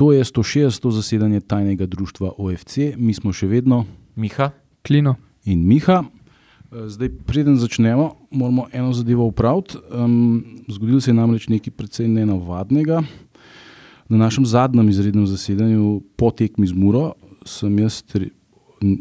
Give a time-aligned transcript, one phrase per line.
[0.00, 0.90] To je 160.
[0.90, 3.84] zasedanje tajnega društva OFC, mi smo še vedno
[4.16, 4.50] Miha,
[4.82, 5.16] Klino.
[5.44, 6.04] in Miha.
[6.72, 9.76] Eh, Zdaj, preden začnemo, moramo eno zadevo upraviti.
[9.92, 13.02] Um, zgodilo se je namreč nekaj precej nenavadnega.
[14.08, 17.12] Na našem zadnjem izrednem zasedanju, po tekmi z Muro,
[17.44, 18.00] sem jaz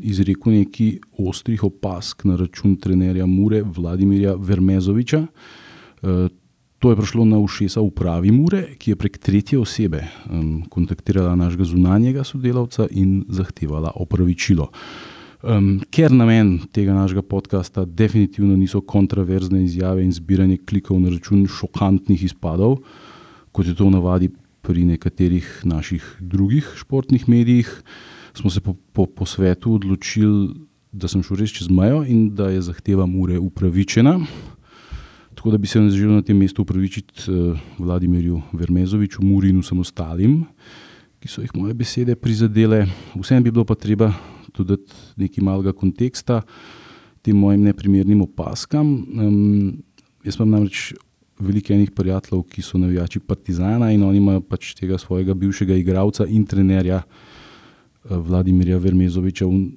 [0.04, 5.28] izrekel nekaj ostrih opask na račun trenerja Mure, Vladimirja Vermezoviča.
[6.80, 11.66] To je prišlo na ušesa upravi Mure, ki je prek tretje osebe um, kontaktirala našega
[11.68, 14.70] zunanjega sodelavca in zahtevala opravičilo.
[15.44, 21.44] Um, ker namen tega našega podcasta definitivno niso kontroverzne izjave in zbiranje klikov na račun
[21.48, 22.78] šokantnih izpadov,
[23.52, 24.30] kot je to navadi
[24.62, 27.68] pri nekaterih naših drugih športnih medijih,
[28.34, 30.56] smo se po, po, po svetu odločili,
[30.92, 34.16] da sem šel res čez mejo in da je zahteva Mure upravičena.
[35.40, 40.44] Tako da bi se želel na tem mestu upravičiti uh, Vladimirju Vermezoviču, Muri in ostalim,
[41.20, 42.82] ki so jih moje besede prizadele.
[43.16, 44.12] Vsem bi bilo pa treba
[44.52, 46.42] tudi dati nekaj malega konteksta
[47.22, 48.92] tem mojim neprimernim opaskam.
[49.16, 49.78] Um,
[50.24, 50.94] jaz imam namreč
[51.40, 56.28] veliko enih prijateljev, ki so navijači Partizana in oni imajo pač tega svojega bivšega igralca
[56.28, 59.70] in trenerja uh, Vladimirja Vermezoviča v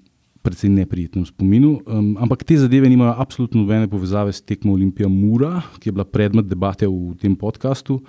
[0.43, 1.81] precej neprijetnem spominu.
[1.87, 6.05] Um, ampak te zadeve nimajo absolutno nobene povezave s tekmo Olimpija Mura, ki je bila
[6.05, 8.01] predmet debate v tem podkastu.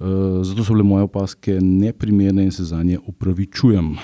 [0.00, 3.96] Uh, zato so bile moje opaske neprimerne in se za nje upravičujem.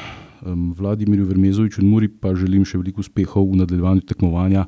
[0.47, 4.67] Um, Vladimirju Vermezoviču in Muri pa želim še veliko uspehov v nadaljevanju tekmovanja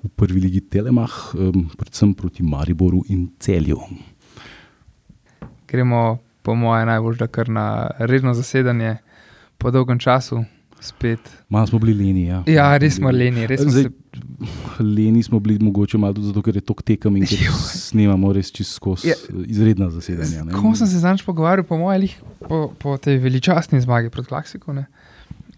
[0.00, 3.76] v prvi ligi Telemah, um, predvsem proti Mariboru in Celju.
[5.68, 8.96] Gremo, po mojem, najbolj da kar na redno zasedanje,
[9.60, 10.40] po dolgem času,
[10.80, 11.20] spet.
[11.48, 12.24] Malo smo bili leni.
[12.26, 13.90] Ja, Ja, res smo leni, res smo Zdaj, se.
[14.80, 17.50] Leni smo bili mogoče malo tudi zato, ker je tok tekem in ker
[17.88, 19.16] snemamo res čez skozi Ja.
[19.46, 20.44] izredna zasedanja.
[20.52, 22.14] Ko sem se zadnjič pogovarjal, po mojem, lih,
[22.48, 24.86] po, po tej veličastni zmagi proti Klaksiku, ne,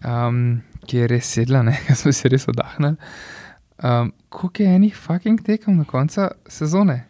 [0.03, 2.95] um, ki je res sedla, ker smo si res oddahnili.
[3.83, 7.05] Um, koliko je enih fucking tekem na koncu sezone?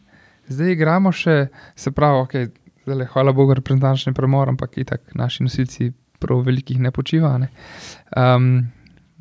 [0.47, 2.47] Zdaj igramo še, se pravi, okay,
[2.85, 5.91] zdaj, hvala Bogu, reprezentančni premor, ampak itak naši nosilci
[6.23, 7.43] prav velikih ne počivajo.
[7.45, 7.51] Ne.
[8.17, 8.71] Um,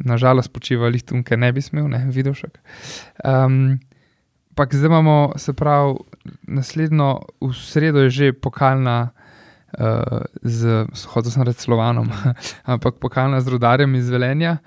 [0.03, 2.49] Nažalost, počiva jih tu, ker ne bi smel, ne videl še.
[3.29, 3.77] Um,
[4.53, 5.95] Ampak zdaj imamo, se pravi,
[6.43, 9.09] naslednjo, v sredo je že pokalna,
[9.81, 12.13] uh, z, hodil sem reči Slovanom,
[12.73, 14.59] ampak pokalna z rodarjem iz Velenja,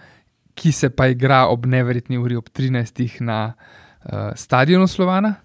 [0.58, 3.22] ki se pa igra ob neverjetni uri, ob 13.
[3.22, 5.36] na uh, stadionu Slovana.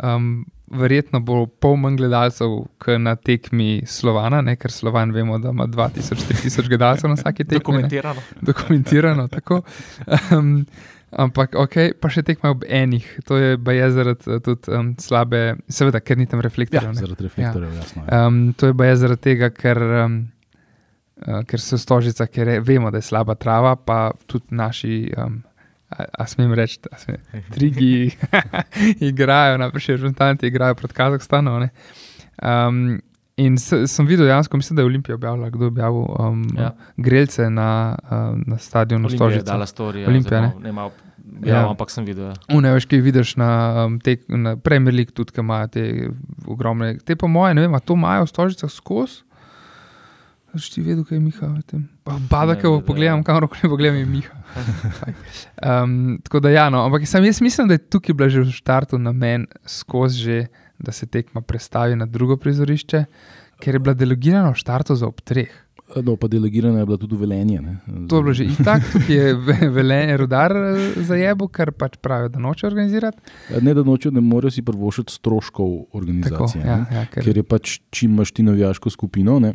[0.00, 4.56] Um, verjetno bo pol manj gledalcev, kot na tekmi Slovana, ne?
[4.56, 7.52] ker Slovan vemo, da ima 2000-3000 gledalcev na vsaki tekmi.
[7.54, 8.22] ne dokumentirano.
[8.40, 9.28] dokumentirano.
[9.28, 9.62] tako.
[10.32, 10.64] Um,
[11.12, 15.42] ampak, ok, pa še tekme ob enih, to je baje zaradi eh, tudi um, slabe,
[15.68, 16.92] seveda, ker ni tam Ja, reflektorjev.
[16.94, 17.00] ne.
[17.04, 18.04] zaradi reflektorjev, jasno.
[18.08, 18.26] Ja.
[18.26, 20.18] Um, to je baje zaradi tega, ker, um,
[21.26, 25.12] uh, ker so stožica, ker je, vemo, da je slaba trava, pa tudi naši.
[25.16, 25.42] Um,
[25.92, 27.18] A, a smem reči, da se
[27.50, 28.10] trigi
[29.10, 31.58] igrajo, najprej reprezentanti igrajo proti Kazahstanu.
[31.60, 31.68] ne.
[32.42, 33.00] Um,
[33.36, 36.62] in s, sem videl, dejansko, mislim, da je Olimpija objavila, kdo je objavil um, Ja.
[36.62, 36.72] ja.
[36.96, 40.08] grelce na, um, na stadionu storija.
[40.08, 40.52] Olimpija, ne?
[40.60, 40.90] Ne, ima,
[41.42, 41.54] Ja.
[41.54, 42.24] ja, ampak sem videl.
[42.24, 42.34] ja.
[42.50, 43.50] Une, veš, ki vidiš na,
[43.86, 45.84] um, te, na Premier League, tudi, ki imajo te
[46.46, 46.98] ogromne.
[46.98, 49.22] Te, po mojem, ne vem, to imajo v Stožicah skozi.
[50.52, 51.84] Če ti vedel, kaj je Miha v tem.
[52.04, 53.24] Bada, ki pogledam, ja.
[53.24, 54.38] kamor ne pogledam, je Miha.
[55.84, 58.54] um, tako da, ja, no, ampak sam jaz mislim, da je tukaj bila že v
[58.56, 60.38] štartu namen skozi, že,
[60.82, 63.04] da se tekma prestavi na drugo prizorišče,
[63.62, 65.52] ker je bila delegirana v štartu za ob treh.
[65.98, 67.60] No, pa delegirana je bila tudi velenje.
[67.60, 67.76] Ne?
[68.08, 70.52] To je bilo že itak, tukaj je ve- velenje rudar
[70.96, 73.18] za jebo, kar pač pravijo, da noče organizirati.
[73.60, 76.64] Ne, da nočejo, ne morejo si prvošiti stroškov Tako, organizacije.
[76.64, 76.96] ja, ne.
[76.96, 79.52] ja, ker, Ker je pač, čim imaš ti navijaško skupino, ne,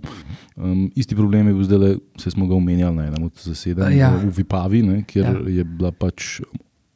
[0.56, 4.14] um, isti problem je bil zdaj, se smo ga omenjali na enem od zasedanj Ja.
[4.16, 5.32] v Vipavi, ne, kjer Ja.
[5.32, 5.50] ja.
[5.50, 6.42] je bila pač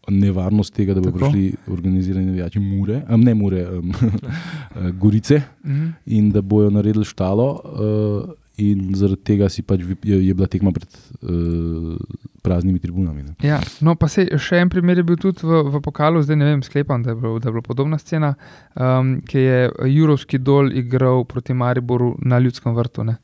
[0.10, 1.32] nevarnost tega, da bodo Tako.
[1.32, 3.92] prišli organizirani navijači Mure, um, ne Mure, um,
[5.02, 5.88] Gorice mhm.
[6.06, 7.62] in da bojo naredili štalo.
[7.64, 10.88] Uh, In zaradi tega si pač je, je bila tekma pred
[11.24, 11.96] uh,
[12.44, 13.24] praznimi tribunami.
[13.24, 13.36] Ne.
[13.48, 16.50] Ja, no, pa se še en primer je bil tudi v, v pokalu, zdaj ne
[16.50, 18.34] vem, sklepam, da je, bilo, da je bila podobna scena,
[18.76, 19.62] um, ki je
[19.94, 23.08] Jurovski dol igral proti Mariboru na ljudskem vrtu.
[23.08, 23.18] ne.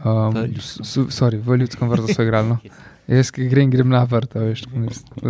[0.00, 0.32] Um,
[1.12, 2.56] sorry, v ljudskem vrtu so igrali.
[2.56, 2.58] No.
[3.12, 4.62] Jaz, ki grem, grem na vrt, veš,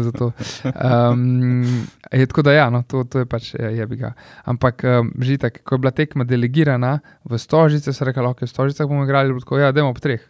[0.06, 0.28] zato.
[0.70, 1.64] Um,
[2.12, 4.12] je, tako da, ja, no, to, to je pač je, je bi ga.
[4.46, 6.92] Ampak um, že tako, ko je bila tekma delegirana
[7.26, 10.22] v Stožice, so rekli, ok, v Stožicah bomo igrali, tako, ja, dajmo ob treh.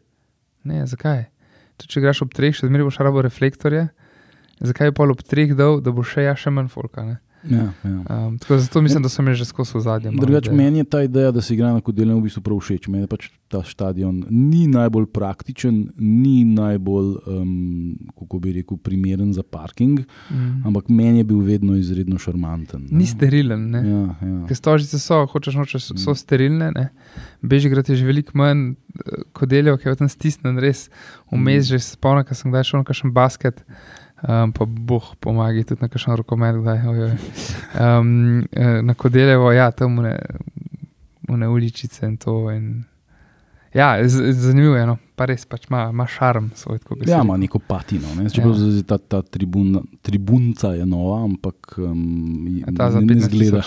[0.65, 1.27] Ne, zakaj?
[1.77, 3.89] Tudi če greš ob treh, še zmeraj boš rabo reflektorje.
[4.63, 7.05] Zakaj je pol ob treh dal, da bo še ja še manj folka?
[7.05, 7.19] Ne?
[7.45, 8.27] Ja, ja.
[8.27, 10.11] Um, tako zato mislim, da sem že skozi zadnje.
[10.13, 12.89] Drugač, meni je ta ideja, da se igra na kodelju, v bistvu prav všeč.
[12.89, 17.51] Meni pač ta stadion ni najbolj praktičen, ni najbolj, um,
[18.15, 20.01] kako bi rekel, primeren za parking,
[20.31, 20.63] Mm.
[20.65, 22.81] ampak meni je bil vedno izredno šarmanten.
[22.83, 22.99] ne.
[22.99, 23.79] Ni sterilen, ne.
[23.81, 24.47] Ja, ja.
[24.47, 26.15] Ker stožice so, hočeš nočeš, so Mm.
[26.15, 26.71] sterilne.
[26.73, 26.89] ne.
[27.43, 28.77] Bežigrad je že veliko manj eh,
[29.33, 30.89] kodeljev, ki je tam stisnen, res
[31.29, 31.69] vmes, Mm.
[31.69, 33.65] že spomnim, ko sem kdaj šel na kakšen basket.
[34.23, 36.79] Um, pa boh pomaga tudi na kakšen rokomet, kdaj.
[36.87, 37.13] ojoj.
[37.75, 38.45] Um,
[38.83, 40.19] na kodeljevo, ja, tam une,
[41.29, 42.51] une uličice in to.
[42.51, 42.85] In,
[43.75, 44.97] ja, z, zanimivo je, no.
[45.17, 46.79] pa res pač ima, ima šarm svoj.
[47.07, 48.15] Ja, ima neko patino.
[48.15, 48.31] Ne?
[48.31, 48.77] Čeprav Ja.
[48.77, 48.83] ja.
[48.83, 53.63] ta, ta tribuna, tribunca je nova, ampak um, je- Ja, ta ne, ne 15 zgleda,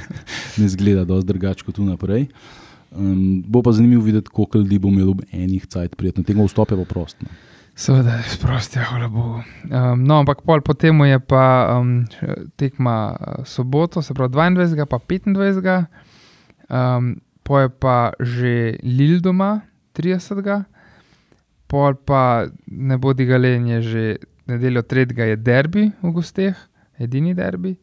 [0.58, 2.28] ne zgleda dosti drugače kot tu naprej.
[2.90, 6.22] Um, bo pa zanimivo videti, koliko ljudi bo imelo ob enih cajt prijetno.
[6.22, 7.20] Tega vstopa je pa prost.
[7.20, 7.28] Ne?
[7.80, 9.40] Seveda je sprosti, ja, hvala Bogu.
[9.64, 12.04] Um, no, ampak pol po tem je pa um,
[12.60, 14.84] tekma uh, soboto, se pravi 22.
[14.84, 15.86] pa 25.
[16.68, 19.64] Um, po je pa že Lil doma
[19.96, 20.44] 30.
[21.72, 24.04] Pol pa ne bo digalen, je že
[24.44, 25.16] nedeljo 3.
[25.16, 26.56] je derbi v gosteh,
[27.00, 27.78] edini derbi.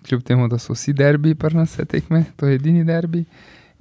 [0.00, 3.26] Kljub temu, da so vsi derbi, pa nas vse tekme, to je edini derbi.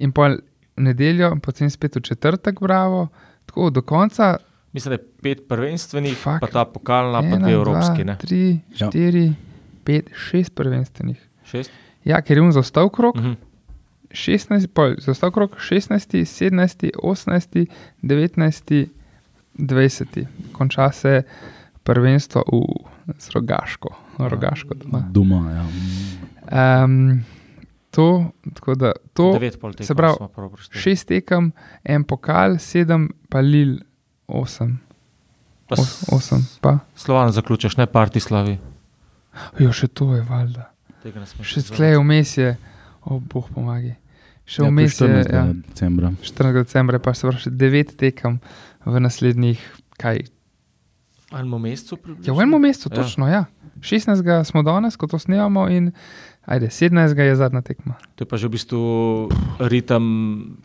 [0.03, 0.35] In pol
[0.75, 3.07] nedeljo, potem spet v četrtek, bravo,
[3.47, 4.35] tako do konca.
[4.73, 6.39] Mislim, da je pet prvenstvenih, Fuck.
[6.41, 7.97] pa ta pokalna, pa Ena, dve evropski.
[7.99, 8.17] Dva, Ne?
[8.17, 8.87] tri, Ja.
[8.87, 9.33] štiri,
[9.83, 11.19] pet, šest prvenstvenih.
[11.45, 11.71] Šest?
[12.03, 13.33] Ja, ker je um zaostal krok, Mhm.
[14.11, 15.89] 16, pol, zaostal krok 16,
[16.23, 17.67] 17, 18,
[18.01, 18.89] 19,
[19.55, 20.25] 20.
[20.51, 21.23] Konča se
[21.83, 22.61] prvenstvo v
[23.33, 23.89] Rogaško.
[24.19, 24.99] Rogaško doma.
[25.09, 25.39] Doma.
[25.51, 25.65] Ja.
[26.83, 27.23] Um,
[27.91, 29.85] to, tako da to, Devet pol tega.
[29.85, 30.17] se pravi,
[30.71, 31.51] šest tekem,
[31.83, 33.77] en pokal, sedem, pa Lil,
[34.33, 34.79] osem.
[35.67, 36.79] Pa Os, osem, pa.
[36.95, 38.57] Slovan zaključaš, ne Partislavi.
[39.59, 40.69] Jo, še to je valjda.
[41.41, 42.51] Še sklej vmes je,
[43.03, 43.95] o boh pomagi.
[44.45, 45.33] Še Ja, je vmes je, 14.
[45.33, 46.11] ja, decembra.
[46.21, 46.53] 14.
[46.59, 48.39] decembra, pa se še devet tekem
[48.85, 49.59] v naslednjih,
[49.97, 50.25] kaj.
[51.31, 51.97] V enem mesecu?
[52.21, 52.95] Ja, v enem mesecu, Ja.
[52.99, 53.45] točno, ja.
[53.81, 54.21] 16.
[54.45, 55.91] smo danes, ko to snemamo, in
[56.45, 57.19] ajde, 17.
[57.19, 57.95] je zadnja tekma.
[58.15, 58.81] To je pa že v bistvu
[59.59, 60.03] ritem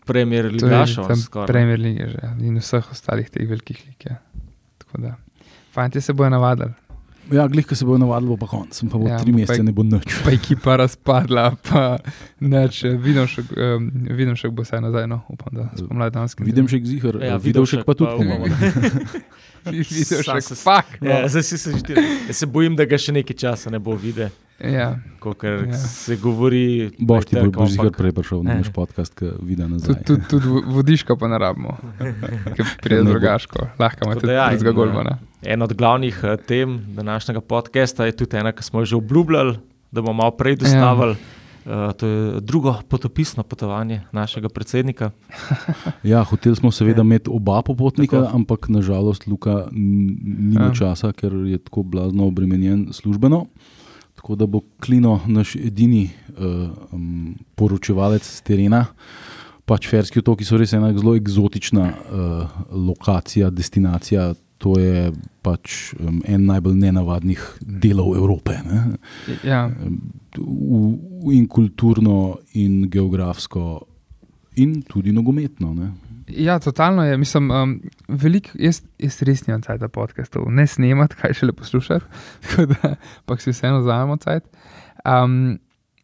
[0.05, 1.07] Premier To je Ligašov.
[1.47, 3.99] Premier lige že, ja, in vseh ostalih teh velikih lig.
[4.05, 4.19] Ja.
[4.77, 5.15] Tako da,
[5.71, 6.73] fanti se bojo navadili.
[7.29, 8.73] Ja, glih, ko se bo navadil, bo pa konc.
[8.89, 10.15] Pa bo Ja, tri mesece, ne bo nič.
[10.25, 11.99] Pa ekipa razpadla, pa
[12.41, 13.85] neč, vidim še, um,
[14.17, 16.33] vidim še, bo se nazaj, no, upam, da spomladi danes.
[16.41, 18.49] Vidim še zihar, Ja, še pa tudi, imamo.
[19.89, 20.97] Videl še, se- fak.
[21.01, 21.93] Ja, zdaj si se že ti.
[22.27, 24.29] Jaz se bojim, da ga še nekaj časa ne bo videl,
[24.59, 24.99] Ja,
[25.33, 25.77] ker Ja.
[25.77, 26.91] se govori.
[26.99, 30.03] Boš ti trkamo, boš ampak- prej prišel na naš podcast, ki vidi tudi nazaj.
[30.03, 31.77] tud, tud vodiška pa ne rabimo,
[32.55, 33.11] ker pride Ne bo.
[33.13, 35.13] drugaško, lahko ima Tako tudi ja, drugega golmana.
[35.41, 39.55] En od glavnih eh, tem današnjega podcasta je tudi ena, ki smo jo že obljubljali,
[39.91, 41.15] da bomo malo prej dostavili.
[41.15, 41.38] Ja.
[41.69, 45.11] Uh, to je drugo potopisno potovanje našega predsednika.
[46.03, 48.35] Ja, hoteli smo seveda imeti oba popotnika, Tako.
[48.35, 50.73] ampak nažalost Luka nima Ja.
[50.73, 53.45] časa, ker je tako blazno obremenjen službeno.
[54.15, 58.85] Tako da bo Klino naš edini uh, um, poročevalec z terena.
[59.65, 64.33] Pač Ferski otoki so res ena zelo eksotična uh, lokacija, destinacija.
[64.57, 65.11] To je
[65.41, 68.57] pač um, en najbolj nenavadnih delov Evrope.
[68.65, 68.97] Ne?
[69.45, 69.69] Ja,
[70.37, 73.87] v, in kulturno, in geografsko,
[74.55, 75.73] in tudi nogometno.
[75.73, 75.91] Ne?
[76.29, 77.17] ja, totalno je.
[77.17, 82.05] Mislim, um, velik, jaz, jaz res nimam cajt podcastov, ne snemati, kaj šele poslušati,
[82.45, 82.95] tako da
[83.25, 84.45] pa si vseeno vzamemo cajt.
[85.05, 85.59] Um,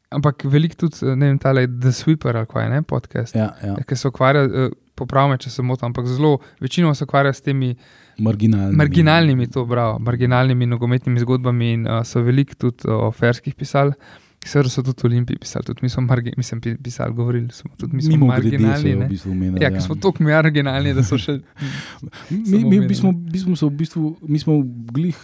[0.10, 3.76] ampak veliko tudi, ne vem, tale The Sweeper ali kaj ne, podcast, Ja, ja.
[3.88, 7.76] ki se ukvarja, uh, popravme, če se motim, ampak zelo, večinoma se ukvarja s temi
[7.76, 8.04] Marginalni.
[8.72, 13.92] Marginalnimi, to bravo, marginalnimi nogometnimi zgodbami in uh, so veliko tudi o ferskih pisali.
[14.46, 17.96] Seveda so tudi Olimpiji pisali, tudi mi smo, margi, mislim, pi- pisali, govorili smo, tudi
[17.96, 18.90] mi smo Mimo marginalni.
[18.92, 19.64] jo v bistvu omenili.
[19.64, 21.40] Ja, ker smo tako marginalni, da so še.
[22.30, 24.60] Mi, mi, mi, smo, mi, smo v bistvu, mi smo
[24.94, 25.18] glih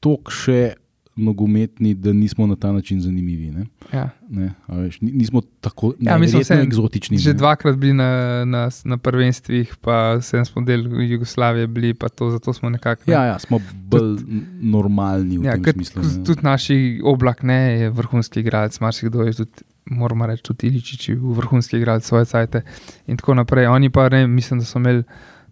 [0.00, 0.74] tok še
[1.16, 3.50] nogometni, da nismo na ta način zanimivi.
[3.50, 3.66] Ne?
[3.92, 4.10] Ja.
[4.30, 7.18] Ne, veš, ni- nismo tako Ja, vseeno eksotični.
[7.18, 7.34] Že ne.
[7.34, 8.10] dvakrat bili na,
[8.44, 13.02] na, na prvenstvih, pa sem smo del Jugoslavije bili, pa to, zato smo nekako.
[13.06, 13.12] ne.
[13.12, 16.02] Ja, ja, smo bolj n- normalni v ja, tem smislu.
[16.02, 16.24] ne.
[16.24, 19.50] tudi naši oblak ne, je vrhunski igralec, marsikdo je tudi.
[19.86, 22.60] Moramo reči, tudi Iličiči, vrhunski igralec svoje cajte
[23.06, 23.66] in tako naprej.
[23.66, 25.02] Oni pa, ne, mislim, da so imeli,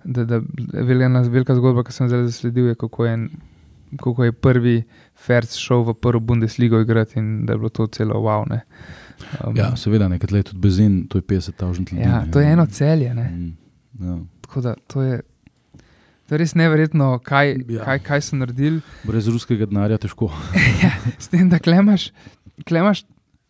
[0.05, 0.41] da, da
[0.75, 3.31] velika, velika zgodba, ki sem zdaj zasledil, je, kako je, en-
[3.97, 4.83] kako je prvi
[5.17, 8.45] Ferc šel v prvo Bundesligo igrati in da je bilo to celo wow.
[8.49, 8.61] Ne.
[9.41, 12.01] Um, Ja, seveda, nekaj let tudi bazen, to je 50 tisoč ljudi.
[12.01, 13.15] ja, to je eno celje.
[13.15, 13.57] Mm,
[14.01, 14.19] Ja.
[14.41, 15.21] Tako da to je,
[16.29, 17.85] To je res neverjetno, kaj, Ja.
[17.85, 18.81] kaj, kaj so naredili.
[19.05, 20.29] Brez ruskega denarja težko.
[21.19, 22.11] S tem, da klemaš,
[22.67, 23.05] klemaš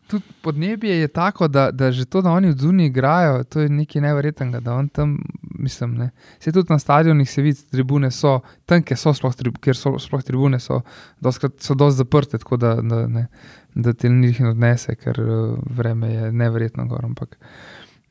[0.09, 3.69] tudi podnebje je tako, da, da že to, da oni od zunaj igrajo, to je
[3.69, 4.61] nekaj neverjetnega.
[4.61, 6.11] Da on tam, mislim, ne.
[6.41, 9.95] Se tudi na stadionih se vidi, tribune so, tam, kjer so sploh, trib, kjer so
[10.00, 10.81] sploh tribune, so
[11.21, 13.27] doskrat so dosti zaprte, tako da, da, ne,
[13.75, 17.05] da ti njih ne odnese, ker uh, vreme je neverjetno gor.
[17.05, 17.37] Ampak,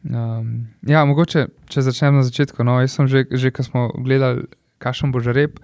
[0.04, 0.54] um,
[0.88, 2.63] ja, mogoče, če začnem na začetku.
[2.63, 4.46] No, jaz sem že, že ko smo gledali,
[4.77, 5.58] kakšen bo že rep,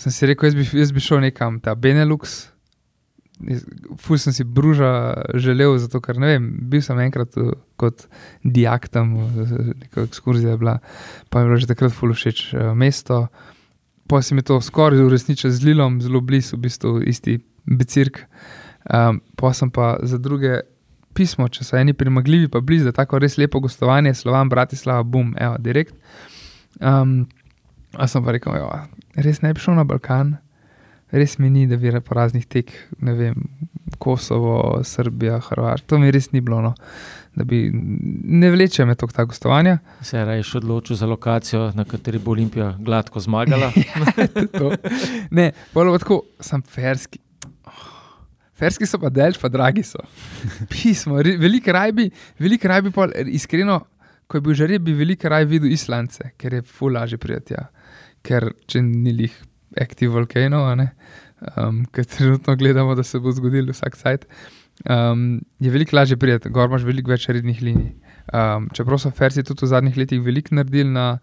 [0.00, 2.46] sem si rekel, jaz bi, jaz bi šel nekam, ta Benelux.
[4.02, 4.90] Ful sem si bruža
[5.38, 8.08] želel, zato ker ne vem, bil sem enkrat uh, kot
[8.42, 9.52] dijak tam, uh,
[9.84, 10.78] neka ekskurzija je bila,
[11.30, 13.26] pa mi je bilo že takrat ful všeč uh, mesto.
[14.08, 18.24] Pa se mi to skoraj uresničilo z Lilom, zelo blizu, v bistvu isti bicirk.
[18.88, 20.62] Um, pa sem pa za druge
[21.14, 25.34] pismo, če so eni premagljivi, pa blizu, da tako res lepo gostovanje, Slovan, Bratislava, bum,
[25.36, 25.94] evo, direkt.
[26.80, 27.26] Um,
[27.92, 28.68] a sem pa rekel, jo,
[29.18, 30.36] res ne bi šel na Balkan,
[31.10, 33.46] res mi ni, da bi po raznih tek, ne vem,
[33.98, 36.60] Kosovo, Srbija, Hrvaška, to mi res ni bilo.
[36.62, 36.74] No.
[37.38, 39.78] Da bi ne vleče me to ta gostovanja.
[40.02, 43.72] Se je rajš odločil za lokacijo, na kateri bo Olimpija gladko zmagala.
[44.58, 44.72] To.
[45.30, 47.18] Ne, pa tako, sem ferski.
[48.58, 50.02] Ferski so pa delž, pa dragi so.
[50.70, 52.08] Pismo, veliko raj bi,
[52.42, 53.80] veliko raj bi, pol, iskreno,
[54.26, 57.54] ko je bil že reb, bi veliko raj videl Islance, ker je ful lažje prijeti.
[57.54, 57.68] Ja.
[58.26, 59.36] Ker če ni jih
[59.80, 60.70] aktiv volkanov,
[61.56, 64.26] um, ker trenutno gledamo, da se bo zgodil vsak sajt,
[64.88, 67.92] um, je veliko lažje prijeti, gor imaš veliko več rednih linij.
[68.28, 71.18] Um, čeprav so Fersi tudi v zadnjih letih veliko naredili na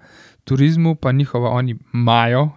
[0.46, 2.50] turizmu, pa njihova, oni imajo,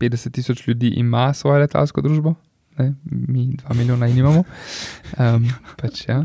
[0.00, 2.34] 50 tisoč ljudi ima svojo letalsko družbo,
[2.78, 2.94] ne?
[3.04, 4.44] mi 2 milijona in imamo.
[5.18, 5.48] Um,
[5.80, 6.24] pač, ja.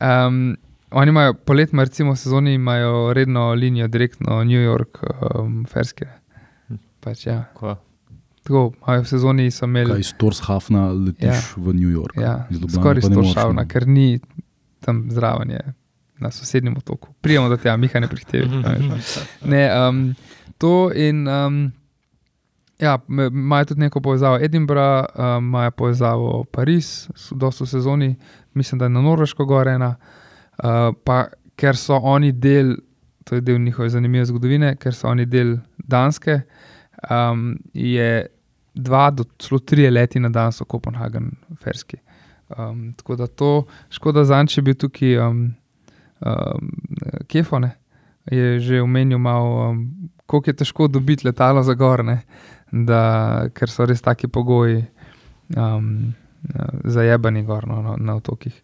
[0.00, 0.56] um,
[0.90, 5.02] oni imajo poletno, recimo v sezoni, imajo redno linijo direktno New York,
[5.34, 6.06] um, Ferske.
[7.00, 7.42] Pač, ja.
[7.58, 7.76] Kva?
[8.44, 9.90] Tako, v sezoni so imeli.
[9.94, 11.40] Kaj iz Torshafna letiš Ja.
[11.56, 12.16] v New York.
[12.20, 13.68] Ja, Iz skoraj moreš, šavna, no.
[13.68, 14.20] ker ni
[14.84, 15.62] tam zraven, je
[16.20, 17.08] na sosednjem otoku.
[17.20, 18.48] Prijemo do tega, Miha ne prihitevi.
[19.44, 20.14] Ne, um,
[20.58, 21.72] to in um,
[22.78, 28.16] ja, imajo tudi neko povezavo Edinburgh, um, imajo povezavo Pariz, so dosto v sezoni,
[28.54, 29.96] mislim, da je na Norveško gorena.
[30.58, 31.24] Uh, pa
[31.56, 32.76] ker so oni del,
[33.24, 36.40] to je del njihove zanimive zgodovine, ker so oni del Danske,
[37.10, 38.26] um, je
[38.74, 41.30] dva do celo tri leti na dan so Kopenhagen,
[41.62, 41.96] Ferski.
[42.58, 45.54] Um, tako da to, škoda za če bi tukaj um,
[46.20, 46.72] um,
[47.28, 47.70] kefone,
[48.30, 52.20] je že omenil malo, um, koliko je težko dobiti letalo za gorne,
[52.70, 54.84] da, ker so res taki pogoji
[55.56, 56.14] um,
[56.84, 58.54] zajebani gor no, na, na otokih.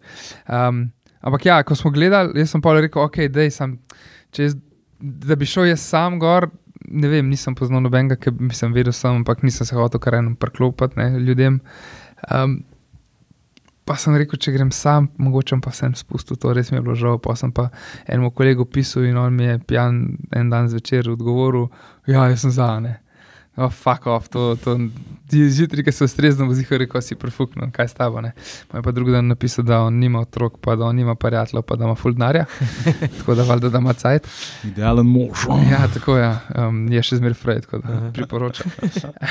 [0.49, 0.91] Um,
[1.21, 3.79] ampak ja, ko smo gledali, jaz sem pa rekel, ok, dej, sem,
[4.37, 4.57] jaz,
[5.01, 6.51] da bi šel jaz sam gor.
[6.91, 10.17] Ne vem, nisem poznal nobenega, ki bi sem vedel, sam, ampak nisem se hotel kar
[10.19, 11.61] enem priklopiti ne, ljudem.
[12.35, 12.57] Um,
[13.87, 16.97] pa sem rekel, če grem sam, mogoče pa sem spustil, to res mi je bilo
[16.99, 17.21] žal.
[17.23, 17.69] Pa sem pa
[18.07, 20.03] enemu kolegu pisal in on mi je pijan
[20.37, 21.71] en dan zvečer odgovoril,
[22.11, 22.99] ja, jaz sem za ne.
[23.61, 24.79] Oh, fuck off, to, to
[25.31, 28.21] zjutraj, ki se ustrezno vozijo, rekel si prefukno, kaj s tabo.
[28.25, 28.33] Ne.
[28.69, 31.63] Pa je pa drugi dan napisal, da on nima otrok, pa da on nima prijateljev,
[31.63, 32.45] pa da ima full denarja.
[33.19, 34.29] tako da valjda, da ima cajt.
[34.65, 35.45] Idealen mož.
[35.71, 36.31] Ja, tako je.
[36.57, 38.73] Um, je še zmeraj fraj, tako da priporočam.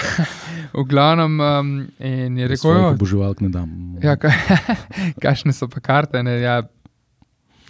[0.78, 3.98] v glavnem, um, in je rekel, "Jo, oboževalk ne dam.
[4.04, 4.30] ja, ka,
[5.24, 6.24] kakšne so pa karte.
[6.24, 6.62] Ne, ja,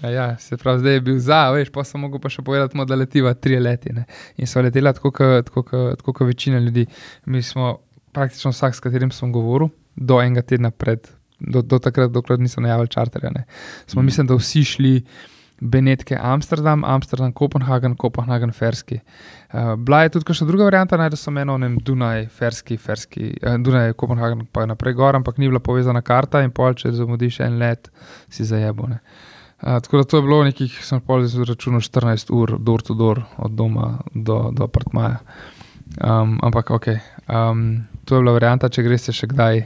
[0.03, 2.77] ja, ja, se pravi, zdaj je bil za, veš, pa sem mogel pa še povedati,
[2.77, 3.93] mo, da letiva tri leti.
[3.93, 4.05] Ne.
[4.37, 6.85] In so letela tako, kot večina ljudi.
[7.25, 7.77] Mi smo
[8.15, 11.07] praktično vsak, s katerim sem govoril, do enega tedna pred,
[11.39, 13.33] do, do takrat, dokler nisem najavil čarterja.
[13.35, 13.45] Ne.
[13.85, 14.05] Smo, Mhm.
[14.05, 14.95] mislim, da vsi šli.
[15.61, 19.01] Benetke, Amsterdam, Amsterdam, Kopenhagen, Kopenhagen, Ferski.
[19.51, 23.33] Uh, bila je tudi še druga varianta, najdel sem eno, ne vem, Dunaj, Ferski, Ferski,
[23.43, 27.41] uh, Dunaj, Kopenhagen, pa naprej gor, ampak ni bila povezana karta in pol, če zamudiš
[27.43, 27.91] en let,
[28.31, 29.01] si zajebone.
[29.03, 29.28] Uh,
[29.61, 33.51] tako da to je bilo nekih, sem pol izračunal 14 ur, door to door, od
[33.51, 35.19] doma do, do apartmaja.
[36.03, 36.87] Um, ampak ok,
[37.27, 39.65] um, to je bila varianta, če greš še kdaj,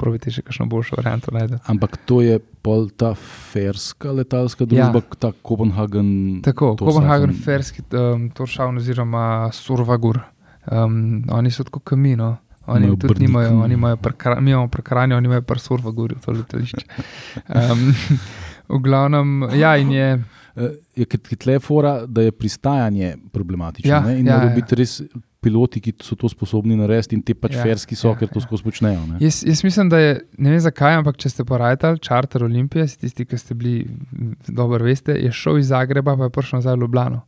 [0.00, 1.60] probite še kakšno boljšo varianto najti.
[1.70, 5.18] Ampak to je pol ta ferska letalska družba, ja.
[5.20, 6.40] ta Kopenhagen.
[6.44, 9.24] Tako, to Kopenhagen, Safen- Ferski, um, Toršavn oziroma
[9.56, 10.22] Survagur.
[10.70, 12.36] Um, oni so tako kamino.
[12.70, 16.32] Oni Imajo tudi nimajo, oni imajo prekra, mi imamo prekranje, oni imajo pa Survagurju, to
[16.36, 16.84] letališče.
[17.48, 17.88] Um,
[18.70, 20.10] v glavnem, ja, in je.
[20.56, 23.90] Eh, Je tle fora, da je pristajanje problematično.
[23.90, 24.54] Ja, ne, in ja, morajo ja.
[24.54, 25.02] biti res
[25.40, 28.38] piloti, ki so to sposobni narediti, in te pač Ja, ferski so, ja, ker to
[28.38, 28.44] ja.
[28.44, 29.06] skozi počnejo.
[29.06, 29.16] ne.
[29.20, 33.24] Jaz, jaz mislim, da je, ne vem zakaj, ampak če ste porajali čarter Olimpije, tisti,
[33.24, 36.80] ki ste bili m, dobro veste, je šel iz Zagreba, pa je prišel nazaj v
[36.80, 37.22] Ljubljano.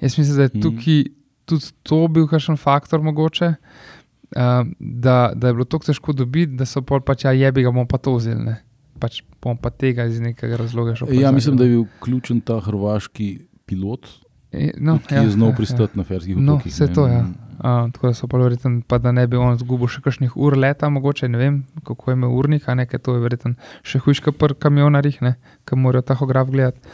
[0.00, 0.62] Jaz mislim, da je Mhm.
[0.62, 1.02] tukaj
[1.44, 3.54] tudi to bil kakšen faktor mogoče.
[4.32, 7.68] Uh, da, da je bilo tako težko dobiti, da so pol pač, ja, jebi ga
[7.68, 8.40] bomo pa to vzeli.
[8.44, 8.62] Ne?
[9.02, 11.10] Pač bom pa tega iz nekega razloga šel.
[11.18, 13.32] Ja, mislim, da je bil ključen ta hrvaški
[13.66, 14.06] pilot,
[14.52, 16.72] E, no, ki je znal pristati na ferskih No, otokih.
[16.72, 16.92] vse ne.
[16.94, 17.20] to, ja.
[17.62, 20.56] Uh, tako da so pa verjetno, pa da ne bi on zgubil še kakšnih ur
[20.58, 21.56] leta, mogoče ne vem,
[21.88, 23.54] kako je imel urnik, a ne, ker to je verjetno
[23.86, 25.20] še hujška pri kamionarjih,
[25.64, 26.84] ki morajo tahograf gledati.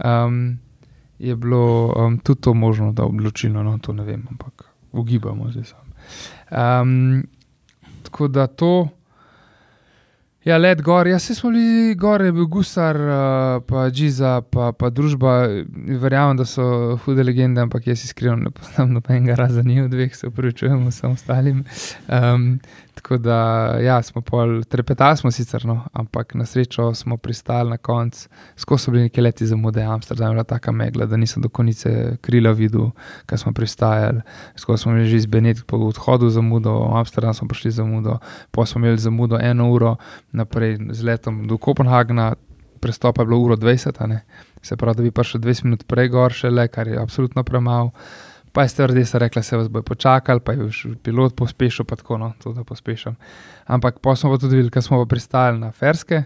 [0.00, 0.58] Um,
[1.18, 5.74] je bilo um, tudi to možno, da odločilno, no, to ne vem, ampak ugibamo zdaj
[5.74, 5.92] sam.
[6.48, 7.24] Um,
[8.08, 8.88] tako da to.
[10.44, 14.90] Ja, let gor, jaz smo bili gor, je bil Gusar, uh, pa Džiza, pa, pa
[14.92, 15.46] družba.
[16.02, 20.28] Verjamem, da so hude legende, ampak jaz iskreno ne poznam nobenega razen njih, dveh se
[20.28, 21.64] upravičujem vsem ostalim.
[22.12, 22.58] Um,
[23.04, 27.76] tako da, ja, smo pol, trepetali smo sicer, no, ampak na srečo smo pristali na
[27.76, 28.28] koncu.
[28.56, 32.16] Skozi so bili neki leti zamude, Amsterdam je bila taka megla, da nisem do konice
[32.20, 32.90] krila videl,
[33.26, 34.22] kaj smo pristajali.
[34.56, 38.18] Skozi smo bili že iz Benedikta po odhodu zamudo, v Amsterdam smo prišli zamudo,
[38.50, 39.96] pa smo imeli zamudo eno uro
[40.32, 42.34] naprej z letom do Kopenhagna,
[42.80, 44.24] prestopa je bilo uro 20, a ne.
[44.62, 47.92] se pravi, da bi prišel 20 minut prej gor, še le, kar je absolutno premalo.
[48.54, 52.20] Pa je stevardesa rekla, se vas bo počakal, pa je už pilot pospešil, pa tako,
[52.22, 53.16] no, to da pospešam.
[53.66, 56.22] Ampak pa smo pa tudi videli, ker smo pa pristali na Ferske,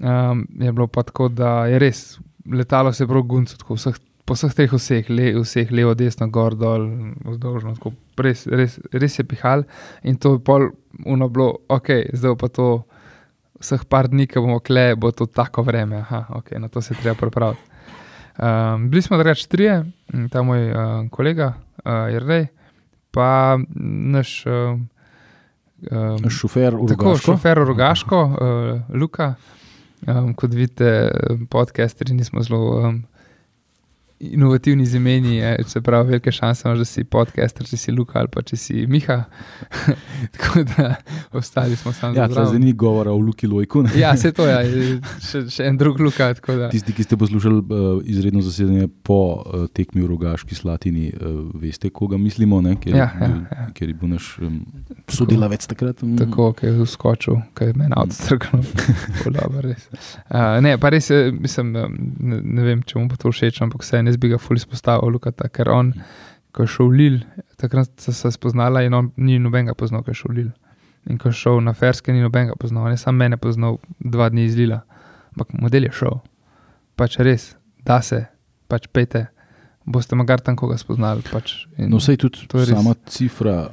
[0.00, 2.16] um, je bilo pa tako, da je res,
[2.48, 6.56] letalo se prav gunco, tako vseh, po vseh teh vseh, le, vseh levo, desno, gor,
[6.56, 6.88] dol,
[7.28, 7.92] vzdolžno, tako
[8.24, 9.64] res, res, res je pihal
[10.08, 10.70] in to je pol
[11.04, 12.68] uno bilo, ok, zdaj pa to
[13.60, 16.96] vseh par dni, ki bomo kle, bo to tako vreme, aha, ok, na to se
[16.96, 17.77] treba pripraviti.
[18.38, 21.54] Um, bili smo drugač trije, m, ta moj uh, kolega,
[21.84, 22.46] uh, Jrnej,
[23.10, 23.58] pa
[24.14, 24.78] naš uh,
[25.90, 27.32] um, Šofer, tako, Rogaško.
[27.32, 29.34] šofer Rogaško, uh, Luka.
[30.06, 31.10] Um, kot vidite,
[31.50, 33.02] podcasteri nismo zelo um,
[34.20, 38.18] inovativni z imeni, je, se pravi, velike šanse imaš, da si podcaster, če si Luka
[38.18, 39.24] ali pa če si Miha.
[40.32, 40.94] tako da
[41.32, 43.82] ostali smo sami Ja, za tle zdaj ni govora o Luki Lojku.
[43.82, 43.90] ne.
[43.96, 44.58] Ja, se to je,
[45.22, 46.34] še, še en drug Luka.
[46.34, 47.66] tako da- Tisti, ki ste poslušali uh,
[48.04, 51.22] izredno zasedanje po uh, tekmi v Rogaški Slatini, uh,
[51.54, 52.76] veste, koga mislimo, ne?
[52.76, 53.68] Ker, Ja, ja, ja.
[53.72, 54.58] ker je bil naš um,
[55.08, 56.02] sodelavec takrat.
[56.02, 56.16] mm.
[56.18, 58.64] Tako, ki je uskočil, ki je meni odstrgal.
[60.28, 61.86] Uh, ne, pa res, mislim, ne,
[62.42, 65.48] ne vem, če mu bo to všeč, ampak vse jaz bi ga fully izpostavil, Lukata,
[65.48, 65.92] ker on,
[66.50, 67.18] ko je šel v Lil,
[67.56, 70.50] takrat sta se spoznala in on ni nobenega poznal, ko je šel v Lil.
[71.06, 74.28] In ko je šel na Ferske, ni nobenega poznal, on je sam mene poznal dva
[74.28, 74.82] dni iz Lila,
[75.30, 76.18] ampak model je šel.
[76.94, 78.24] Pač res, da se,
[78.66, 79.28] pač pejte,
[79.86, 81.22] boste magar tam koga spoznali.
[81.24, 82.74] Pač, in- No, sej tudi To je res.
[82.74, 83.70] sama cifra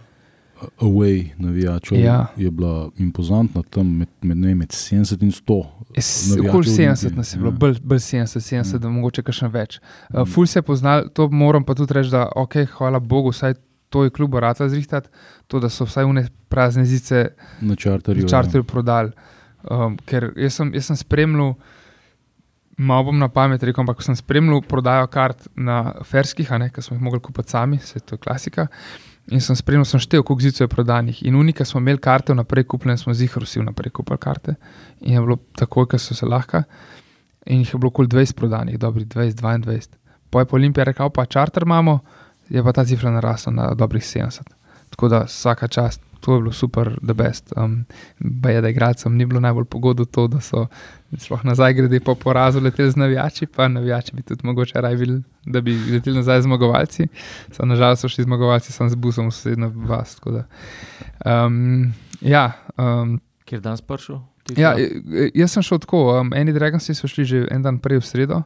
[0.79, 2.27] away navijačev Ja.
[2.37, 5.65] je bila impozantna tam med, med, ne, med 70 in 100.
[5.97, 7.57] S- navijačev Okoli 70 Olimpije, nas je bilo, ja.
[7.57, 8.79] bolj, bolj 70, 70, Ja.
[8.79, 9.79] da mogoče še več.
[10.09, 10.25] Uh, Mm.
[10.25, 13.53] ful se je poznal, to moram pa tudi reči, da ok, hvala Bogu, vsaj
[13.89, 15.09] to je kljub rata zrihtati,
[15.47, 17.29] to, da so vsaj une prazne zice
[17.61, 18.25] Na čarterju.
[18.25, 19.11] v čarterju prodali.
[19.63, 21.53] Um, ker jaz sem, jaz sem spremljal,
[22.77, 27.01] malo bom na pamet rekel, ampak sem spremljal prodajo kart na Ferskih, ker smo jih
[27.01, 28.67] mogli kupiti sami, se to je klasika.
[29.33, 31.23] In sem spremljal, sem štel, koliko zicev je prodanih.
[31.25, 34.55] In unika smo imeli karte vnaprej kupljene, smo zihar vsi vnaprej kupili karte.
[35.01, 36.61] In je bilo takoj, ker so se lahko.
[37.45, 39.97] In jih je bilo okoli 20 prodanih, dobrih 20, 22.
[40.29, 41.99] Po je pa Olimpija rekel, pa čarter imamo,
[42.49, 44.54] je pa ta cifra narasla na dobrih 70.
[44.95, 47.53] Tako da vsaka čast, to je bilo super, the best.
[47.57, 47.85] Um,
[48.49, 50.67] je, da igralcem ni bilo najbolj pogodo to, da so
[51.17, 55.21] sploh nazaj grede po porazu leteli z navijači, pa navijači bi tudi mogoče raje bili,
[55.45, 57.07] da bi leteli nazaj zmagovalci.
[57.51, 60.17] So, nažalost so šli zmagovalci, sem z busom v sosednjo vas.
[60.25, 60.45] da.
[61.45, 64.19] Um, ja, um, Kjer dan spršel?
[64.57, 66.19] Ja, j- jaz sem šel tako.
[66.19, 68.41] Um, eni Dragonsi so šli že en dan prej v sredo,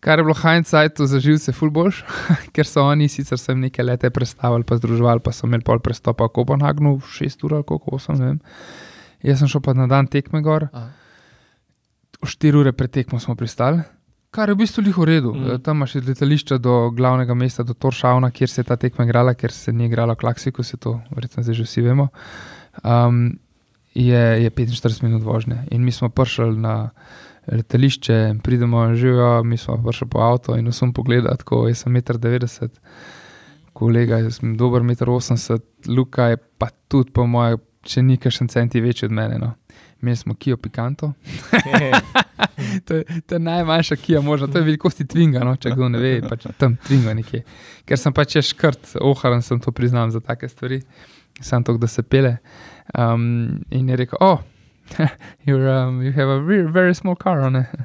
[0.00, 2.04] kar je bilo hindsight za živce fulboš,
[2.54, 6.28] ker so oni sicer sem neke lete predstavili, pa združevali, pa so imeli pol prestopa
[6.28, 8.40] v Kopenhagnu, 6 ur ali koliko 8, ne vem.
[9.26, 10.90] Jaz sem šel pa na dan tekme gor, Aha.
[12.22, 13.82] 4 ure pred tekmo smo pristali.
[14.30, 15.32] Kar je v bistvu liho redu.
[15.34, 15.44] Mm.
[15.44, 15.60] Mm.
[15.64, 19.34] Tam imaš od letališča do glavnega mesta, do Toršavna, kjer se je ta tekma igrala,
[19.34, 22.08] ker se ni igrala v Klaksiku, se to verjetno zdaj že vsi vemo.
[22.84, 23.38] Um,
[23.94, 25.64] je, je 45 minut vožnje.
[25.70, 26.90] In mi smo prišli na
[27.52, 32.62] letališče, pridemo živijo, mi smo prišli po avto in vsem pogledati, ko jaz sem 1,90
[32.62, 32.70] m,
[33.72, 35.60] kolega je sem dober 1,80 m,
[35.96, 39.38] Luka je pa tudi po mojem, če ni kakšen centi večji od mene.
[39.38, 39.52] No.
[40.02, 41.12] Imeli smo Kijo Pikanto,
[42.86, 45.98] to je, to je najmanjša Kija možna, to je velikosti Twinga, no, če kdo ne
[45.98, 47.42] ve, pač tam Twinga nekje.
[47.84, 50.82] Ker sem pač škrt, oharan sem to priznam za take stvari,
[51.40, 52.36] sam to, da se pele.
[52.94, 54.38] Um, in je rekel, oh,
[55.46, 57.66] you're, um, you have a very, very small car on it.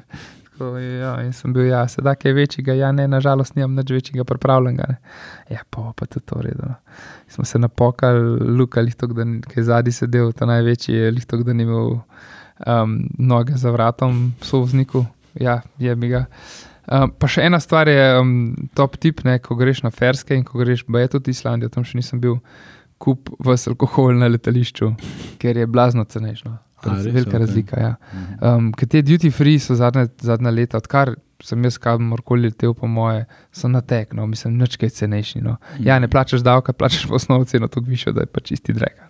[0.54, 4.24] Tako, ja, in sem bil, ja, sedaj kaj večjega, ja, ne, nažalost, nimam nič večjega
[4.24, 4.84] pripravljenega.
[4.88, 4.98] Ne.
[5.50, 6.68] Ja, pa, pa to redo.
[6.68, 6.74] No.
[7.28, 8.20] Smo se napokali,
[8.54, 11.96] Luka, lihtok, da je zadnji sedel, ta največji je lihtok, da ni imel
[12.66, 16.24] um, noge za vratom, sovzniku, ja, je bi ga.
[16.86, 20.44] Um, pa še ena stvar je um, top tip, ne, ko greš na Ferske in
[20.46, 22.38] ko greš, pa je tudi Islandija, tam še nisem bil,
[23.02, 24.92] kup vas alkohol na letališču,
[25.42, 26.54] ker je blazno cenejšno.
[26.92, 27.06] Res?
[27.14, 27.40] Velika Ok.
[27.40, 27.80] razlika.
[27.80, 27.94] Ja.
[28.12, 28.44] Mhm.
[28.44, 32.86] Um, ker te duty free so zadnje, zadnja leta, odkar sem jaz kamorkoli letel, po
[32.86, 35.40] moje, so na tek, no, mislim, nič kaj cenejši.
[35.44, 35.56] No.
[35.80, 39.00] Ja, ne plačaš davka, plačaš pa osnovno ceno, tako višjo, da je pa čisti drek.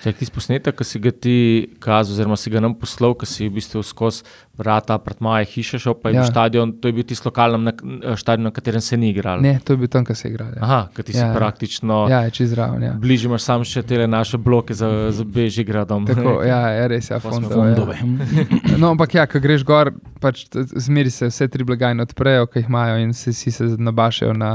[0.00, 1.36] Če ti posnetek, ki si ga ti
[1.82, 4.24] kazal, oziroma si ga nam poslal, ki si v bistvu skozi
[4.60, 6.20] vrata, apartmaje, hiše šel, pa je ja.
[6.20, 6.24] Ja.
[6.24, 7.72] bil stadion, to je bil tisti lokalni na,
[8.16, 9.40] stadion, na katerem se ni igral.
[9.44, 10.52] Ne, to je bil tam, kjer se je igral.
[10.56, 11.36] Ja, Aha, ki ti si Ja, ja, ja.
[11.36, 12.00] praktično.
[12.08, 12.20] Ja.
[12.20, 12.82] ja je čez zraven.
[12.82, 12.92] Ja.
[13.00, 16.08] Bližje imaš samo še te naše bloke za, za Bežigradom.
[16.08, 17.96] Tako, ja, je res, ja, Pa smo fondove.
[18.00, 18.00] Fondove.
[18.00, 18.78] Ja.
[18.80, 22.72] No, ampak ja, ko greš gor, pač zmeri se vse tri blagajne odprejo, ki jih
[22.72, 24.54] imajo in vsi, vsi se nabašajo na,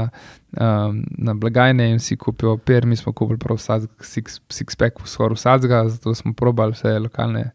[0.56, 2.86] um, na blagajne in vsi kupijo per.
[2.86, 7.50] Mi smo kupili prav vsak six, six pack, skoraj vsakega, zato smo probali vse lokalne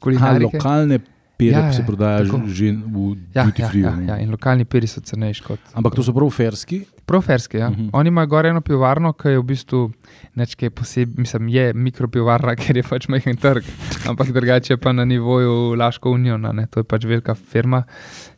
[0.00, 0.56] kulinarike.
[0.56, 0.98] lokalne
[1.36, 2.38] pere Ja, ja, se ja, prodaja tako.
[2.48, 3.82] že, v Ja, duty ja, free.
[3.82, 5.60] ja, ja, in lokalni peri so cenejši kot.
[5.74, 6.84] Ampak to so prav ferski.
[7.06, 7.68] Proferski, ja.
[7.68, 7.82] Uh Mhm.
[7.82, 7.90] -huh.
[7.92, 9.92] Oni imajo gor eno pivovarno, ki je v bistvu
[10.34, 13.64] nekaj posebnega, mislim, je mikropivovarna, ker je pač majhen trg,
[14.08, 16.16] ampak drugače pa na nivoju Laško
[16.52, 16.66] ne.
[16.66, 17.82] to je pač velika firma,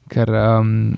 [0.08, 0.96] ker um,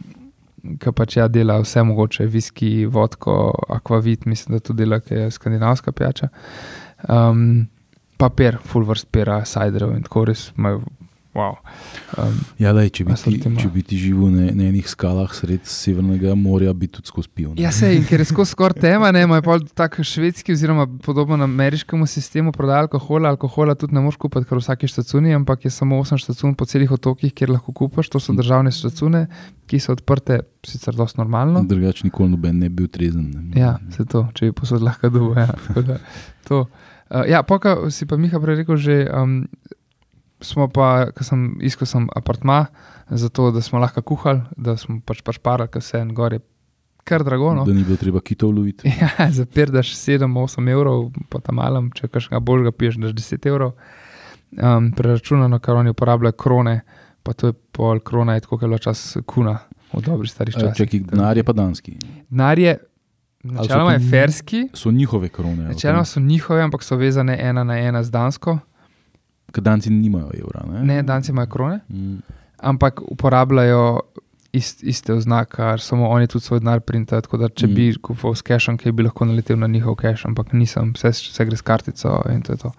[0.80, 3.34] ki pač ja dela vse mogoče, viski, vodko,
[3.68, 6.28] akvavit, mislim, da tudi dela, ki je skandinavska pijača.
[7.08, 7.68] Um,
[8.20, 10.82] papir, full vrst pera, ciderov in tako res imajo.
[11.34, 11.60] Wow.
[12.18, 15.62] Um, Ja, lej, če, bi ti, če bi ti živel na, na enih skalah sred
[15.62, 17.52] Severnega morja, bi tudi skozi pil.
[17.54, 17.62] ne.
[17.62, 21.38] Ja, se in ker je skozi skoraj tema, ne, imajo pol tak švedski, oziroma podobno
[21.46, 23.30] ameriškemu sistemu prodaja alkohola.
[23.30, 26.66] Alkohola tudi ne moreš kupiti, ker v vsaki štacuni, ampak je samo 8 štacun po
[26.66, 28.10] celih otokih, kjer lahko kupaš.
[28.10, 29.28] To so državne štacune,
[29.70, 31.62] ki so odprte, sicer dosti normalno.
[31.62, 33.30] Drugače nikoli noben ne bi bil trezen.
[33.54, 33.60] Ne.
[33.60, 35.38] Ja, se to, če bi posod lahko dubo.
[35.38, 36.02] Ja, tako da
[36.50, 36.64] to.
[37.10, 39.44] Uh, ja, poka si pa Miha prej rekel, že um,
[40.40, 42.66] smo pa, ko sem iskal sem apartma,
[43.10, 46.40] zato da smo lahko kuhali, da smo pač pač parali, ker se en gor je
[47.04, 47.54] kar drago.
[47.54, 47.64] No.
[47.64, 48.88] Da ni bilo treba kitov loviti.
[49.00, 53.72] Ja, zapirdaš 7-8 evrov, pa tam malem, če kakšnega božga piješ, daš 10 evrov.
[54.50, 56.80] Um, preračunano, kar oni uporabljajo krone,
[57.22, 59.58] pa to je pol krona, je tako, kot je čas kuna
[59.92, 60.76] v dobrih starih časih.
[60.76, 61.96] Čakaj, denar je pa danski.
[62.30, 62.76] Denar je,
[63.42, 65.68] načeloma je ferski, So njihove krone.
[65.70, 68.58] načeloma so njihove, ampak so vezane ena na ena z Dansko.
[69.52, 70.64] Ker danci nimajo evra.
[70.72, 70.84] Ne?
[70.84, 72.18] Ne, Danci imajo krone, Mm.
[72.62, 74.00] ampak uporabljajo
[74.52, 77.20] ist, iste oznake, kar samo oni tudi svoj denar printajo.
[77.20, 77.74] Tako da, če Mm.
[77.74, 81.44] bi kupoval s cashom, ki bi lahko naletel na njihov cash, ampak nisem, vse, vse
[81.44, 82.72] gre s kartico in to je to.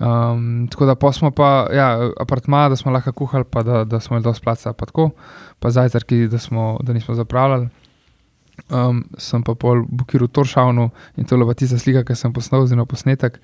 [0.00, 4.16] Um, tako da smo pa, ja, apartma, da smo lahko kuhali, pa da, da smo
[4.16, 5.10] imeli dosti placa, pa tako,
[5.58, 7.68] pa zajtrki, da, smo, da nismo zapravljali.
[8.70, 12.32] Um, sem pa pol bukiral v Toršavnu in to je bila tista slika, ki sem
[12.32, 13.38] posnel, oziroma posnetek,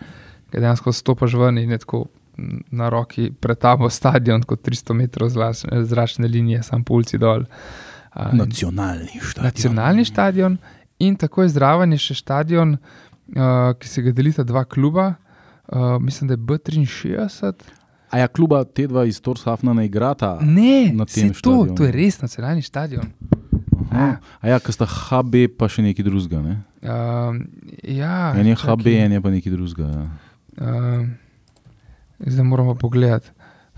[0.51, 2.07] ki dejansko stopaš ven in je tako
[2.71, 7.45] na roki pred tabo stadion, kot 300 metrov zračne, zračne linije, sam po ulici dol.
[8.11, 9.45] Uh, Nacionalni štadion.
[9.45, 10.59] nacionalni stadion
[10.99, 15.15] in tako je zraven je še stadion, uh, ki se ga delita dva kluba,
[15.69, 17.53] uh, mislim, da je B63.
[18.11, 20.39] A ja, kluba te dva iz Torshafna ne igrata?
[20.43, 23.07] Ne, na tem to, to je res nacionalni stadion.
[23.91, 24.19] Aha.
[24.43, 26.43] A ja, ker sta HB pa še nekaj drugega.
[26.43, 26.57] Ne?
[26.83, 27.41] Um,
[27.87, 28.57] ja, En je.
[28.59, 29.89] HB, en je pa nekaj drugega.
[29.91, 30.05] Ja.
[30.61, 31.07] Um,
[32.27, 33.31] zdaj moramo pogledati.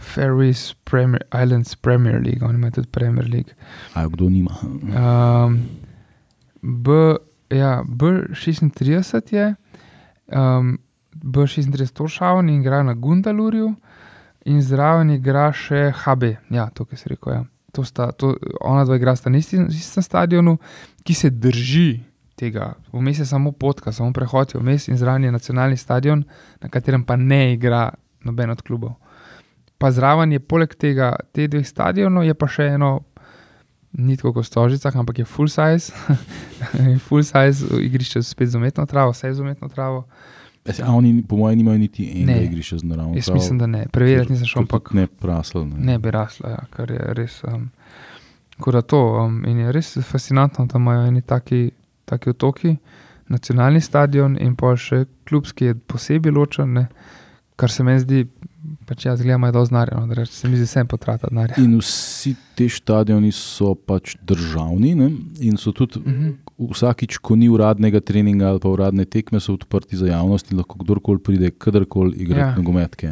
[0.02, 3.54] Ferries Premier, Islands Premier League, oni imajo tudi Premier League.
[3.94, 4.50] A kdo nima?
[4.62, 5.60] Um,
[6.62, 6.90] B,
[7.50, 9.54] ja, B36 je,
[10.26, 10.78] um,
[11.14, 13.74] B36 Toršavn in igra na Gundalurju,
[14.44, 16.36] in zraven igra še HB.
[16.50, 17.32] Ja, to, kar si rekel.
[17.32, 17.44] Ja.
[17.72, 20.58] To sta, to, ona dva igra sta na istim, istem stadionu,
[21.06, 22.02] ki se drži
[22.36, 22.72] tega.
[22.92, 26.24] Vmes je samo potka, samo prehod je vmes in zraven je nacionalni stadion,
[26.60, 27.90] na katerem pa ne igra
[28.24, 28.94] noben od klubov.
[29.78, 33.00] Pa zraven je poleg tega, te dveh stadionov, je pa še eno,
[33.92, 35.90] ni tako kot v Stožicah, ampak je full size,
[37.06, 40.04] full size igrišče spet z umetno travo, vse z umetno travo.
[40.64, 42.44] Se- A oni, po mojem, nimajo niti enega Ne.
[42.44, 43.16] igrišča z naravno.
[43.16, 45.64] Jaz mislim, da ne, preverjati nisem šel, ampak Ne, prasel.
[45.64, 45.74] Ne.
[45.76, 47.40] ne bi rasla, ja, kar je res.
[47.44, 47.70] Um,
[48.48, 51.70] tako da to, um, in je res fascinantno, da imajo eni taki,
[52.04, 52.76] taki otoki,
[53.28, 56.86] nacionalni stadion in pa še klubski je posebej ločen, ne,
[57.56, 58.26] kar se meni zdi,
[58.86, 61.54] pač jaz gledam, je dosti znarja, no, da se mi zdi vsem potrata denarja.
[61.58, 65.10] In vsi ti stadioni so pač državni ne?
[65.40, 66.30] in so tudi Mhm.
[66.70, 70.78] vsakič, ko ni uradnega treninga ali pa uradne tekme, so odprti za javnost in lahko
[70.78, 72.56] kdorkoli pride, kadarkoli igrati Ja.
[72.56, 73.10] nogometke.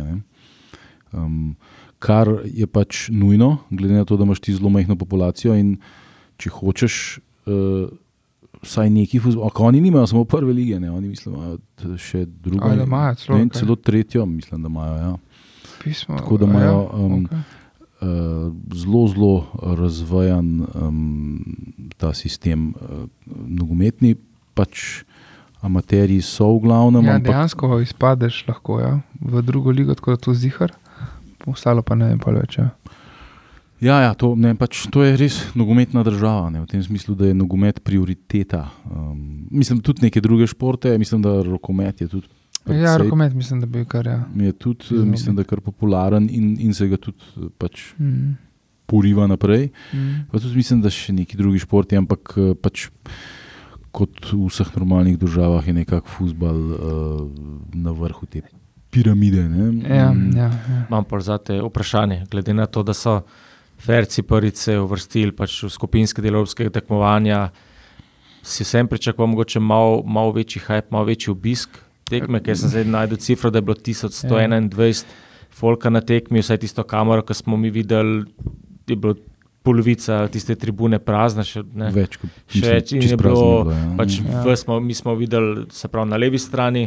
[1.13, 1.57] Um,
[1.99, 5.77] kar je pač nujno, glede na to, da imaš ti zelo majhno populacijo in
[6.39, 7.19] če hočeš.
[7.47, 7.91] Uh,
[8.63, 10.91] Vsaj neki futbol, oni nimajo samo prve lige, ne?
[10.91, 12.69] oni mislim, imajo še drugo.
[12.69, 14.97] Ali imajo celo, ne, celo tretjo, mislim, da imajo.
[14.97, 15.17] Ja.
[15.85, 17.39] Pismo, Tako da ja, imajo um, okej.
[17.39, 19.47] uh, zelo, zelo
[19.77, 21.45] razvijan um,
[21.97, 23.07] ta sistem uh,
[23.47, 24.17] nogometni.
[24.55, 25.05] Pač
[25.65, 30.17] amaterji so v glavnem, Ja, ampak dejansko izpadeš lahko ja, v drugo ligo, tako da
[30.17, 30.73] to zihar,
[31.47, 32.59] ostalo pa ne vem pa več.
[32.59, 32.71] Ja.
[33.81, 37.27] Ja, ja to, ne, pač, to je res nogometna država, ne, v tem smislu, da
[37.27, 38.67] je nogomet prioriteta.
[38.85, 42.29] Um, mislim, tudi neke druge športe, mislim, da rokomet je tudi.
[42.61, 44.07] Ja, precej- rokomet mislim, da bi kar.
[44.07, 44.19] Ja.
[44.37, 47.95] Je tudi, Zelo mislim, da je kar popularen in, in se ga tudi eh, pač
[47.99, 48.37] Mm.
[48.87, 49.71] poriva naprej.
[49.95, 50.29] Mm.
[50.31, 52.91] Pa tudi mislim, da še neki drugi športi, ampak eh, pač
[53.91, 56.77] kot v vseh normalnih državah je nekako futbal uh,
[57.75, 58.43] na vrhu te
[58.89, 59.49] piramide.
[59.49, 59.65] Ne?
[59.89, 60.87] Ja, Mm, ja, ja.
[60.87, 63.23] Imam pa za te vprašanje, glede na to, da so
[63.81, 67.49] Ferci prvice uvrstili pač v skupinske delovske tekmovanja.
[68.43, 72.87] Si vsem pričakoval mogoče malo mal večji hype, malo večji obisk tekme, ker sem zdaj
[72.91, 75.05] najdel cifro, da je bilo 1121
[75.51, 78.25] folka na tekmi, vsaj tisto kamero, ki smo mi videli,
[78.89, 79.17] je bilo
[79.67, 81.45] polovica tiste tribune prazna.
[81.47, 81.91] Še, ne.
[81.95, 83.89] Več kot Še več in je bilo, bilo, ja.
[83.99, 84.45] pač Ja.
[84.47, 84.57] ja.
[84.57, 86.87] smo, mi smo videli, se pravi, na levi strani.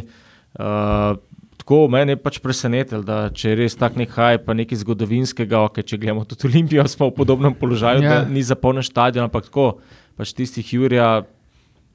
[0.54, 1.14] Uh,
[1.64, 5.62] tako meni je pač presenetilo, da če je res tak nek haj, pa nekaj zgodovinskega,
[5.62, 8.10] ok, če gledamo tudi Olimpijo, smo v podobnem položaju, Ja.
[8.10, 8.20] ja.
[8.20, 9.78] da ni zapolnjen stadion, ampak tako,
[10.14, 11.24] pač tistih Jurija,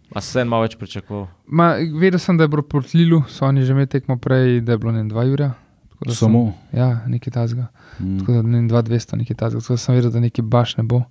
[0.10, 1.28] a se en malo več pričakoval.
[1.48, 4.74] Ma, vedel sem, da je bilo proti Lilu, so oni že imeli tekmo prej, da
[4.74, 5.52] je bilo ne dva Jurja.
[5.92, 6.42] Tako da sem- Samo.
[6.74, 7.68] Ja, nekaj tazga.
[8.00, 8.18] Mm.
[8.20, 9.60] Tako da ne vem, 2200, nekaj tazga.
[9.60, 11.04] Tako da sem vedel, da nekaj baš ne bo.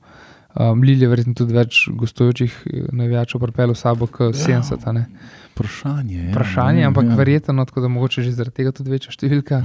[0.56, 4.80] Um, Lil je verjetno tudi več gostujočih eh, navijačev pripeljal sabo, kot 70.
[4.82, 5.04] a ne.
[5.58, 6.18] Vprašanje.
[6.20, 7.14] Ja, Vprašanje, ne, ampak ja.
[7.14, 9.62] verjetno, no, tako da mogoče že zaradi tega tudi večja številka.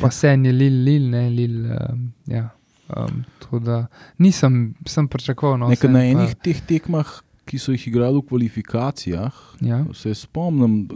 [0.00, 1.56] Pa se je Lil, Lil, ne Lil.
[1.66, 2.50] Um, ja.
[2.88, 3.22] um,
[3.60, 3.86] da
[4.18, 5.58] nisem sem pričakoval.
[5.58, 7.06] No, Nekaj na pa- enih teh tekmah,
[7.44, 9.84] ki so jih igrali v kvalifikacijah, Ja.
[9.94, 10.88] se spomnim,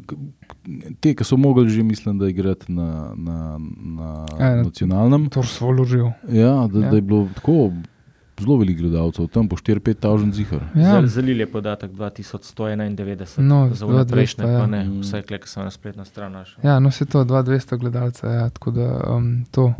[0.99, 3.55] te, ki so mogli že, mislim, da igrati na, na,
[3.95, 5.29] na Ja, na- nacionalnem.
[5.29, 6.11] To so vložil.
[6.29, 6.91] Ja, da, Ja.
[6.91, 7.71] da je bilo tako
[8.41, 10.61] zelo veliko gledalcev, tam po 4-5 tažen zihar.
[10.75, 11.07] Ja.
[11.07, 14.59] Zalil je podatek 2191, No, za vse 2200, prejšnje, ja.
[14.59, 15.01] pa ne, Mm.
[15.01, 16.61] vse kle, ki sem na spletno stran našel.
[16.63, 19.75] Ja, no se to 2200 gledalcev, ja, tako da um, to.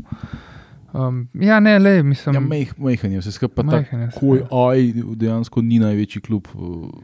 [0.93, 2.35] Um, ja, ne, le, mislim.
[2.35, 3.97] Ja, meh, mehen je, vse skupaj tako.
[4.17, 4.47] Koj, ja.
[4.67, 4.81] aj,
[5.17, 6.47] dejansko ni največji klub,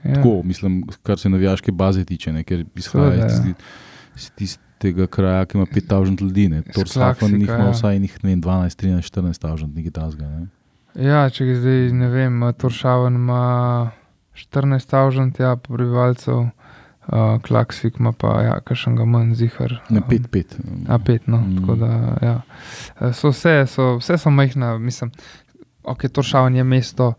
[0.03, 0.11] Ja.
[0.11, 0.14] ja.
[0.14, 3.29] tako, mislim, kar se navijaške baze tiče, ne, ker izhaja iz, ja.
[3.29, 3.55] tisti-
[4.14, 6.45] iz tistega kraja, ki ima 5000 ljudi.
[6.45, 7.71] Iz Torsafan jih Klaksika, ima ja.
[7.71, 10.27] vsaj njih, ne vem, 12, 13, 14 tavžen, nekaj tasga.
[10.27, 10.47] Ne.
[10.97, 13.41] Ja, če ga zdaj ne vem, Toršaven ima
[14.37, 19.77] 14.000 ja, prebivalcev, uh, Klaksvik ima pa ja, kakšen ga manj zihar.
[19.91, 20.57] Um, 5-5.
[20.89, 21.43] A pet, no.
[21.45, 21.59] Mm.
[21.61, 21.91] Tako da,
[22.23, 22.37] ja.
[23.13, 25.13] So vse, so, vse so majhna, mislim,
[25.85, 27.13] ok, Toršaven je mesto,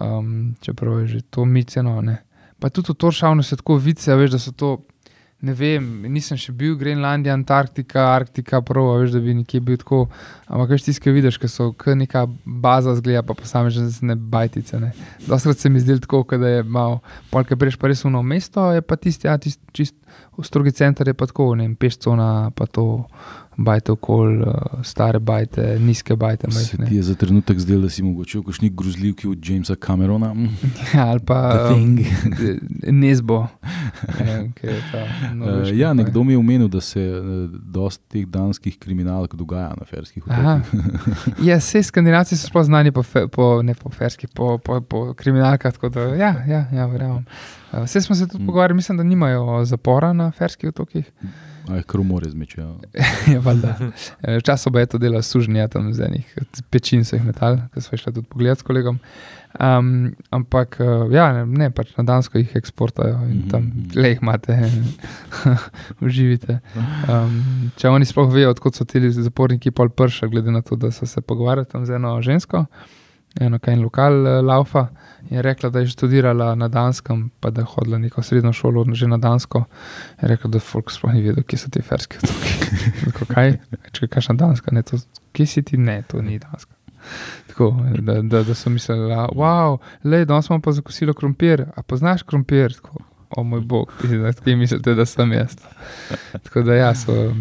[0.00, 2.16] um, čeprav je že to miceno, ne.
[2.58, 4.76] Pa tudi v Toršavnu se tako vice, a veš, da so to,
[5.42, 9.78] ne vem, nisem še bil, Grenlandija, Antarktika, Arktika, prav, a veš, da bi nekje bil
[9.80, 10.04] tako,
[10.46, 14.92] ampak veš tiske vidiš, ker so neka baza zgleda, pa posamezne bajtice, ne.
[15.26, 17.00] Dostakrat se mi zdi tako, da je malo,
[17.34, 19.98] polk je prejš pa res uno mesto, je pa tisti, ja, tisti čist,
[20.42, 22.86] strogi center je pa tako, ne vem, pešcona, pa to
[23.56, 28.02] bajte okol, uh, stare bajte, nizke bajte, Se ti je za trenutek zdelo, da si
[28.02, 30.34] mogoče v kakšni grozljivki od Jamesa Camerona?
[30.34, 30.48] Mm,
[30.94, 31.68] Ja, ali pa
[32.82, 33.46] Nezbo.
[34.92, 35.94] Ta Uh, ja, kraj.
[35.94, 37.24] nekdo mi je omenil, da se uh,
[37.64, 40.82] dosti teh danskih kriminalk dogaja na ferskih otokih.
[41.42, 45.14] Ja, vse skandinavci so sploh znani po, fe, po ne po ferskih, po, po, po
[45.14, 45.72] kriminalkah.
[45.72, 47.24] tako Da, ja, ja, ja verjamem.
[47.74, 48.46] Vse smo se tudi Mm.
[48.46, 51.12] pogovarjali, mislim, da nimajo zapora na ferskih otokih.
[51.68, 52.80] Aj, kromore zmečejo.
[53.28, 53.40] Ja.
[54.22, 56.26] Eh, Včasih pa je to delal suženja tam z enih
[56.70, 58.98] pečin, so jih metal, ki smo šli tudi pogledat s kolegom.
[59.60, 63.90] Um, ampak eh, ja, ne, ne, pač na Dansko jih eksportajo in Mhm, tam mhm.
[63.94, 64.56] le jih imate,
[66.06, 66.60] uživite.
[67.08, 70.90] Um, če oni sploh vejo, odkot so ti zaporniki pol prša, glede na to, da
[70.90, 72.64] so se pogovarjali tam z eno žensko,
[73.40, 74.86] eno kaj en lokal eh, laufa
[75.30, 78.84] in je rekla, da je študirala na Danskem, pa da je hodila neko srednjo šolo
[78.92, 79.64] že na Dansko.
[80.22, 82.76] Je rekla, da folk sploh ni vedel, kje so ti ferski otoki.
[83.04, 83.56] Tako, kaj,
[83.92, 84.98] če kakšna Danska, ne, to,
[85.32, 86.74] kje si ti, ne, to ni Danska.
[87.46, 91.82] Tako, da, da, da so mislili, da wow, le, danes smo pa zakosili krompir, a
[91.82, 92.74] poznaš krompir?
[92.74, 92.98] Tako,
[93.30, 93.92] o moj bog,
[94.44, 95.56] kje mislite, da sem jaz?
[96.32, 97.32] Tako da ja, so,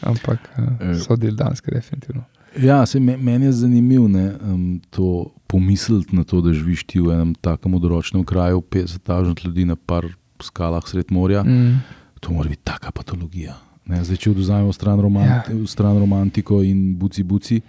[0.00, 2.24] ampak eh, so del Danske, definitivno.
[2.58, 7.16] Ja, se, me, meni je zanimivo um, to pomisliti na to, da živiš ti v
[7.16, 10.06] enem takem odročnem kraju, 50 ljudi na par
[10.42, 11.42] skalah sred morja.
[11.42, 11.80] Mm.
[12.20, 13.56] To mora biti taka patologija.
[13.88, 15.66] Ne, zdaj, če oduzamemo stran, romanti, ja.
[15.66, 17.60] stran romantiko in buci buci,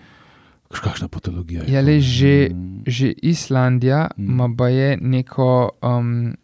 [0.69, 1.73] Kakšna patologija je?
[1.73, 2.83] Ja, le že, Mm.
[2.85, 4.29] že Islandija Mm.
[4.29, 6.35] ima je neko, um,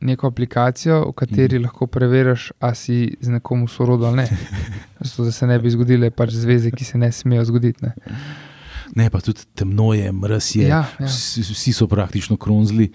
[0.00, 1.62] neko aplikacijo, v kateri mm.
[1.62, 4.26] lahko preveriš, ali si z nekom v sorodu ali ne.
[5.00, 7.84] Zato, da se ne bi zgodile pač zveze, ki se ne smejo zgoditi.
[7.84, 7.92] Ne.
[8.94, 10.62] Ne, pa tudi temno je, mraz je.
[10.64, 11.06] Ja, ja.
[11.06, 12.92] Vsi, vsi so praktično kronzli.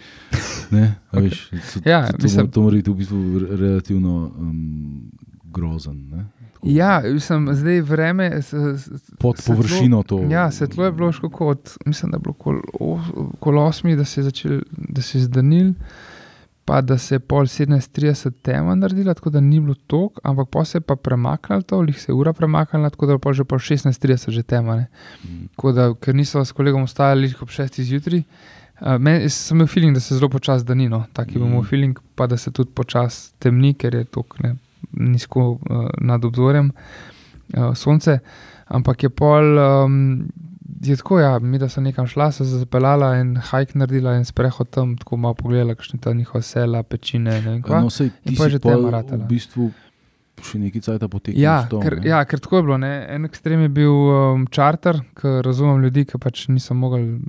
[0.71, 5.11] Ne, veš, to, Ja, to, to, mislim- to mora biti v bistvu re- relativno um,
[5.45, 6.09] grozen.
[6.09, 6.25] Ne?
[6.53, 8.31] Tako, Ja, mislim, zdaj vreme.
[8.37, 10.23] s- s- Pod svetlo- površino to.
[10.23, 12.99] Ja, svetlo je bilo ško kot, mislim, da je bilo kol, o-
[13.39, 15.73] kol osmi, da se je začel, da se je zdanil,
[16.69, 20.65] pa da se je pol 17:30 tema naredila, tako da ni bilo tok, ampak pa
[20.65, 23.43] se je pa premaknilo to, lih se je ura premaknila, tako da je pol že
[23.43, 24.75] pol 16:30 že tema.
[24.75, 24.85] Ne.
[25.23, 25.47] Mm.
[25.55, 28.21] Tako da, ker niso s kolegom ostali lih ob 6 zjutraj.
[28.81, 31.41] Uh, men, jaz sem imel feeling, da se zelo počasi danino, taki mm.
[31.41, 34.37] Bomo feeling, pa da se tudi počasi temni, ker je tako
[34.91, 38.19] nizko uh, nad obzorjem uh, sonce.
[38.67, 40.29] Ampak je pol, um,
[40.81, 44.69] je tako, ja, mi da sem nekam šla, se zapeljala in hajk naredila in sprehod
[44.69, 47.41] tam, tako malo pogledala, kakšne ta njihova sela, pečine.
[47.41, 47.81] ne kva.
[47.81, 49.23] No, sej, In pol si že tema ratala.
[49.23, 49.71] v bistvu
[50.39, 51.39] še nekaj cajta potekal.
[51.41, 52.77] Ja, s to, ker, ja, ker tako je bilo.
[52.81, 52.91] Ne?
[53.11, 57.19] En ekstrem je bil um, čarter, ker razumem ljudi, ki pač niso mogli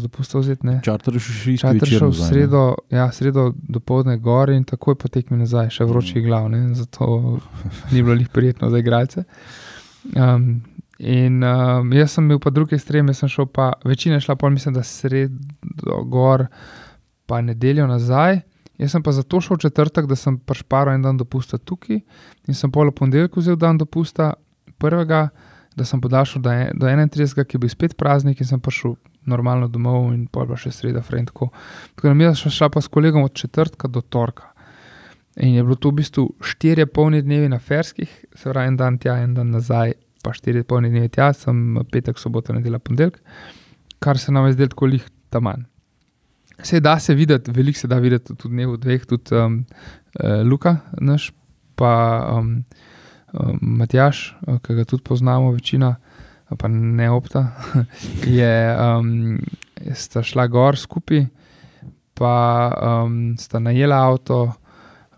[0.00, 0.66] dopusta vzeti.
[0.66, 0.78] ne.
[0.84, 2.28] Čarter je še šel v ne.
[2.30, 6.70] sredo, ja, sredo do povdne gor in takoj potekmi nazaj, še vročih glav, ne?
[6.74, 7.38] zato
[7.92, 9.24] ni bilo njih prijetno za igralce.
[10.16, 10.62] Um,
[11.00, 14.36] in um, jaz sem bil pa drugi ekstrem, jaz sem šel pa, večina je šla
[14.36, 16.46] pol, mislim, da sredo gor,
[17.26, 18.42] pa nedeljo nazaj.
[18.80, 22.00] Jaz sem pa zato šel v četrtek, da sem pač paro en dan dopusta tukaj
[22.48, 24.32] in sem pol v ponedeljek vzel dan dopusta,
[24.80, 25.28] prvega,
[25.76, 28.96] da sem podaljšal do, do 31, ki je bil spet praznik in sem prišel
[29.28, 31.32] normalno domov in pol pa še sreda, frend.
[31.32, 34.50] Tako da mi smo šla pa s kolegom od četrtka do torka.
[35.36, 38.98] In je bilo to v bistvu štirje polni dnevi na ferskih, se pravi en dan
[38.98, 43.20] tja, en dan nazaj, pa štirje polni dnevi tja, sem petek, sobota, nedela, ponedeljek,
[44.02, 45.64] kar se nam je zdelo tako lih taman.
[46.62, 49.64] Se da se videti, veliko se da videti tudi dnev, dveh, tudi um,
[50.20, 51.30] uh, Luka, naš,
[51.74, 51.92] pa
[52.36, 52.64] um,
[53.32, 55.94] um, Matjaš, uh, ki ga tudi poznamo, večina,
[56.58, 57.46] pa ne opta,
[58.38, 59.38] je, um,
[59.96, 61.24] sta šla gor skupaj,
[62.14, 62.34] pa
[63.04, 64.50] um, sta najela avto.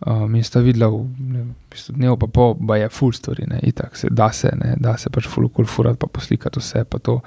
[0.06, 3.44] Um, in sta videla, v, ne, v bistvu dnev pa pol, pa je full story,
[3.46, 6.82] ne, itak se da se, ne, da se pač full cool furati, pa poslikati vse,
[6.90, 7.20] pa to.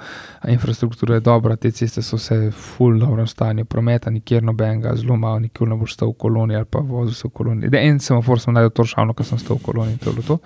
[0.52, 5.40] Infrastruktura je dobra, te ceste so vse full dobrem stanju, prometa nikjer nobenega, zelo malo,
[5.46, 7.72] nikjer ne boš stal v koloni ali pa vozil se v koloni.
[7.72, 10.36] Da, en semafor sem najdel toršavno, ker sem stal v koloni in to je bilo
[10.36, 10.38] to.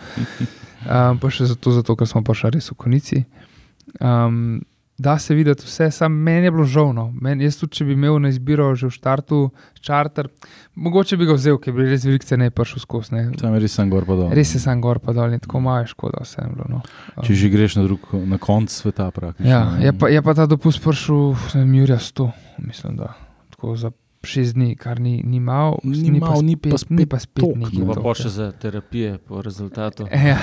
[0.87, 3.25] Um, pa še zato, zato, ker smo pa še res v konici.
[3.99, 4.61] Um,
[5.01, 7.07] da se videti vse, sam meni je bilo žalno.
[7.21, 9.39] Men, jaz tudi, če bi imel na izbiro že v štartu
[9.81, 10.29] čarter,
[10.77, 13.23] mogoče bi ga vzel, ker bi res veliko cene prišel skozi.
[13.41, 14.29] Tam je res sam gor pa dol.
[14.37, 16.45] Res je sam gor pa dol in tako malo je škoda vse.
[16.45, 16.83] je Bilo, no.
[17.25, 19.49] Če že greš na, drug, na konc sveta, praktično.
[19.49, 22.29] Ja, je pa, je pa ta dopust prišel, ne vem, Jurja 100,
[22.69, 23.15] mislim, da
[23.57, 27.41] tako za šest dni, kar ni, ni malo, Ni malo, ni pa ni pa spet
[27.41, 27.95] toliko, nekaj.
[27.95, 30.05] Pa bo še za terapije po rezultatu.
[30.21, 30.37] Ja,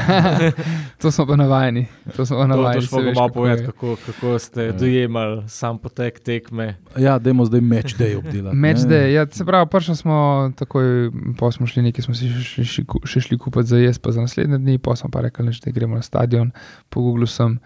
[0.97, 1.85] to smo pa navajeni.
[2.15, 2.81] To smo pa To, navajeni.
[2.81, 4.71] to smo veš, malo kako povedati, kako, kako ste Ja.
[4.71, 6.75] dojemali sam potek tekme.
[6.97, 8.57] Ja, dajmo zdaj meč, da je obdelati.
[8.57, 8.85] Meč, ne.
[8.85, 9.13] da je.
[9.13, 10.17] Ja, se pravi, prišli smo
[10.55, 14.11] takoj, pa smo šli nekaj, smo si še, še, še šli kupiti za jesti, pa
[14.11, 16.51] za naslednje dni, pa sem pa rekel, da gremo na stadion.
[16.89, 17.59] Po Googlu sem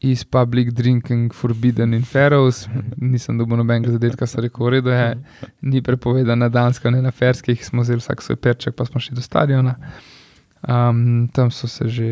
[0.00, 5.06] iz public drinking forbidden in Faroes, nisem dobil nobenega zadetka, sem rekel, v redu je,
[5.62, 9.16] ni prepovedano na Dansko, ne na Ferskih, smo vzeli vsak svoj perček, pa smo šli
[9.16, 9.76] do stadiona.
[10.64, 12.08] Um, tam so se že,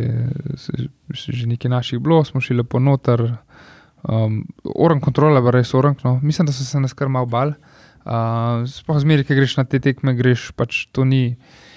[0.56, 0.72] se,
[1.12, 3.36] že nekaj naših bilo, smo šli lepo noter.
[4.02, 4.42] Um,
[4.74, 5.96] orang kontrola, pa res orang.
[6.04, 6.18] No.
[6.22, 7.54] Mislim, da so se nas kar malo bal.
[8.04, 11.36] Uh, Sploh zmeri, ki greš na te tekme, greš pač to ni.
[11.36, 11.71] Uh,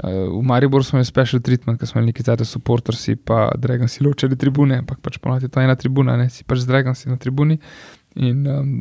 [0.00, 4.04] v Mariboru smo imeli special treatment, ker smo imeli nekaj časa supportersi, pa Dragon si
[4.04, 7.12] ločili tribune, ampak pač ponovadi je to ena tribuna, ne si pač z Dragon si
[7.12, 7.58] na tribuni.
[8.16, 8.72] In um,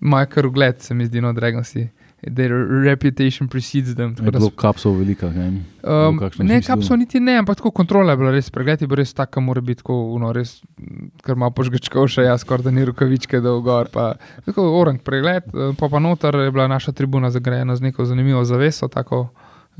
[0.00, 1.88] moj kar ugled se mi zdi, no, Dragon si.
[2.20, 2.52] Their
[2.84, 4.14] reputation precedes them.
[4.18, 5.30] Je da bilo kapsov velika.
[5.32, 5.62] Ne?
[5.82, 8.50] Um, ne, kapsov niti ne, ampak tako kontrola je bila res.
[8.52, 12.26] Pregled je bil res tak, mora biti tako, uno, res, m, kar malo požgečkal še
[12.28, 13.88] jaz, skoraj da ni rokavičke dolgor.
[13.92, 14.10] Pa,
[14.44, 18.44] tako orang pregled, eh, pa pa noter je bila naša tribuna zagrajena z neko zanimivo
[18.44, 19.30] zaveso, tako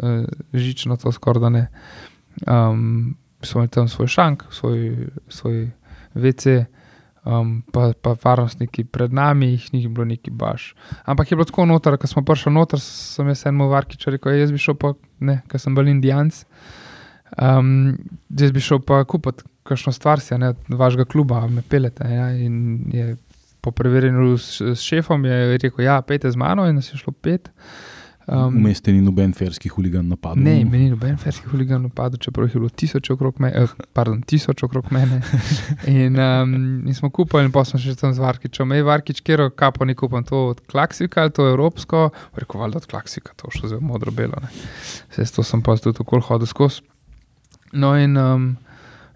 [0.02, 1.66] uh, žično to skoraj da ne.
[2.46, 5.70] Um, smo imeli tam svoj šank, svoj, svoj
[6.14, 6.64] WC.
[7.24, 10.74] Um, pa, pa varnostniki pred nami, jih ni bilo neki baš.
[11.04, 14.40] Ampak je bilo tako noter, ko smo prišli noter, sem jaz enemu varkiču rekel, "Ej,
[14.40, 16.44] jaz bi šel pa, ne, ker sem bil indijanc.
[17.36, 17.98] Um,
[18.30, 22.08] jaz bi šel pa kupiti kakšno stvar, si, ne, vašega kluba, me pelete.
[22.08, 23.16] Ja, in je
[23.60, 27.12] po preverjanju s, s šefom je rekel, ja, pejte z mano in nas je šlo
[27.12, 27.50] pet.
[28.26, 30.44] Um, Vmes te ni noben ferski huligan napadel.
[30.44, 33.64] Ne, meni ni noben ferski huligan napadel, čeprav jih je bilo tisoč okrog mene.
[33.64, 35.22] Eh, pardon, tisoč okrog mene.
[35.90, 36.52] In, um,
[36.86, 38.76] in smo kupili, in pa smo še tam z Varkičem.
[38.76, 42.10] Ej, Varkič, kjer kapo ni kupil, to od Klaksika ali to evropsko.
[42.38, 44.44] Rekel, valjda od Klaksika, to še zelo modro-belo.
[45.10, 46.84] Vse to sem pa tudi okol hodil skozi.
[47.72, 48.52] No in um,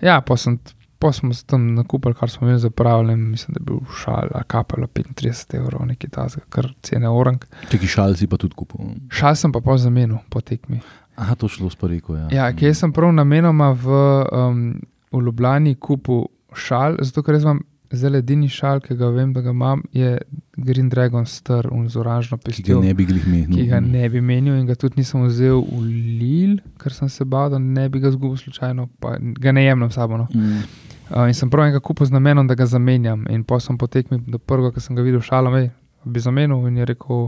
[0.02, 0.58] ja, pa sem
[1.04, 4.42] pa smo tam nakupili, kar smo imeli za pravljen, mislim, da je bil šal, a
[4.42, 7.44] kapelo 35 evrov, nekaj tasga, kar cene orang.
[7.70, 8.94] Čeki šal si pa tudi kupil.
[9.12, 10.80] Šal sem pa po zamenu, po tekmi.
[11.16, 12.28] Aha, to šlo sporeko, ja.
[12.32, 14.00] Ja, kje sem prav namenoma v,
[14.32, 14.64] um,
[15.12, 16.24] v Ljubljani kupil
[16.56, 17.60] šal, zato ker jaz imam
[17.92, 20.16] zdaj edini šal, ki ga vem, da ga imam, je
[20.56, 22.64] Green Dragon Star z oranžno pestjo.
[22.64, 23.58] Ki ga ne bi menil.
[23.58, 25.84] Ki ga ne bi menil in ga tudi nisem vzel v
[26.22, 29.92] Lil, ker sem se bal, da ne bi ga zgubil slučajno, pa ga ne jemljem
[29.92, 30.16] sabo.
[30.16, 30.28] No.
[30.32, 30.64] Mm.
[31.10, 33.26] Uh, in sem prav enega kupil z namenom, da ga zamenjam.
[33.32, 35.56] In pa sem potekal do prvega, ki sem ga videl, šalom,
[36.04, 36.64] bi zamenil.
[36.68, 37.26] In je rekel,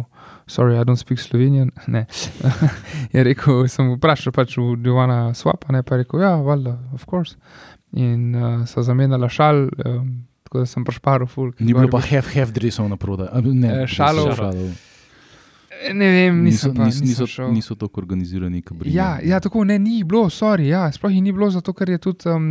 [0.49, 1.73] sorry, I don't speak Slovenian.
[1.93, 2.07] Ne.
[3.15, 7.05] je rekel, sem vprašal, pač v Divana Swapa, ne pa je rekel, ja, valjda, of
[7.11, 7.37] course.
[7.93, 9.69] In uh, so zamenjala šal.
[9.85, 11.49] Um, Tako da sem pašparil, ful.
[11.59, 13.33] Ni bilo pa half-half drevesov na prodaj.
[13.51, 14.31] Ne, šalov.
[14.39, 14.77] šalov.
[15.93, 18.63] Ne vem, niso, pa, niso, niso, niso tako organizirani.
[18.85, 20.69] Ja, ja, tako ne, ni bilo, sorry.
[20.71, 22.47] Ja, sploh jih ni bilo, zato ker je tudi um,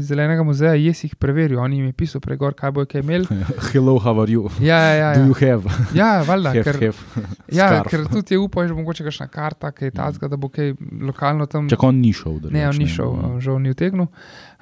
[0.00, 3.26] zelenega muzeja, jaz jih preveril, oni jim je pisal pregor, kaj bo kaj imel.
[3.72, 4.48] Hello, how are you?
[4.64, 5.10] Ja, ja, ja.
[5.18, 5.76] Do you have?
[5.94, 6.54] Ja, valjda.
[6.56, 7.26] have, ker, have
[7.60, 10.48] ja, ker tudi je upal, da bo mogoče kakšna karta, kaj je tazga, da bo
[10.48, 10.74] kaj
[11.10, 11.68] lokalno tam.
[11.70, 12.40] Čak on ni šel.
[12.48, 13.34] Ne, on ni šel, ne.
[13.34, 13.44] Mm.
[13.44, 14.08] žal ni utegnil.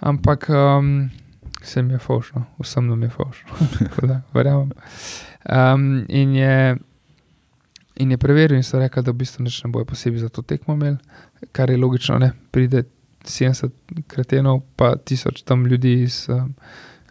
[0.01, 0.93] Ampak um,
[1.63, 3.71] vsem je fošno, vsem nam je fošno.
[4.35, 4.75] Verjamem.
[5.47, 6.77] Um, in je.
[7.99, 10.75] In je preveril, in so rekli, da v bistvu ne bojo posebej za to tekmo
[10.75, 10.97] imeli,
[11.53, 12.85] kar je logično, ne pride
[13.25, 13.71] 70
[14.07, 16.55] kretenov, pa tisoč tam ljudi iz um,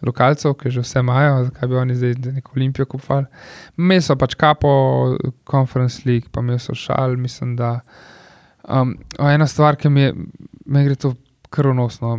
[0.02, 3.26] lokalcev, ki že vse imajo, zakaj bi oni zdaj neko olimpijo kupali.
[3.78, 4.70] Mi so pač kapo,
[5.50, 7.80] conference league, pa mi so šal, mislim, da.
[8.64, 10.14] Um, ena stvar, ki mi, je,
[10.66, 11.14] mi gre to
[11.50, 12.16] krvnosno,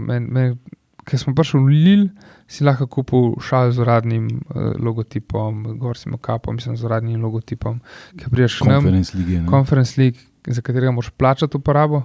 [1.08, 2.08] ker smo prišli v Lil
[2.48, 7.20] si lahko kupil šal z uradnim uh, logotipom, gor si imel kapo, mislim, z uradnim
[7.22, 7.80] logotipom,
[8.16, 9.44] ki priješ na Conference League.
[9.50, 12.02] Conference League, za katerega moraš plačati uporabo,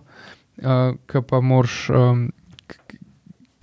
[0.60, 2.26] uh, moraš, um,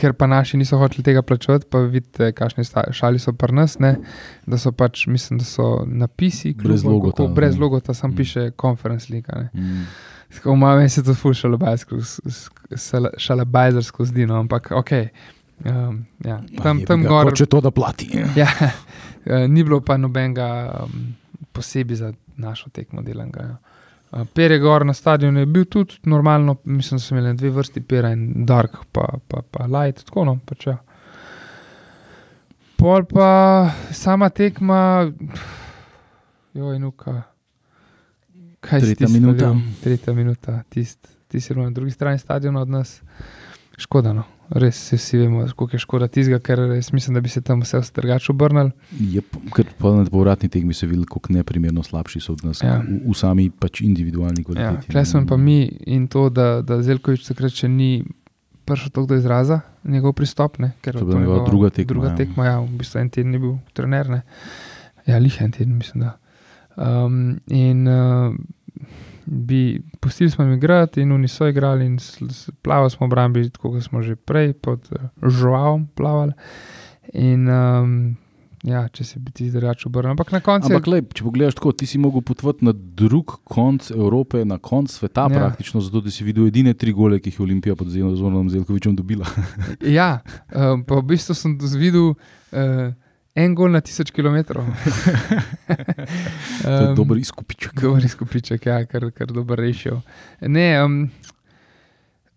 [0.00, 2.64] ker pa naši niso hoteli tega plačati, pa vidite, kakšne
[2.96, 3.98] šali so pri nas, ne?
[4.46, 7.26] da so pač, mislim, da so napisi, brez logota.
[7.28, 8.16] Brez logota, sam mm.
[8.16, 9.50] piše Conference League.
[9.52, 9.84] Mm.
[10.30, 11.58] Tako malo se to fušalo,
[13.16, 14.90] šalabajzersko zdi, no, ampak ok.
[15.64, 17.32] Um, ja, tam tam gor.
[17.36, 18.08] Če to da plati.
[18.40, 20.46] ja, uh, ni bilo pa nobenega
[20.84, 21.10] um,
[21.52, 23.44] posebej za našo tekmo delanega.
[23.44, 23.56] Ja.
[24.10, 27.82] Uh, Pere gor na stadionu je bil tudi normalno, mislim, da so imeli dve vrsti
[27.82, 30.38] pera in dark, pa, pa, pa light, tako no.
[30.46, 30.78] Pač, ja.
[32.80, 33.28] Pol pa
[33.92, 35.10] sama tekma,
[36.56, 37.20] joj, nuka.
[38.64, 39.54] Kaj tretja minuta.
[39.84, 43.02] Tretja minuta, tisti tist je na drugi strani stadiona od nas.
[43.78, 47.40] Škoda, no res vsi vemo, kako je škoda tizga, ker res mislim, da bi se
[47.40, 48.72] tam vse drugače obrnili.
[48.98, 49.22] Je,
[49.54, 52.80] ker po povratni tekmi se vidi, kako neprimerno slabši so od nas ja.
[52.82, 54.90] v, v sami pač individualni kvaliteti.
[54.90, 58.02] Ja, Klej smo pa mi in to, da, da Zelkovič takrat še ni
[58.66, 60.58] prišel tako do izraza, njegov pristop.
[60.58, 61.92] Ne, ker to je bila njegova druga tekma.
[61.94, 62.16] Druga ja.
[62.16, 64.10] tekma, ja, v bistvu en teden je bil trener.
[64.10, 64.22] Ne.
[65.06, 66.10] Ja, lih en teden, mislim.
[66.76, 68.34] Um, in uh,
[69.30, 71.98] bi pustili smo jim igrati, in oni so igrali, in
[72.62, 74.88] plavali smo v Brambi, tako kot smo že prej, pod
[75.22, 76.32] žuvom plavali.
[77.12, 78.16] In, um,
[78.66, 80.16] ja, če se bi ti drugače obrnil.
[80.16, 80.66] Ampak na koncu.
[80.72, 84.96] Ampak, lej, če pogledaš tako, ti si mogel potovati na drug konec Evrope, na konec
[84.98, 85.44] sveta, ja.
[85.44, 88.98] praktično zato, da si videl edine tri gole, ki jih je Olimpija pod Zorom Zelkovičem
[88.98, 89.30] dobila.
[89.98, 90.18] ja,
[90.50, 92.16] um, pa v bistvu sem videl.
[92.50, 92.90] Uh,
[93.40, 94.36] En gol na tisoč km.
[94.60, 94.70] um,
[96.62, 97.74] to je dober izkupiček.
[97.80, 100.00] Dober izkupiček, ja, kar, kar dobro rešil.
[100.40, 101.10] Ne, um,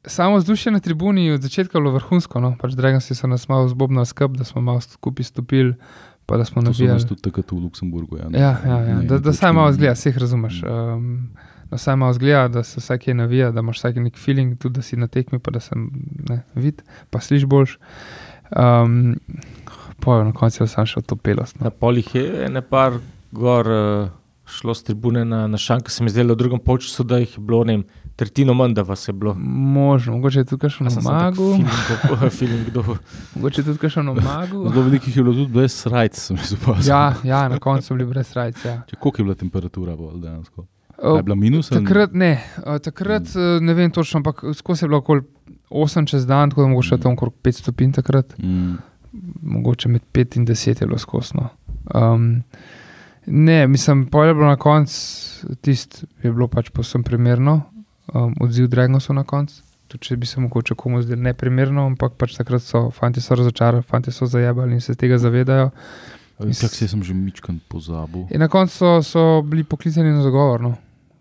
[0.05, 2.39] samo vzdušje na tribuni je od začetka bilo vrhunsko.
[2.39, 2.55] No?
[2.59, 5.75] Pač Dragan si se nas malo zbobnil skrb, da smo malo skupaj stopili.
[6.25, 6.99] Pa da smo na vrhu.
[7.07, 8.17] Tudi takrat v Luksemburgu.
[8.17, 8.95] Ja, ja, ja, ja.
[9.01, 10.61] Ne, da, da saj malo zgleda, vse jih razumeš.
[10.63, 11.35] Um,
[11.67, 14.79] da saj malo zgleda, da se vsak je navija, da imaš vsak nek feeling, tudi
[14.79, 15.89] da si na tekmi, pa da sem
[16.55, 16.79] vid,
[17.09, 17.77] pa slišiš boljš.
[18.55, 19.17] Um,
[20.03, 21.59] Pojo, na koncu sem šel to pelost.
[21.59, 21.69] No.
[21.69, 22.99] Na polih je ne par
[23.31, 24.09] gor uh,
[24.45, 27.43] šlo z tribune na, na šank, se mi zdelo v drugem polčasu, da jih je
[27.43, 27.83] bilo ne.
[28.15, 29.33] Tretjino manj, da vas je bilo.
[29.39, 31.47] Možno, mogoče je tudi še na magu.
[32.29, 32.67] Feeling,
[33.35, 34.67] mogoče je tudi še na magu.
[34.67, 36.85] Zelo velikih je bilo tudi brez rajc, sem se zapomnil.
[36.85, 38.61] Ja, ja, na koncu so bili brez rajc.
[38.67, 38.77] Ja.
[38.99, 40.67] Koliko je bila temperatura bolj dejansko?
[41.01, 41.71] Je bila minus?
[41.73, 42.35] Takrat ne,
[42.85, 43.65] takrat mm.
[43.65, 45.25] ne vem točno, ampak skozi je bilo okoli
[45.73, 47.01] 8 čez dan, tako da mogoče mm.
[47.01, 48.37] tam okrog 5 stopinj takrat.
[48.37, 48.92] Mm
[49.41, 51.49] mogoče med 5 in 10 je bilo skosno.
[51.93, 52.43] Um,
[53.25, 54.95] Ne, mislim, pol je bilo na koncu,
[55.61, 57.61] tisto je bilo pač posebno primerno,
[58.13, 59.61] um, odziv Dragosa na koncu.
[59.87, 63.83] Tudi če bi se mogoče komu zdel neprimerno, ampak pač takrat so fanti so razočarani,
[63.83, 65.69] fanti so zajabali in se tega zavedajo.
[66.37, 68.25] Tako se sem že mičkan pozabil.
[68.31, 70.61] In na koncu so, so bili poklicani na zagovor.
[70.61, 70.75] No.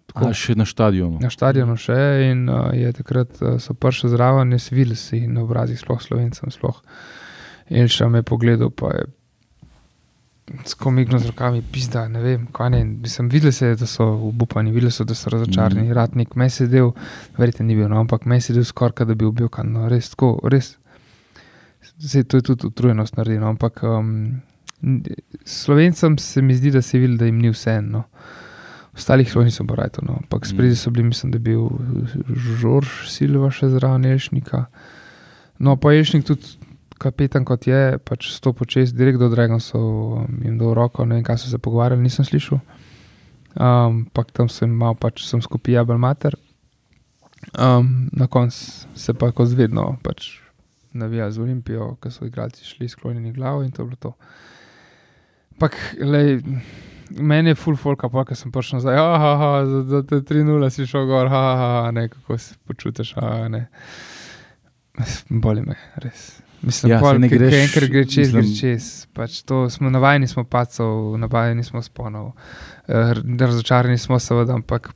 [0.07, 1.21] Tako, A, še na stadionu.
[1.23, 1.99] Na stadionu še
[2.33, 6.51] in uh, je takrat uh, so prišli zraven, jaz videl si na obrazih, sploh slovencem.
[6.51, 6.81] Sploh.
[6.81, 7.22] In
[7.89, 9.09] še me je pogledal, pa je
[10.67, 12.83] skomigno z rokami, pizda, ne vem, kaj ne.
[13.09, 15.83] Sem videl, se, je, da so obupani, videl so, da so razočarani.
[15.83, 15.91] Mhm.
[15.91, 15.97] Mm.
[15.97, 16.93] Ratnik, me je sedel,
[17.39, 20.13] verjete, ni bil, no, ampak me je sedel skoraj, da bi ubil, kan, no, res
[20.13, 20.77] tako, res.
[21.99, 24.41] Zdaj, to je tudi utrujenost naredilo, ampak um,
[25.45, 28.05] slovencem se mi zdi, da se je videl, da jim ni vse eno.
[28.93, 30.19] Ostalih šlo niso borajto, no.
[30.21, 31.69] ampak spredi so bili, mislim, da je bil
[32.61, 34.67] Žorž Silva še zraven Ješnika.
[35.65, 36.59] No, pa Ješnik tudi
[37.03, 39.81] kapetan kot je, pač sto počest, direkt do Dragon so
[40.23, 42.63] um, jim dal roko, ne vem, kaj so se pogovarjali, nisem slišal.
[43.53, 46.39] Um, Ampak tam sem mal, pač sem skupaj jabel mater.
[47.59, 50.39] Um, na koncu se pa kot vedno pač
[50.95, 54.13] navija z Olimpijo, ker so igralci šli sklonjeni glavo in to je bilo to.
[55.53, 56.41] Ampak, lej,
[57.11, 59.01] meni je full folk, pa ker sem prišel nazaj,
[59.71, 63.15] za, za te 3-0 si šel gor, ah, ne, kako se počutiš,
[63.49, 63.67] ne.
[65.29, 66.42] Boli me, res.
[66.63, 69.07] Mislim, Ja, ja, ne da greš, enkrat gre čez, mislim- gre čez.
[69.13, 72.33] Pač to smo navajeni, smo pacov, navajeni smo sponov.
[72.89, 74.93] Eh, razočarani smo, seveda, ampak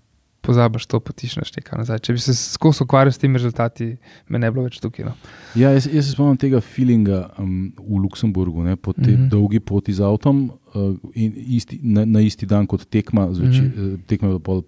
[0.46, 1.98] pozabiš to, potišneš nekaj nazaj.
[2.06, 3.96] Če bi se skozi ukvarjal s temi rezultati,
[4.28, 5.08] me ne bi bilo več tukaj.
[5.08, 5.14] No.
[5.58, 9.24] Ja, jaz, jaz se spomnim tega feelinga um, v Luksemburgu, ne, po tej mm.
[9.24, 9.28] -hmm.
[9.32, 13.72] dolgi poti z avtom uh, in isti, na, na isti dan kot tekma, zveči, mm.
[13.72, 13.98] -hmm.
[14.06, 14.62] tekma je bila pol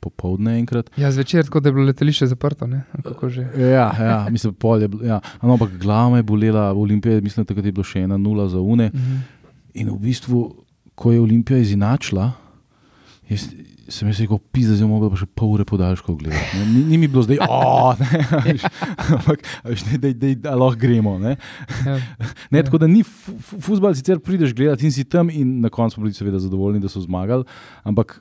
[0.00, 0.90] popovdne enkrat.
[0.96, 2.66] Ja, zvečer, tako da je bilo letališče zaprto.
[3.56, 5.04] Ja, ja mislim, pol je bilo.
[5.04, 5.20] Ja.
[5.42, 8.90] No, ampak glava je bolela, Olimpija, mislim, da je bilo še ena nula za une.
[8.94, 9.16] Mhm.
[9.74, 10.44] In v bistvu,
[10.94, 12.32] ko je Olimpija izinačila,
[13.28, 13.44] jaz,
[13.90, 16.58] sem jaz rekel, pisa, zdaj bomo pa še pol ure podaljškov gledati.
[16.66, 18.66] Ni, ni mi bilo zdaj, oh, ne, a veš,
[19.10, 21.16] ampak a veš, ne, dej, dej, da lahko gremo.
[21.18, 21.36] Ne.
[21.86, 21.96] Ja.
[22.50, 22.64] Ne, Ja.
[22.64, 26.00] tako da ni fu- fu- futbol, sicer prideš gledati in si tam, in na koncu
[26.00, 27.42] bili seveda zadovoljni, da so zmagali.
[27.82, 28.20] Ampak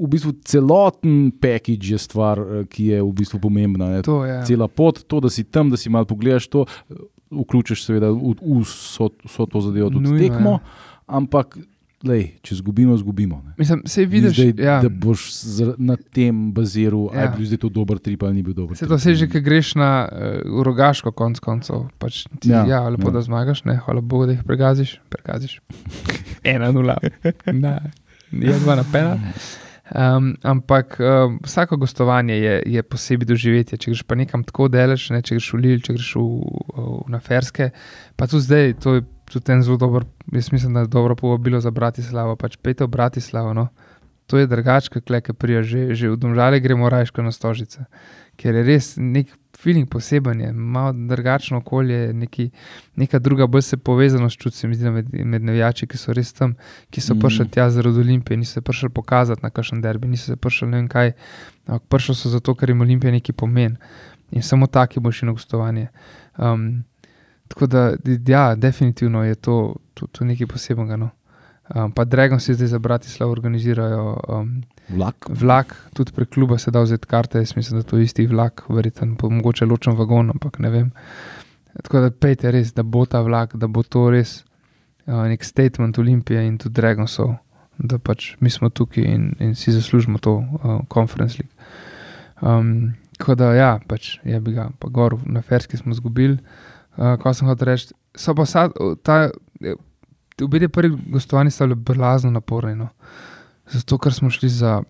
[0.00, 3.90] v bistvu celoten package je stvar, eh, ki je v bistvu pomembna.
[3.98, 4.02] Ne.
[4.08, 4.40] To je.
[4.48, 6.94] Cela pot, to, da si tam, da si malo pogledaš, to eh,
[7.30, 10.50] vključiš seveda v, v vso, vso to zadevo, tudi Nujno, tekmo.
[10.50, 10.88] ja.
[11.10, 11.58] Ampak,
[12.06, 13.42] lej, če izgubimo, izgubimo.
[13.60, 14.78] Mislim, vidiš, zdaj, ja.
[14.82, 15.26] da boš
[15.76, 17.20] na tem baziral, ja.
[17.20, 17.20] Ja.
[17.20, 19.28] ali je bil zdaj to dober trip ali ni bil dober Se to se že,
[19.28, 21.90] ki greš na uh, rogaško, konc koncev.
[21.98, 23.12] Pač ti, Ja, ja, ja, lepo, ja.
[23.12, 23.18] ja.
[23.18, 25.00] da zmagaš, ne, hvala Bogu, da jih pregaziš.
[25.12, 25.60] pregaziš.
[26.54, 26.96] Ena nula,
[27.52, 27.76] ne,
[28.32, 29.18] je dva na pena.
[29.90, 33.78] Um, ampak um, vsako gostovanje je, je posebej doživetje.
[33.78, 36.26] Če greš pa nekam tako daleč, ne, če greš v Lil, če greš v,
[36.76, 37.72] v, na Ferske,
[38.14, 41.58] pa tudi zdaj, to je tudi en zelo dober, jaz mislim, da je dobro povabilo
[41.60, 43.54] za Bratislavo, pač pejte v Bratislavo.
[43.54, 43.68] No.
[44.30, 47.90] To je drugače, kot prija, že, že v Domžale gremo rajško na stožice,
[48.38, 52.50] ker je res nek feeling poseben, je malo drugačno okolje, neki,
[52.96, 56.32] neka druga, bolj se povezanost čuti, se mi zdi, med, med navijači, ki so res
[56.32, 56.54] tam,
[56.90, 57.20] ki so mm.
[57.20, 60.76] prišli tja zaradi Olimpije, niso se prišli pokazati na kakšen derbi, niso se prišli ne
[60.76, 61.12] vem kaj,
[61.66, 63.76] ampak prišli so zato, ker jim Olimpija nekaj pomeni
[64.30, 65.88] in samo taki boš in gostovanje.
[66.38, 66.84] Um,
[67.48, 67.96] tako da,
[68.26, 70.96] ja, definitivno je to, to, to nekaj posebenega.
[70.96, 71.10] No.
[71.74, 75.26] Um, pa Dragon si zdaj za Bratislavo organizirajo um, Vlak.
[75.28, 78.64] vlak, tudi prek kluba se da vzeti karte, jaz mislim, da to je isti vlak,
[78.68, 80.90] verjetno mogoče ločen vagon, ampak ne vem.
[81.82, 84.44] Tako da pejte res, da bo ta vlak, da bo to res
[85.06, 87.36] uh, nek statement Olimpije in tudi Dragonsov,
[87.78, 91.54] da pač mi smo tukaj in, in si zaslužimo to uh, conference league.
[92.42, 96.40] Um, tako da ja, pač je bi ga, pa gor na Ferski smo izgubili,
[96.96, 98.74] uh, ko sem hotel reči, so pa sad,
[99.06, 99.28] ta,
[100.44, 102.74] obe prvi gostovani sta bili blazno naporni.
[102.74, 102.88] No.
[103.70, 104.82] Zato, ker smo šli za,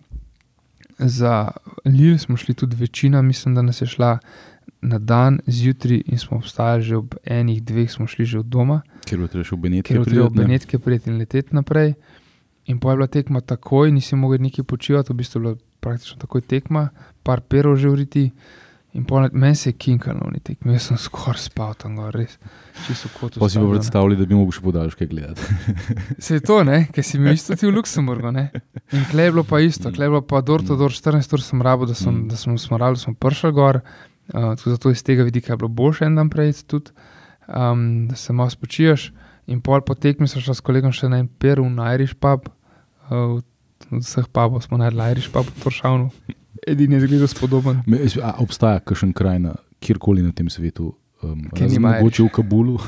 [0.97, 1.51] za
[1.85, 4.17] Lil, smo šli tudi večina, mislim, da nas je šla
[4.81, 8.81] na dan zjutraj in smo obstajali že ob enih, dveh, smo šli že od doma,
[9.05, 9.93] Ker bo treba še v Benetke.
[9.93, 10.45] ker je treba priti, ne.
[10.45, 11.93] Benetke prijeti in leteti naprej.
[12.65, 16.17] In pa je bila tekma takoj, nisi mogel nekaj počivati, v bistvu je bila praktično
[16.21, 16.89] takoj tekma,
[17.23, 18.31] par perov že uriti.
[18.91, 22.33] In pol meni se je kinkalo v tekmi, jaz sem skoraj spal tam gor, res.
[23.39, 25.45] Pa si pa predstavljali, da bi mogel še podaljške gledati.
[26.25, 26.81] Se je to, ne?
[26.91, 28.33] ker si bil isto ti v Luksemburgu.
[28.35, 28.49] Ne?
[28.91, 31.43] In klej je bilo pa isto, klej je bilo pa dor to dor, 14 ur
[31.45, 32.27] sem rabo, da, sem, Mm.
[32.33, 33.79] da smo smorali, smo prišli gor.
[34.31, 36.91] Uh, tako zato iz tega vidika je bilo boljše en dan prej, tudi,
[37.47, 39.13] um, da se malo spočiješ.
[39.47, 42.51] In pol po tekmi sem šel s kolegom še na en per v Irish pub.
[43.07, 46.11] Uh, od vseh pubov smo najdli Irish pub v Toršavnu.
[46.63, 47.81] Edini je zgledal spodoben.
[47.85, 50.93] Me- A obstaja kakšen kraj, na, kjerkoli na tem svetu,
[51.23, 52.79] Um, razen nima mogoče v Kabulu.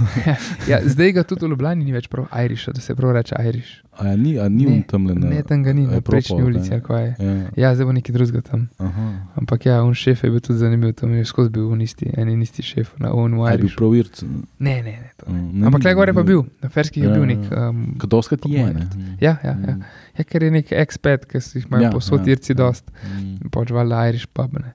[0.68, 3.86] ja, zdaj ga tudi v Ljubljani ni več prav Irish, da se prav reče Irish.
[3.94, 5.30] A ja, ni, a ni Ne, tam le na.
[5.30, 6.44] Ne, tam ga ni, na je prejšnji ne?
[6.44, 6.72] ulici.
[6.74, 7.16] ali je.
[7.20, 7.36] Ja.
[7.58, 8.70] Ja, zdaj bo nekaj drugega tam.
[8.80, 9.06] Aha.
[9.36, 12.30] Ampak ja, on šef je bil tudi zanimiv, tam je skozi bil un isti, en
[12.30, 13.78] in isti šef na on A je bil Irish.
[13.78, 14.24] prav irc.
[14.24, 15.12] Ne, ne, ne.
[15.28, 15.42] Ne.
[15.54, 17.38] Mm, Ampak ni le gore je pa ni bil, na ferskih je Ja, bil ja,
[17.38, 17.52] nek.
[17.52, 17.70] ja.
[17.70, 18.66] Um, Kadoskrat je.
[18.66, 18.90] Pop ne?
[19.22, 19.78] Ja, ja, ja.
[20.18, 22.60] Ja, ker je nek expat, ki si jih imajo Ja, posod ja, irci ja.
[22.64, 23.50] dost, Mm.
[23.52, 24.54] pač valjda Irish pub.
[24.60, 24.74] Ne.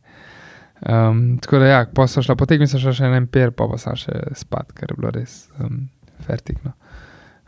[0.87, 3.79] Um, tako da ja, pa so šla, potem so šla še en emper, pa pa
[3.79, 5.89] so še spat, ker je bilo res um,
[6.27, 6.73] fertikno.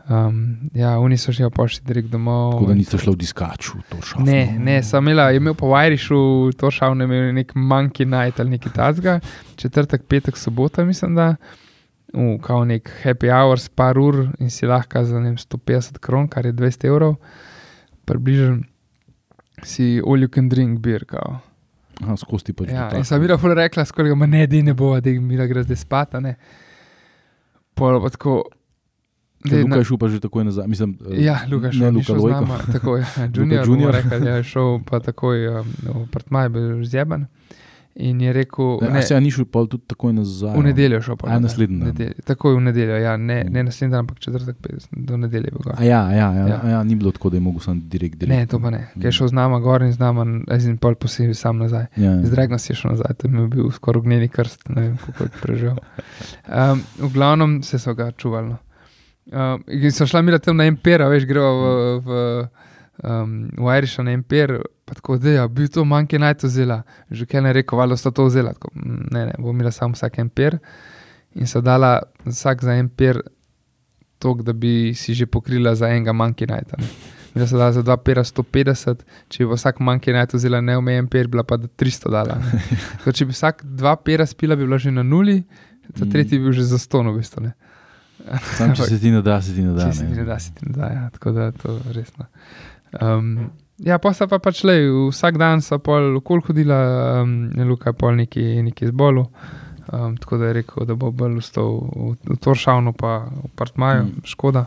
[0.09, 2.57] Um, ja, oni so šli še direkt domov.
[2.57, 4.23] Tako da niste šli v diskaču, to šlo.
[4.25, 8.39] Ne, ne, sem imela, imel pa v Irishu to šal, ne imel nek monkey night
[8.41, 9.19] ali nekaj tacga,
[9.55, 11.35] četrtek, petek, sobota, mislim, da.
[12.11, 16.27] V kao nek happy hours, par ur in si lahko za ne vem, 150 kron,
[16.27, 17.15] kar je 200 evrov,
[18.05, 18.63] približno
[19.63, 21.05] si all you can drink beer.
[21.05, 21.39] Kao.
[22.01, 22.71] Aha, skozi ti pač.
[22.73, 25.63] Ja, in sem bila ful rekla, skoraj ga ne, di ne bo, da mi gre
[25.63, 26.35] zdaj spat, ne.
[27.77, 28.41] Pol pa tako.
[29.41, 30.67] Daj, Luka je šel pa že takoj nazaj.
[30.69, 33.05] Mislim, eh, Ja, Luka ne šel, Luka šel nama, tako je.
[33.33, 33.67] Junior, Junior.
[33.67, 33.93] junior.
[33.97, 37.25] Rekel, ja, je šel pa takoj um, v Partmaj, bil zjeban.
[37.95, 40.55] In je rekel, Ne, ne, a se ja ni šel pa tudi takoj nazaj.
[40.55, 41.27] v nedeljo šel pa.
[41.27, 41.41] A, nazaj.
[41.41, 41.87] naslednji dan.
[41.87, 43.53] Nedeljo, takoj v nedeljo, ja, ne, Mm.
[43.53, 44.55] ne naslednji dan, ampak četrtek,
[44.91, 46.47] do nedelje ja, ja, ja, Ja.
[46.47, 46.69] ja.
[46.69, 48.17] ja, ni bilo tako, da je mogel sam direkt.
[48.17, 48.31] direkt.
[48.31, 48.87] Ne, to pa ne.
[48.93, 51.85] Ker je šel z nama gor in z nama, in pol posebej sam nazaj.
[51.95, 52.23] Ja, ja.
[52.23, 55.29] Zdregno si je šel nazaj, tam je bil skoraj ognjeni krst, ne vem, kako je
[55.41, 55.77] preživel.
[56.47, 58.55] Um, v glavnem se so ga čuvali.
[59.27, 61.65] Um, in so šla mi tam na Empera, veš, greva v,
[61.99, 62.47] v,
[63.03, 66.81] um, v Iriša na Emper, pa tako, da je bil to manjke naj to vzela.
[67.11, 68.53] Že kaj ne rekel, valjda sta to vzela.
[68.53, 70.57] Tako, "Mm, ne, ne, bom imela samo vsak Emper.
[71.35, 73.21] In so dala vsak za Emper
[74.19, 76.77] tok, da bi si že pokrila za enega manjke najta.
[77.35, 81.27] Da so dala za dva pera 150, če bi vsak manjke najta vzela neomejen per,
[81.27, 82.37] bila pa do 300 dala.
[82.97, 85.43] Tako, če bi vsak dva pera spila, bi bila že na nuli,
[85.97, 86.11] ta Mm.
[86.11, 87.41] tretji bi bil že za ston, v bistvu.
[87.43, 87.53] Ne.
[88.55, 89.87] Sam, če se ti ne da, se ti ne da.
[89.89, 92.25] Če se ti ne da, se ti ne da, ja, tako da to je resno.
[92.99, 94.77] Um, ja, pa sta pa pač le,
[95.11, 96.81] vsak dan so pol okol hodila,
[97.21, 99.27] um, Luka je pol neki, neki zbolu.
[99.91, 104.03] Um, tako da je rekel, da bo bolj ustal v, v Toršavnu, pa v Partmaju,
[104.03, 104.07] Mm.
[104.07, 104.25] mm.
[104.25, 104.65] škoda.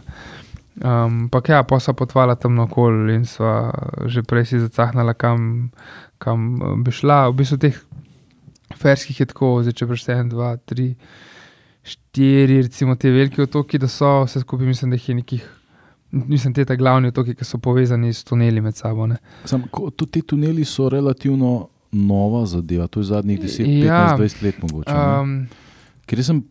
[0.74, 3.70] Um, pa ja, pa so potvala tam okol in sva
[4.10, 5.70] že prej si zacahnala, kam,
[6.18, 7.30] kam eh, bi šla.
[7.30, 7.76] V bistvu teh
[8.74, 10.96] ferskih je tako, zdaj če preštejem dva, tri,
[11.86, 15.46] štiri, recimo te velike otoki, da so vse skupaj, mislim, da jih je nekih.
[16.14, 19.06] Mislim, te ta glavni otoki, ki so povezani s tuneli med sabo.
[19.06, 19.16] Ne.
[19.44, 24.16] Sam, ko, tudi ti tuneli so relativno nova zadeva, to je zadnjih 10, 15, Ja.
[24.18, 24.90] 20 let mogoče.
[24.90, 25.20] ne.
[25.20, 25.46] Um,
[26.06, 26.42] Ker jaz sem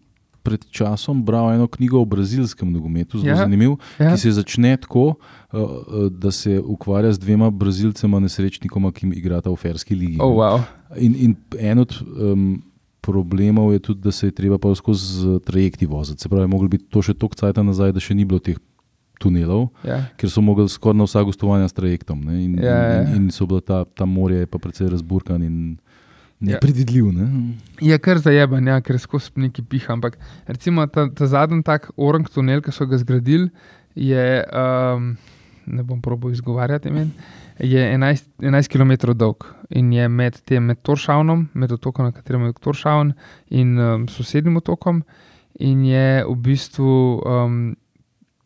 [0.44, 3.38] pred časom bral eno knjigo o brazilskem nogometu, zelo Ja.
[3.38, 4.12] zanimiv, ja.
[4.12, 5.16] ki se začne tako, uh,
[5.54, 5.70] uh,
[6.12, 10.18] da se ukvarja z dvema brazilcema, nesrečnikoma, ki igrata v Ferski ligi.
[10.20, 10.60] oh, wow.
[10.98, 12.62] In, in en od um,
[13.02, 16.22] problemov je tudi, da se je treba pa skozi trajekti voziti.
[16.22, 18.60] Se pravi, mogli biti to še toliko cajta nazaj, da še ni bilo teh
[19.24, 20.02] tunelov, ja.
[20.20, 22.20] ker so mogli skoraj na vsa gostovanja s trajektom.
[22.28, 22.42] Ne?
[22.44, 23.02] In, Ja, ja, ja.
[23.16, 25.58] in, in so bila ta, ta morje je pa precej razburkan in
[26.44, 26.58] Ja.
[26.58, 27.06] nepredvidljiv.
[27.16, 27.26] Ne?
[27.80, 29.94] Je kar zajeban, ja, ker skozi neki piha.
[29.94, 30.18] Ampak
[30.48, 33.48] recimo ta, ta zadnji tak orang tunel, ki so ga zgradili,
[33.96, 35.14] je, um,
[35.66, 37.14] ne bom probo izgovarjati imen,
[37.64, 42.44] je 11, 11 km dolg in je med tem, med Toršavnom, med otokom, na katerem
[42.50, 43.14] je Toršavn
[43.50, 45.04] in um, sosednjim otokom,
[45.64, 47.62] in je v bistvu um,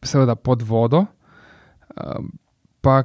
[0.04, 1.06] seveda pod vodo.
[1.96, 2.34] Um,
[2.88, 3.02] Pa,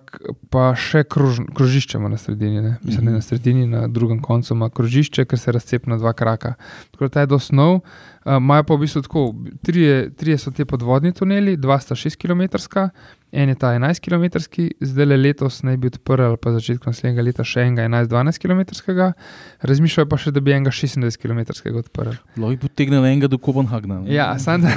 [0.52, 2.74] pa še krož, krožišče ima na sredini, ne?
[2.84, 6.52] mislim, ne na sredini, na drugem koncu ima krožišče, ker se razcep na dva kraka.
[6.92, 7.80] Tako da ta je dosnov.
[8.22, 9.22] Imajo pa v bistvu tako,
[9.66, 12.46] trije, trije so te podvodni tuneli, dva sta 6 km,
[13.32, 14.24] en je ta 11 km,
[14.80, 18.60] zdaj le letos naj bi odprl, ali pa začetku naslednjega leta še enega 11-12 km,
[19.64, 21.40] razmišljajo pa še, da bi enega 26 km
[21.80, 22.12] odprl.
[22.36, 24.02] Lahko bi potegnili enega do Kopenhagna.
[24.02, 24.12] ne?
[24.12, 24.68] Ja, samo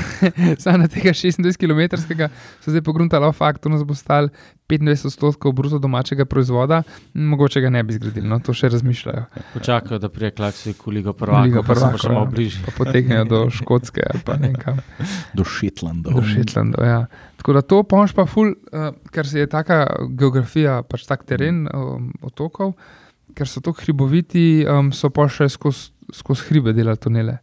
[0.64, 4.32] sam na tega 26 km so zdaj pogruntali, fakt, to nas bo stal
[4.72, 6.82] 25 odstotkov bruto domačega proizvoda,
[7.14, 9.28] mogoče ga ne bi zgradili, no to še razmišljajo.
[9.54, 12.32] Počakajo, da prije klaksi v Ligo prvaka, pa prvakov, še malo ja.
[12.32, 12.64] bližje.
[12.66, 14.82] Pa potegnejo do Škotske ali pa ne vem kam.
[15.36, 16.18] Do Šetlandov.
[16.18, 16.88] Do Šetlandov.
[16.88, 17.06] Ja.
[17.46, 19.84] Tako da to pomš pa ful, uh, ker se je taka
[20.18, 22.72] geografija, pač tak teren um, otokov,
[23.38, 27.38] ker so tako hriboviti, um, so pa še skozi skoz hribe delali tunele.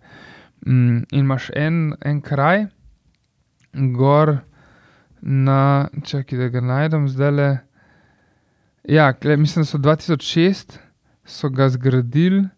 [0.66, 2.66] Mm, in imaš en, en kraj,
[3.94, 4.40] gor
[5.22, 7.48] na, čakaj, da ga najdem zdaj le.
[8.90, 9.78] Ja, kle, mislim, da so
[10.18, 10.80] 2006
[11.22, 12.48] so ga zgradili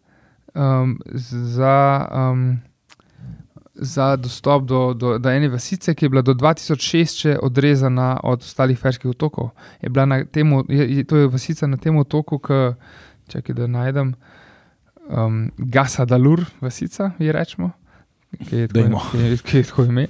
[0.55, 2.09] um, za.
[2.09, 2.63] Um,
[3.75, 8.43] za dostop do, do, do ene vasice, ki je bila do 2006 še odrezana od
[8.47, 9.51] ostalih ferskih otokov.
[9.83, 12.61] Je bila na temu, je, je, to je vasica na tem otoku, ki,
[13.29, 14.15] čakaj, da najdem,
[15.11, 17.73] um, Gasa Dalur, vasica, ji rečemo.
[18.35, 20.07] ki je tako, ki je, ki je tako ime,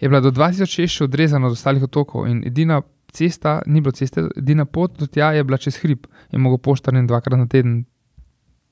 [0.00, 2.82] je bila do 2006 še odrezana od ostalih otokov in edina
[3.14, 6.94] cesta, ni bilo ceste, edina pot do tja je bila čez hrib in mogo poštar
[6.94, 7.84] in dvakrat na teden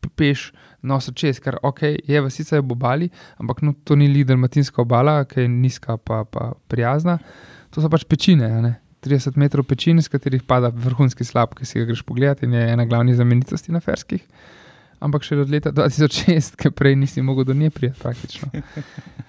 [0.08, 0.50] peš
[0.82, 4.82] nositi čez, ker ok, je vasica je ob obali, ampak no, to ni li dalmatinska
[4.82, 7.18] obala, ki je nizka pa, pa prijazna,
[7.70, 8.78] to so pač pečine, ne.
[9.02, 12.66] 30 metrov pečin, iz katerih pada vrhunski slab, ki si ga greš pogledati in je
[12.70, 14.22] ena glavnih znamenitosti na Ferskih.
[15.02, 18.50] Ampak še od leta 2006, ki prej nisi mogel do nje priti, praktično.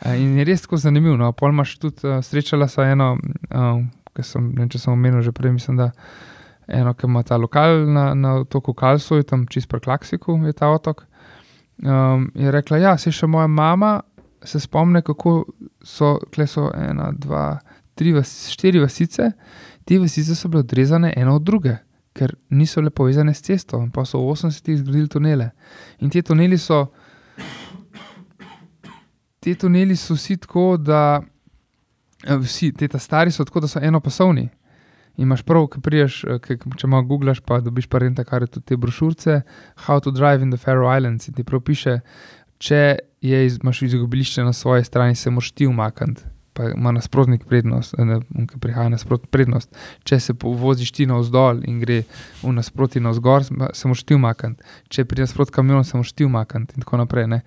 [0.04, 1.16] Eh, In je res tako zanimivo.
[1.16, 1.30] No.
[1.32, 3.14] Pol imaš tudi, uh, srečala sem eno,
[3.56, 3.78] uh,
[4.12, 5.94] ki sem, ne vem, če sem omenil že prej, mislim, da
[6.68, 10.70] eno, ki ima ta lokal na, na otoku Kalsoj, tam čist pri Klaksiku je ta
[10.72, 11.05] otok.
[11.84, 13.99] Um, je rekla, ja, se še moja mama
[14.43, 15.45] se spomne, kako
[15.84, 17.59] so, kle so ena, dva,
[17.95, 19.32] tri, vas, štiri vasice,
[19.86, 21.78] te vasice so bile odrezane ena od druge,
[22.14, 25.49] ker niso le povezane s cesto, pa so v 80-ih zgradili tunele.
[25.99, 26.86] In ti tuneli so,
[29.39, 31.22] ti tuneli so vsi tako, da
[32.24, 34.49] vsi, ta stari so tako, da so enopasovni.
[35.18, 38.47] In imaš prav, ki priješ, eh, ke- če malo googlaš, pa dobiš pa renta, kar
[38.47, 39.41] tudi te brošurice,
[39.86, 41.28] How to Drive in the Faroe Islands.
[41.28, 41.99] In ti prav piše,
[42.57, 46.24] če je iz, imaš izgubilišče na svoji strani, se moraš ti umakniti.
[46.53, 49.76] Pa ima nasprotnik prednost, eh, ne, ki prihaja nasprotnik prednost.
[50.03, 52.03] Če se voziš ti navzdol in gre
[52.43, 54.64] v nasproti navzgor, se moraš ti umakniti.
[54.89, 57.28] Če pri nasprot kamionom, se moraš ti umakniti in tako naprej.
[57.28, 57.41] Ne.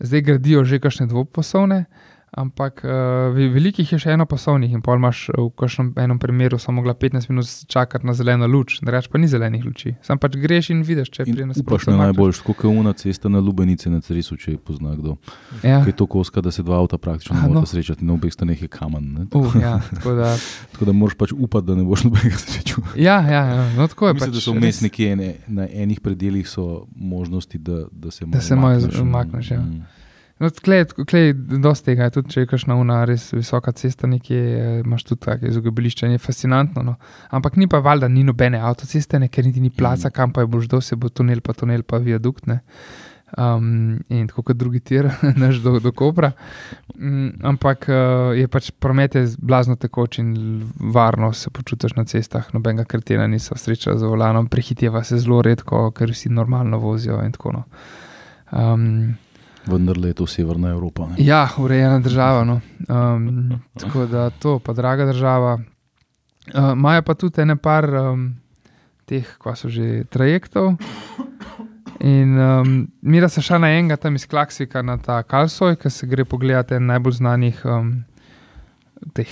[0.00, 1.84] Zdaj gradijo že kakšne dvopasovne,
[2.30, 6.58] ampak uh, velikih je še eno pasovnih in pol imaš eh, v kažem enem primeru
[6.62, 9.96] samo mogla 15 minut čakati na zeleno luč, da reč pa ni zelenih luči.
[10.06, 13.28] Sam pač greš in vidiš, če In prije upaš na najboljš, kot je una cesta
[13.28, 15.16] na Lubenici na Cerisu, če je pozna kdo.
[15.64, 15.82] Ja.
[15.82, 17.72] Kaj je to koska, da se dva avta praktično Aha, ne morata no.
[17.74, 19.12] srečati, na obeh straneh je kamen.
[19.14, 19.26] Ne?
[19.34, 20.34] Uh, ja, tako da,
[20.72, 22.84] Tako da moraš pač upati, da ne boš nobenega srečal.
[22.94, 24.14] ja, ja, ja, no, tako je.
[24.14, 26.46] Mislim, pač da so vmes nekje ene, na enih predeljih
[26.94, 29.00] možnosti, da, da se Da se malo umakneš.
[29.00, 29.60] umakneš, ja.
[29.60, 29.99] Mm.
[30.40, 34.38] No, klej, klej, dosti tega je, tudi če je kakšna una res visoka cesta, nekje
[34.40, 36.84] eh, imaš tudi tako izogibilišče in je fascinantno.
[36.86, 36.94] No.
[37.36, 40.16] Ampak ni pa valjda, ni nobene avtoceste, ne, ker niti ni placa, Mm.
[40.16, 42.46] kam pa je boš dol, se bo tunel, pa tunel, pa viadukt.
[42.48, 42.60] Ne.
[43.36, 45.10] Um, in tako kot drugi tir,
[45.42, 46.32] naš do, do Kopra.
[46.96, 50.34] Um, ampak uh, je pač promet je blazno tekoč in
[50.80, 55.90] varno se počutiš na cestah, nobenega kretena niso sreča z volanom, prehiteva se zelo redko,
[55.92, 57.60] ker vsi normalno vozijo in tako.
[57.60, 57.66] No.
[58.50, 59.18] Um,
[59.70, 61.06] Vendar je to severna Evropa.
[61.06, 61.24] Ne?
[61.24, 62.44] Ja, urejena država.
[62.44, 62.60] No.
[62.88, 63.50] Um,
[63.80, 65.58] tako da to, pa draga država.
[66.54, 68.34] Uh, Imajo pa tudi ene par um,
[69.06, 70.74] teh, ko so že trajektov.
[72.00, 75.90] In um, mi, da se šla na enega tam iz Klaksika na ta Kalsoj, ki
[75.90, 77.90] se gre pogledati en najbolj znanih um,
[79.14, 79.28] teh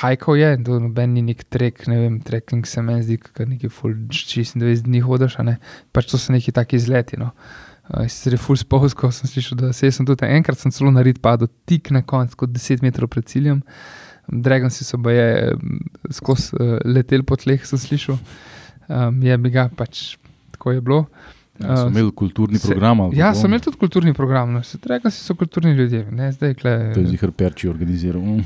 [0.00, 3.70] hajkov je, to noben ni nek trek, ne vem, trekking se meni zdi, kot neki
[3.70, 5.56] full 26 dni hodiš, a ne,
[5.94, 7.18] pač to so neki taki izleti.
[7.22, 7.30] No.
[7.30, 11.20] Uh, Sicer je full spolsko, sem slišal, da se sem tudi enkrat sem celo naredil,
[11.20, 13.60] padel tik na konec, kot 10 metrov pred ciljem.
[14.30, 15.56] Dragon si so baje
[16.14, 18.18] skozi uh, letel po tleh, sem slišal.
[18.86, 20.16] Um, je bi ga pač
[20.54, 21.06] tako je bilo.
[21.60, 23.10] Ja, so Uh, imeli kulturni se- program.
[23.12, 24.62] Ja, so imeli tudi kulturni program, no.
[24.62, 24.78] se
[25.10, 26.92] si so kulturni ljudje, ne zdaj kle.
[26.94, 28.22] To je zihar Perči organiziral.
[28.22, 28.42] Uh,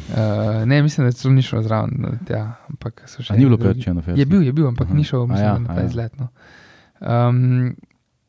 [0.66, 2.18] ne, mislim, da celo ni šlo zraven.
[2.26, 3.58] Tja, ampak so še A ni bilo.
[3.58, 4.20] Perči na Ferski?
[4.20, 4.96] Je bil, je bil, ampak Aha.
[4.96, 5.86] ni šel A mislim, ja, ja, na a ta ja.
[5.86, 6.12] izlet.
[6.18, 6.28] No.
[7.00, 7.76] Um,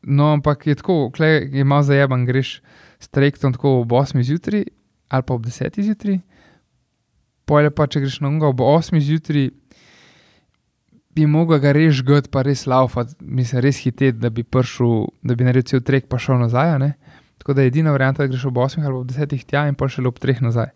[0.02, 2.60] no, ampak je tako, kle, je malo zajeban, greš
[2.98, 4.64] s trajektom tako ob 8 zjutraj
[5.08, 6.18] ali pa ob 10 zjutraj.
[7.48, 9.48] Pojle pa, če greš na unga ob 8 zjutraj,
[11.16, 15.34] bi mogel ga res žgati, pa res laufati, mislim, res hiteti, da bi prišel, da
[15.34, 16.76] bi naredil cel trek, pa šel nazaj.
[16.78, 16.92] ne.
[17.38, 19.88] Tako da je edina varianta, da greš ob 8 ali ob 10 tja in pa
[19.88, 20.70] še ob 3 nazaj.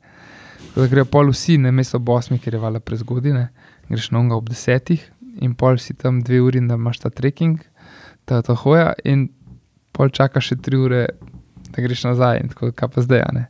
[0.73, 3.51] Tako da grejo pol vsi, ne mesto ob 8, ker je vala prezgodine,
[3.91, 4.97] greš na unga ob 10
[5.43, 7.61] in pol si tam dve uri, da imaš ta trekking,
[8.25, 9.29] ta, ta hoja in
[9.93, 11.07] pol čakaš še tri ure,
[11.73, 13.47] da greš nazaj in tako, kaj pa zdaj, ne.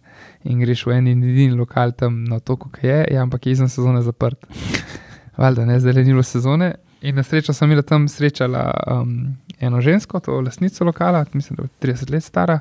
[0.48, 3.56] In greš v en in edini lokal tam na otoku, ki je, ja, ampak je
[3.56, 4.42] izven sezone zaprt.
[5.40, 6.72] Valjda, ne, zdaj le ni bilo sezone.
[7.02, 9.14] In na srečo sem bila tam srečala um,
[9.58, 12.60] eno žensko, to lastnico lokala, mislim, da je 30 let stara,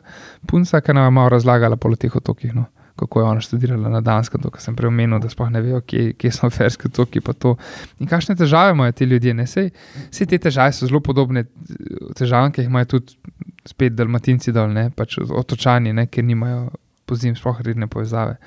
[0.49, 2.55] punca, ki nam je malo razlagala po teh otokih.
[2.55, 2.65] No.
[3.01, 5.79] Kako je ona študirala na Danskem, to, kar sem prej omenil, da sploh ne vejo,
[5.81, 7.21] kje, kje so ferski otoki.
[7.25, 7.55] pa to.
[7.99, 9.33] In kakšne težave imajo ti ljudje?
[9.33, 9.47] ne?
[9.49, 9.71] Sej,
[10.11, 11.47] vse te težave so zelo podobne
[12.17, 13.17] težavam, ki jih imajo tudi
[13.65, 14.91] spet dalmatinci dol, ne?
[14.93, 16.05] pač otočani, ne?
[16.13, 16.69] ker nimajo
[17.09, 18.37] po zim sploh redne povezave.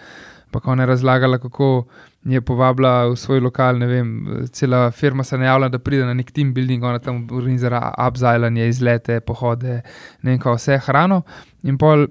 [0.46, 1.86] Ampak ona je razlagala, kako
[2.24, 4.10] je povabila v svoj lokal, ne vem,
[4.54, 8.68] cela firma se je najavila, da pride na nek team building, ona tam organizira upzajlanje,
[8.68, 9.80] izlete, pohode,
[10.22, 11.24] ne vem, kaj vse hrano.
[11.66, 12.06] In pol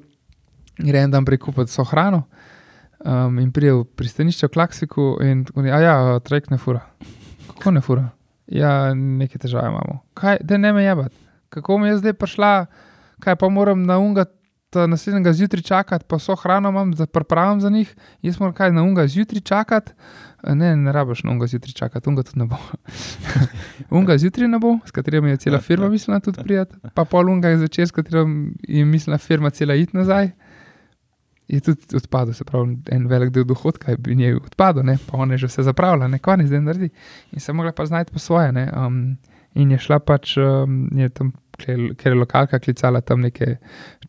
[0.83, 2.23] gre en dan prekupiti vso hrano.
[3.03, 6.85] Um, in pride v pristanišče v Klaksiku, in tako je, a ja, trajk ne fura.
[7.49, 8.05] Kako ne fura?
[8.47, 9.99] Ja, neke težave imamo.
[10.15, 11.15] Kaj, da ne me jebati.
[11.51, 12.53] Kako mi je zdaj prišla,
[13.23, 14.25] kaj pa moram na unga
[14.75, 18.83] naslednjega zjutraj čakati, pa so hrano imam, da pripravim za njih, jaz moram kaj na
[18.83, 19.91] unga zjutraj čakati.
[20.43, 22.57] Ne, ne rabiš na unga zjutraj čakati, unga tudi ne bo.
[23.97, 27.49] unga zjutraj ne bo, s katerim je cela firma mislila tudi prijeti, pa pol unga
[27.49, 30.31] je začel, s katerim je mislila firma cela iti nazaj.
[31.47, 34.97] Je tudi odpadel, se pravi, en velik del dohodka je bil njej odpadel, ne?
[35.07, 36.89] pa ona je že vse zapravila, ne kvar ne zdaj naredi.
[37.31, 38.51] In se je mogla pa znajti po svoje.
[38.51, 38.69] Ne?
[38.71, 39.17] Um,
[39.53, 43.57] in je šla pač, um, je tam, ker je lokalka klicala tam neke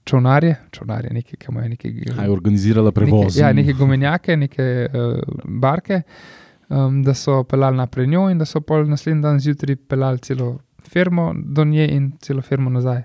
[0.05, 1.89] čovnarje, čovnarje, neke, ki imajo neke.
[1.89, 3.35] Je organizirala prevoz.
[3.35, 6.03] Neke, ja, neke gumenjake, neke uh, barke,
[6.69, 10.59] um, da so pelali naprej njo in da so pol naslednji dan zjutraj pelali celo
[10.89, 13.03] firmo do nje in celo firmo nazaj.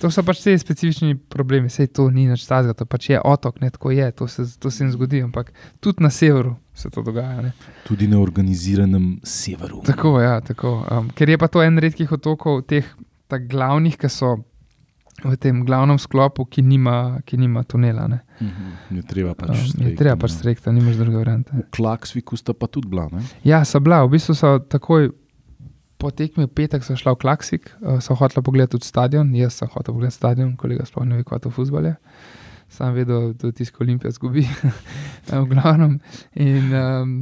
[0.00, 3.60] To so pač te specifični problemi, sej to ni nič tazga, to pač je otok,
[3.60, 7.02] ne tako je, to se, to se jim zgodi, ampak tudi na severu se to
[7.02, 7.42] dogaja.
[7.42, 7.52] Ne.
[7.86, 9.82] Tudi na organiziranem severu.
[9.86, 10.84] Tako, ja, tako.
[10.86, 12.86] Um, ker je pa to en redkih otokov, teh
[13.28, 14.36] glavnih, ki so
[15.18, 18.06] v tem glavnem sklopu, ki nima, ki nima tunela.
[18.06, 18.20] Ne.
[18.94, 19.90] Je treba pač Um, strejkati.
[19.90, 21.50] je treba pač strekta, nimaš druge variante.
[21.50, 23.08] V Klaksviku sta pa tudi bila.
[23.10, 23.24] Ne?
[23.42, 25.10] Ja, so bila, v bistvu so takoj
[25.98, 29.58] po tekmi v petek so šla v Klaksik, uh, so hotela pogledati tudi stadion, jaz
[29.58, 31.90] sem hotel pogledati stadion, kolega sploh ne ve, kaj to futbol.
[32.68, 34.42] Sam vedel, da tisto Olimpija zgubi,
[35.30, 35.94] v glavnem.
[36.36, 37.14] In um,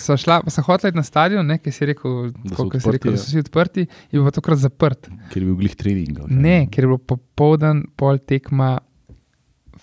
[0.00, 2.80] so šla, pa so hotela iti na stadion, ne, ker si rekel, Da so ker
[2.80, 3.20] si rekel, odprti, da ja.
[3.20, 5.10] so vsi odprti, bil pa tokrat zaprt.
[5.28, 6.24] Ker je bil glih trening.
[6.32, 8.78] Ne, ker je bilo popoldan, pol tekma,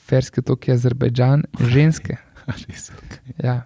[0.10, 2.18] ferske toki Azerbajdžan, ženske.
[3.45, 3.62] Ja.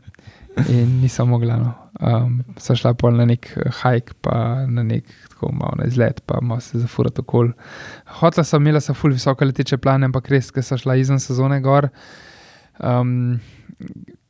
[0.70, 1.56] In nisem mogla.
[1.58, 1.85] No.
[2.00, 3.48] Um, so šla pol na nek
[3.82, 7.54] hajk, pa na nek tako malo na izlet, pa malo se zafurati okoli.
[8.20, 11.62] Hotla sem imela sa ful visoke leteče plane, ampak res, ker so šla izven sezone
[11.64, 11.88] gor.
[12.84, 13.40] Um,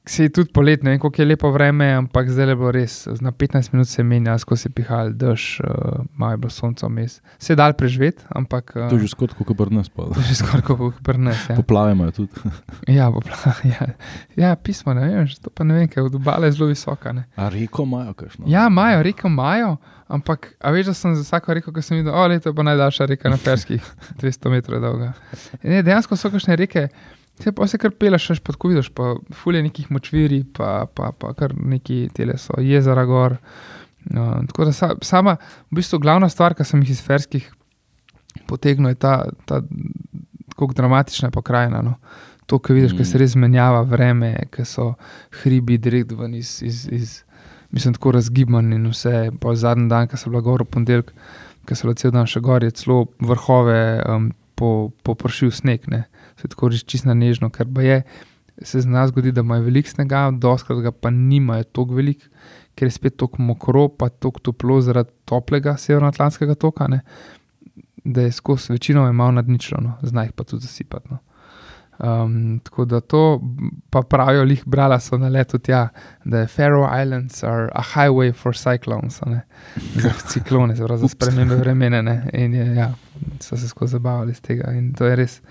[0.05, 3.07] Se je tudi polet, ne vem, kako je lepo vreme, ampak zdaj je bilo res.
[3.25, 6.85] Na 15 minut se je menjal, skozi je pihal dež, uh, malo je bilo sonce
[6.85, 7.21] vmes.
[7.41, 8.69] Se je dal preživeti, ampak.
[8.75, 9.89] Uh, To je že skoraj kot pri nas.
[9.89, 11.49] je že skoraj kot prnes.
[11.49, 11.55] Ja.
[11.57, 12.31] Poplave imajo tudi.
[12.97, 13.33] Ja, popla,
[13.73, 13.87] ja.
[14.37, 17.09] ja, pismo, ne vem, to pa ne vem, ker je od obale zelo visoka.
[17.13, 17.25] Ne.
[17.35, 18.45] A reko imajo kakšno?
[18.47, 19.77] Ja, imajo, reko imajo,
[20.07, 22.63] ampak a veš, da sem za vsako reko, ki sem videl, o, leto je pa
[22.63, 23.81] najdaljša reka na Ferskih,
[24.21, 25.13] 200 metrov je dolga.
[25.63, 26.87] Ne, dejansko so kakšne reke,
[27.39, 31.33] se pa se kar peleš, še pod vidiš, pa fulje nekih močviri, pa, pa, pa
[31.37, 33.37] kar neki tele so, jezera gor.
[34.05, 35.37] No, tako da sa, sama,
[35.71, 37.49] v bistvu glavna stvar, ki sem jih iz Ferskih
[38.47, 39.15] potegnil, je ta,
[39.49, 39.61] ta
[40.55, 41.81] kako dramatična pokrajina.
[41.81, 41.97] No.
[42.45, 42.97] To, ki vidiš, mm.
[42.97, 44.93] ki se res menjava vreme, ki so
[45.41, 47.15] hribi direkt ven iz, iz, iz
[47.73, 49.31] mislim, tako razgiban in vse.
[49.41, 51.11] Pa zadnji dan, ki so bila gor v ponedeljek,
[51.65, 56.05] ki so bila cel dan še gor, je celo vrhove um, po, popršil sneg, ne.
[56.41, 58.01] Se tako reči čisto nežno, ker pa je.
[58.63, 62.29] Se zna zgodi, da imajo veliko snega, doskrat ga pa nimajo tako veliko,
[62.75, 67.01] ker je spet tako mokro, pa tako toplo zaradi toplega severnoatlantskega toka, ne,
[68.05, 71.11] da je skozi večino je malo nadničilo, no, zna jih pa tudi zasipati.
[71.11, 71.19] No.
[71.99, 73.41] Um, tako da to
[73.89, 75.87] pa pravijo, jih brala so na letu tja,
[76.25, 79.41] da je Faroe Islands are a highway for cyclones, ne,
[79.95, 82.01] za ciklone, za spremembe vremena.
[82.01, 82.93] ne, In je, ja,
[83.39, 85.41] so se skozi zabavali z tega in to je res.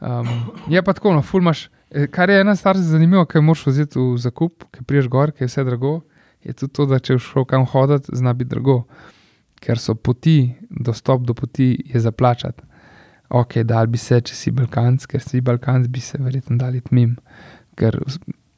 [0.00, 0.28] Um,
[0.68, 1.68] je pa tako, no, fulmaš.
[2.10, 5.44] Kar je ena stvar zanimiva, ki jo moraš vzeti v zakup, ki priješ gor, ki
[5.44, 6.00] je vse drago,
[6.46, 8.84] je tudi to, da če boš šel kam hoditi, zna biti drago,
[9.60, 12.62] ker so poti, dostop do poti je zaplačati.
[13.30, 17.16] Ok, dal bi se, če si Balkanc, ker si Balkanc, bi se verjetno dali tmim.
[17.78, 17.98] Ker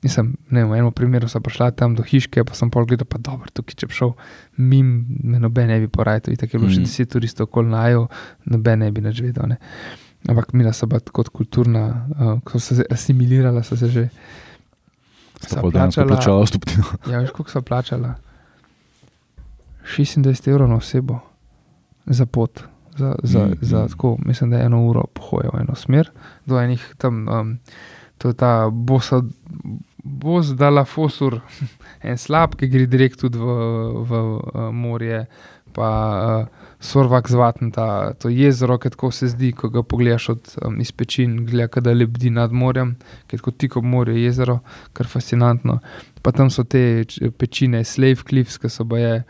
[0.03, 3.09] nisem, ne vem, v enem primeru sem prišla tam do hiške, pa sem pol gledal,
[3.09, 4.15] pa dobro, tukaj če bi šel
[4.59, 6.75] mim, me noben ne bi porajal, tako je bilo mm.
[6.77, 6.89] še Mhm.
[6.89, 8.09] deset turistov okoli najo,
[8.51, 9.53] noben ne bi nič vedel.
[9.55, 9.61] Ne.
[10.29, 11.83] Ampak mina so pa kot kulturna,
[12.15, 14.09] uh, ko so se asimilirala, so se že.
[15.43, 16.85] Sta plačala- plačala vstopnino.
[17.11, 18.15] Ja, veš, koliko so plačala?
[19.97, 21.19] 26 evrov na osebo
[22.07, 22.63] za pot.
[22.97, 23.89] Za, za, Mm, mm, za mm.
[23.89, 26.11] tako, mislim, da je eno uro pohoja v eno smer,
[26.47, 27.59] do enih tam, um,
[28.19, 29.23] to je ta bosa,
[30.05, 31.41] bos dala fosur,
[32.09, 33.49] en slab, ki gre direkt tudi v,
[34.05, 34.11] v,
[34.55, 35.25] v morje,
[35.73, 37.87] pa uh, sorvak zvatn, ta,
[38.19, 41.95] to jezero, ki tako se zdi, ko ga pogledaš od um, iz pečin, gleda, da
[41.95, 42.97] lebdi nad morjem,
[43.29, 44.59] ki je tako tik ob morju jezero,
[44.93, 45.79] kar fascinantno.
[46.23, 47.05] Pa tam so te
[47.39, 49.23] pečine, Slave Cliffs, ki so baje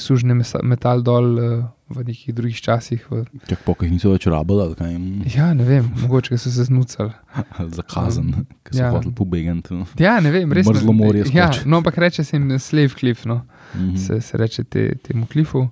[0.00, 0.32] sužne
[0.62, 3.02] metal dol uh, v nekih drugih časih.
[3.10, 6.48] V, Čak pa, ki jih niso več rabili, kaj jim ja, ne vem, mogoče so
[6.54, 7.10] se znucali.
[7.58, 8.30] ali za kazen,
[8.64, 8.92] ki so Ja.
[8.94, 9.74] hoteli pobegati.
[9.74, 9.84] no.
[9.98, 10.70] Ja, ne vem, res.
[10.70, 11.66] Mrzlo morje Ja, skoči.
[11.68, 13.42] no, ampak reče se jim Slave Cliff, no.
[13.74, 13.96] Mhm.
[13.98, 15.66] se, se reče te, temu klifu.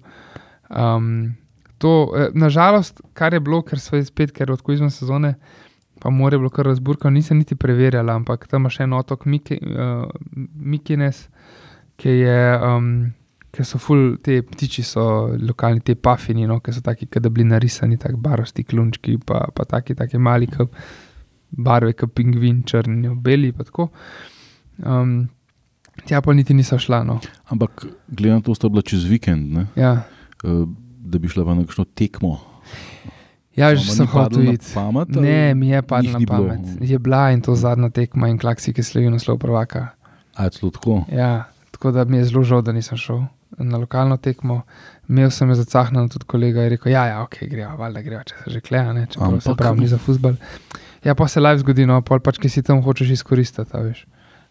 [0.69, 1.37] Um,
[1.79, 5.35] to, eh, nažalost, kar je bilo, ker so spet, ker odkud izven sezone,
[6.01, 9.27] pa more je bilo kar razburkano, nisem niti preverjala, ampak tam ima še en otok
[9.27, 10.07] Miki, uh,
[10.55, 11.25] Mikines,
[11.99, 12.91] ki je um,
[13.55, 15.05] ker so ful, te ptiči so
[15.41, 19.47] lokalni, te pafini, no, ki so taki, ki da bili narisani, tako barosti klunčki, pa,
[19.55, 20.69] pa taki, taki mali, ki
[21.65, 23.51] barve, kot pingvin, črni, beli.
[23.57, 23.89] pa tako.
[24.85, 25.17] Um,
[26.05, 27.03] tja pa niti niso šla.
[27.09, 27.19] No.
[27.51, 29.97] Ampak, glede na to, sta bila čez vikend, ne, Ja,
[31.01, 32.39] da bi šla pa na kakšno tekmo.
[33.57, 34.71] ja že sem hotel iti.
[34.75, 36.49] Pamet, Ne, mi je padlo jih na ni bilo?
[36.49, 36.81] pamet.
[36.81, 39.89] Je bila in to zadnja tekma in klaksi, ki slavi naslov prvaka.
[40.35, 41.05] A je celo tako?
[41.09, 43.25] Ja, tako da mi je zelo žal, da nisem šel
[43.59, 44.63] na lokalno tekmo.
[45.09, 48.23] Imel sem jo zacahnjen tudi kolega in je rekel: Ja, ja, ok, greva, valjda greva,
[48.23, 50.37] če se že kleja, ne, če pa se Ampak- pravi, ni za futbal.
[51.05, 54.07] Ja, pa se live zgodi, no, pol pač, ki si tam hočeš izkoristiti, veš.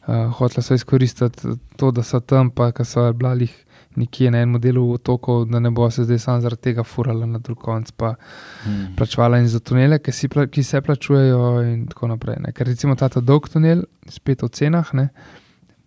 [0.07, 3.47] Uh, hotela so izkoristiti to, da so tam, pa ki so bili
[3.97, 7.39] nekje na enem delu otokov, da ne bo se zdaj samo zaradi tega furala na
[7.39, 8.13] drug konc, pa
[8.63, 8.93] Hmm.
[8.95, 12.35] plačevala in za tunele, ki, si, pla- ki se plačujejo, in tako naprej.
[12.39, 12.51] Ne.
[12.51, 15.09] Ker recimo ta dolg tunel, spet o cenah, ne,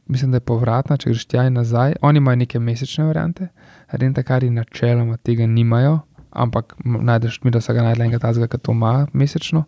[0.07, 1.95] mislim, da je povratna, če greš tja in nazaj.
[2.03, 3.49] Oni imajo neke mesečne variante,
[3.89, 6.01] rentakari načeloma tega nimajo,
[6.31, 9.65] ampak najdeš mi, da se ga najdeš enega tazga, ki to ima mesečno,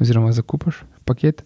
[0.00, 0.74] oziroma zakupaš
[1.04, 1.42] paket.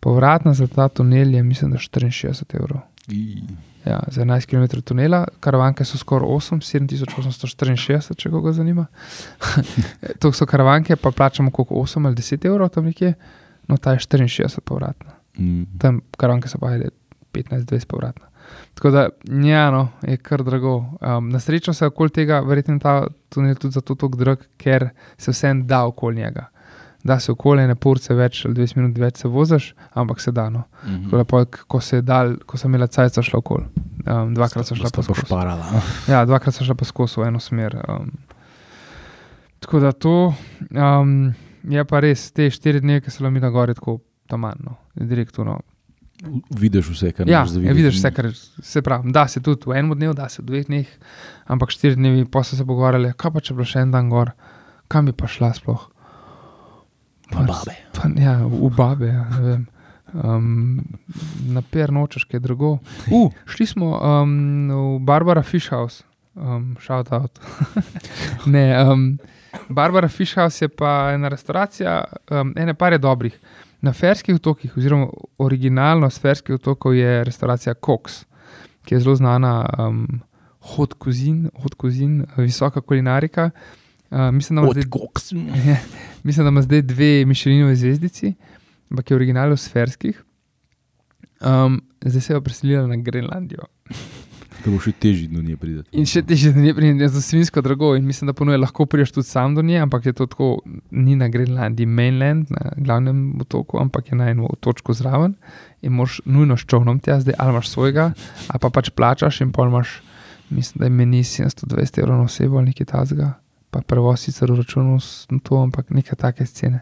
[0.00, 2.80] Povratna za ta tunel je, mislim, da 64 evrov.
[3.08, 3.42] I,
[3.86, 8.86] Ja, za 11 km tunela, karavanke so skoraj 8, 7864, če koga zanima.
[10.20, 13.14] to so karavanke, pa plačamo koliko 8 ali 10 evrov tam nekje,
[13.68, 15.12] no ta je 64 povratna.
[15.38, 15.78] mm.
[15.78, 16.90] Tam karavanke so pa je
[17.32, 18.26] 15-20 povratna.
[18.74, 19.08] Tako da,
[19.42, 20.76] ja, no, je kar drago.
[20.76, 25.30] Um, na srečo se okoli tega, verjetno ta tunel tudi zato tako drag, ker se
[25.30, 26.46] vsem da okoli njega.
[27.06, 30.48] Da se okoli ne porce več ali 20 minut več se voziš, ampak se da.
[30.50, 30.64] No.
[30.82, 31.04] Mhm.
[31.04, 33.68] Tako da, pol, ko, se je dal, ko sem imela cajt, so šla okoli.
[34.06, 35.22] Um, dvakrat so šla Sta pa skozi.
[35.22, 35.68] pošparala.
[35.70, 35.82] a?
[36.10, 37.78] Ja, dvakrat so šla pa skozi v eno smer.
[37.86, 38.10] Um,
[39.62, 40.16] tako da to
[40.74, 41.14] um,
[41.66, 44.00] je pa res, te štiri dni, ki so mi na gori, tako
[44.30, 45.60] tamanno, direktno.
[46.56, 49.12] Vidiš vse, kar Ja, za ja, vidiš vse, kar se pravi.
[49.12, 50.86] Da se tudi v enem dnevu, da se v dveh dneh,
[51.52, 54.08] ampak štiri dni, pa so se pogovarjali, kaj pa če bi bilo še en dan
[54.10, 54.32] gor,
[54.88, 55.90] kam bi pa šla sploh.
[57.30, 57.74] Na babe.
[57.92, 59.58] Pa, ja, v babe, ja.
[60.14, 60.78] Um,
[61.50, 62.78] na per nočeš, kaj drugo.
[63.10, 64.34] Uh, šli smo um,
[64.70, 66.04] v Barbara Fish House,
[66.34, 67.40] um, shout out.
[68.54, 69.18] ne, um,
[69.68, 73.38] Barbara Fish House je pa ena restauracija, um, ene par je dobrih.
[73.82, 78.22] Na Ferskih otokih, oziroma originalno s Ferskih otokov je restauracija Cox,
[78.86, 80.06] ki je zelo znana, um,
[80.76, 83.50] hot cuisine, hot cuisine, visoka kulinarika.
[83.50, 83.85] Uh,
[84.32, 84.84] mislim, da ima zdaj.
[86.26, 88.34] Mislim, da ima zdaj dve Mišelinove zvezdici,
[88.90, 90.22] ampak je v originalu sferskih.
[91.40, 93.68] Um, zdaj se je preselila na Grenlandijo.
[94.64, 95.84] Da bo še težje do nje priti.
[95.94, 97.92] In še težje, da ne prideš za svinsko drago.
[97.94, 100.48] In mislim, da ponuje lahko priješ tudi sam do nje, ampak je to tako,
[100.90, 105.36] ni na Grenlandiji, mainland, na glavnem otoku, ampak je na enem točku zraven.
[105.86, 108.10] In moš nujno s čovnom tja, zdaj ali imaš svojega,
[108.48, 110.00] ali pa pač plačaš in pol imaš,
[110.50, 113.34] mislim, da je meni 720 evrov na osebo ali nekaj tazga.
[113.76, 116.80] Pa prevoz sicer računu s to, ampak neke take scene.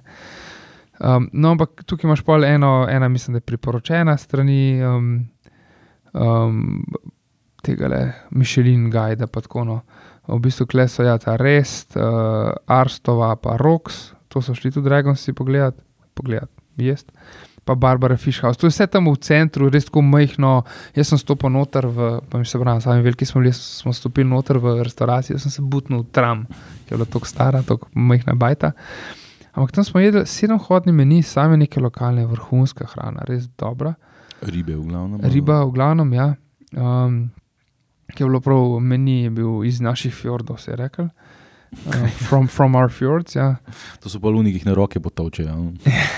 [1.01, 5.09] Um, no, ampak tukaj imaš pol eno, ena, mislim, da je priporočena strani um,
[6.15, 6.85] um,
[7.67, 9.27] tega le Mišelin Gajda.
[9.27, 9.81] pa tako, No.
[10.27, 15.17] V bistvu kleso ja ta Rest, uh, Arstova, pa Rox, to so šli tudi Dragon
[15.17, 15.83] si pogledati,
[16.15, 17.05] pogledati, jaz.
[17.65, 20.63] Pa Barbara Fishhouse, to je vse tam v centru, res tako majhno.
[20.97, 24.29] Jaz sem stopil noter, v, pa mi se pravi, sami veliki smo bili, smo stopili
[24.29, 26.45] noter v restavracijo, sem se butnil v tram,
[26.85, 28.75] ki je bila tako stara, tako majhna bajta.
[29.55, 33.95] Ampak tam smo jedli sedemhodni meni, same neke lokalne, vrhunska hrana, res dobra.
[34.43, 35.21] Ribe, v glavnem.
[35.23, 36.29] Riba, v glavnem, ja.
[36.75, 37.31] Um,
[38.13, 41.09] ki je bilo prav meni, je bil iz naših fjordov, se je rekel.
[41.73, 43.57] Uh, from, from our fjords, ja.
[44.01, 45.57] To so pa luni, ki jih na roke potovčejo.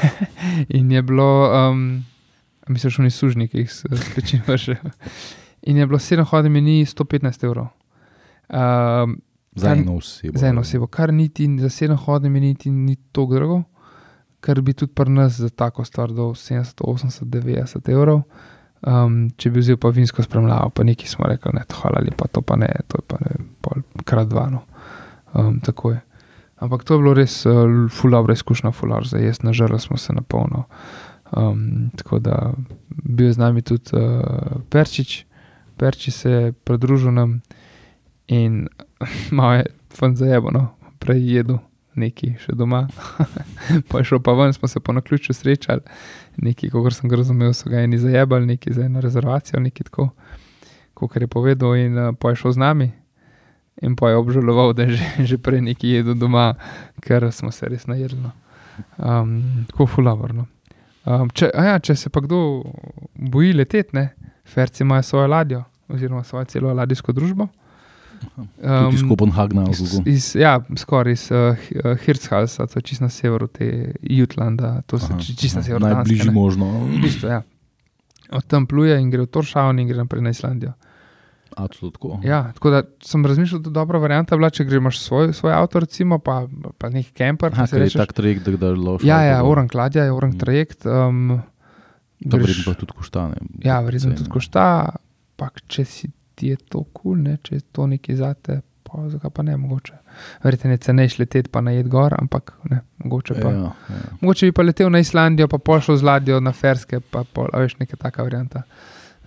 [0.79, 2.05] In je bilo, um,
[2.69, 4.93] mislim, šuni sužnji, ki jih s s pečin vržejo.
[5.67, 7.73] In je bilo sedem hodov meni 115 evrov.
[8.49, 9.21] Um,
[9.57, 10.39] Za eno osebo.
[10.39, 13.63] za eno osebo, kar niti za sedem hodov meni niti ni tako drago,
[14.41, 18.23] kar bi tudi pri nas za tako stvar do 70, 80, 90 evrov.
[18.87, 22.29] Um, če bi vzel pa vinsko spremljavo, pa neki smo rekli, ne, to hvala lepa,
[22.29, 24.45] to pa ne, to je pa ne, pol krat dva.
[25.37, 26.01] Um, tako je.
[26.57, 27.53] Ampak to je bilo res uh,
[27.93, 30.65] ful dobra izkušnja, ful dobro za jesti, nažrli smo se na polno.
[31.37, 32.53] Um, tako da
[32.89, 35.25] bil je z nami tudi uh, Perčič,
[35.77, 37.41] Perči se je pridružil nam
[38.27, 38.69] in
[39.37, 40.69] malo je fan zajebano,
[40.99, 41.59] prej jedel
[41.97, 42.87] neki še doma,
[43.89, 45.81] pa je šel pa ven, smo se po naključju srečali,
[46.37, 50.11] neki, kot sem ga razumel, so ga eni zajebali, neki za eno rezervacijo, neki tako,
[50.95, 52.91] kot je povedal, in uh, pa je šel z nami.
[53.83, 55.05] In pa je obžaloval, da je že,
[55.35, 56.55] že prej nekaj jedel doma,
[57.05, 58.21] ker smo se res najedli.
[58.21, 58.33] No.
[58.97, 60.47] Um, tako fulavorno.
[61.07, 62.65] Um, če, ja, če se pa kdo
[63.15, 64.09] boji leteti,
[64.45, 67.49] ferci imajo svojo ladjo, oziroma svojo celo ladijsko družbo.
[68.57, 69.65] Tudi iz Kopenhagna.
[69.71, 74.99] Iz, iz, ja, skoraj iz uh, Hirtshausa, to je čisto na severu te Jutlanda, to
[74.99, 75.85] či- čisto na severu.
[75.85, 76.71] Najbližje možno.
[76.89, 77.43] V bistvu, ja.
[78.33, 80.73] Od tam pluje in gre v Toršavn in gre naprej na Islandijo.
[81.57, 82.21] Absolutno.
[82.25, 85.81] Ja, tako da sem razmišljal, da je dobra varianta bila, če greš svoj, svoj avto,
[85.81, 86.47] recimo, pa,
[86.79, 87.07] pa nek
[87.39, 89.05] pa se ker je rečeš- tak trajekt, da ga loš.
[89.05, 90.39] Ja, ja, orang ladja je orang Mm.
[90.39, 90.87] trajekt.
[90.87, 91.43] Um,
[92.31, 93.37] To greš- verjetno pa tudi koštane.
[93.65, 94.97] Ja, verjetno tudi košta,
[95.37, 99.31] pa če si ti je to kul, cool, če je to nekaj zate, pa zakaj
[99.31, 99.93] pa ne mogoče.
[100.45, 103.49] Verjetno je cenejš leteti pa najet gor, ampak ne, mogoče pa.
[103.51, 103.97] Ja, ja.
[104.21, 107.79] Mogoče bi pa letel na Islandijo, pa pošel z ladjo na Ferske, pa pol, veš,
[107.79, 108.63] neka taka varianta.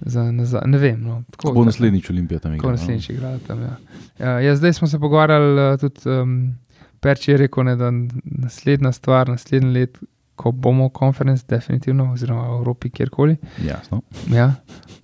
[0.02, 1.02] Za, za, ne vem.
[1.04, 2.72] No, tako, Ko bo naslednjič Olimpija tam igrala.
[2.76, 3.62] naslednjič igrala tam.
[3.62, 3.76] Ja.
[4.20, 6.56] Ja, ja, zdaj smo se pogovarjali, uh, tudi um,
[7.00, 7.92] Perči je rekel, ne, da
[8.24, 10.00] naslednja stvar, naslednji let,
[10.36, 13.36] ko bomo konferenc, definitivno, oziroma v Evropi, kjerkoli,
[13.66, 14.02] Jasno.
[14.32, 14.54] ja,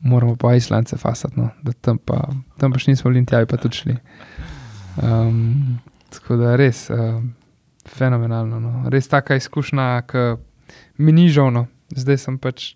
[0.02, 2.22] moramo pa Islance fasati, no, da tam pa,
[2.58, 3.96] tam pa še nismo bili in tja bi pa tudi šli.
[5.04, 5.80] Um,
[6.10, 7.34] tako da res um,
[7.88, 8.60] fenomenalno.
[8.60, 8.90] No.
[8.90, 10.24] Res taka izkušnja, ki
[10.98, 11.68] mi ni žalno.
[11.96, 12.74] Zdaj sem pač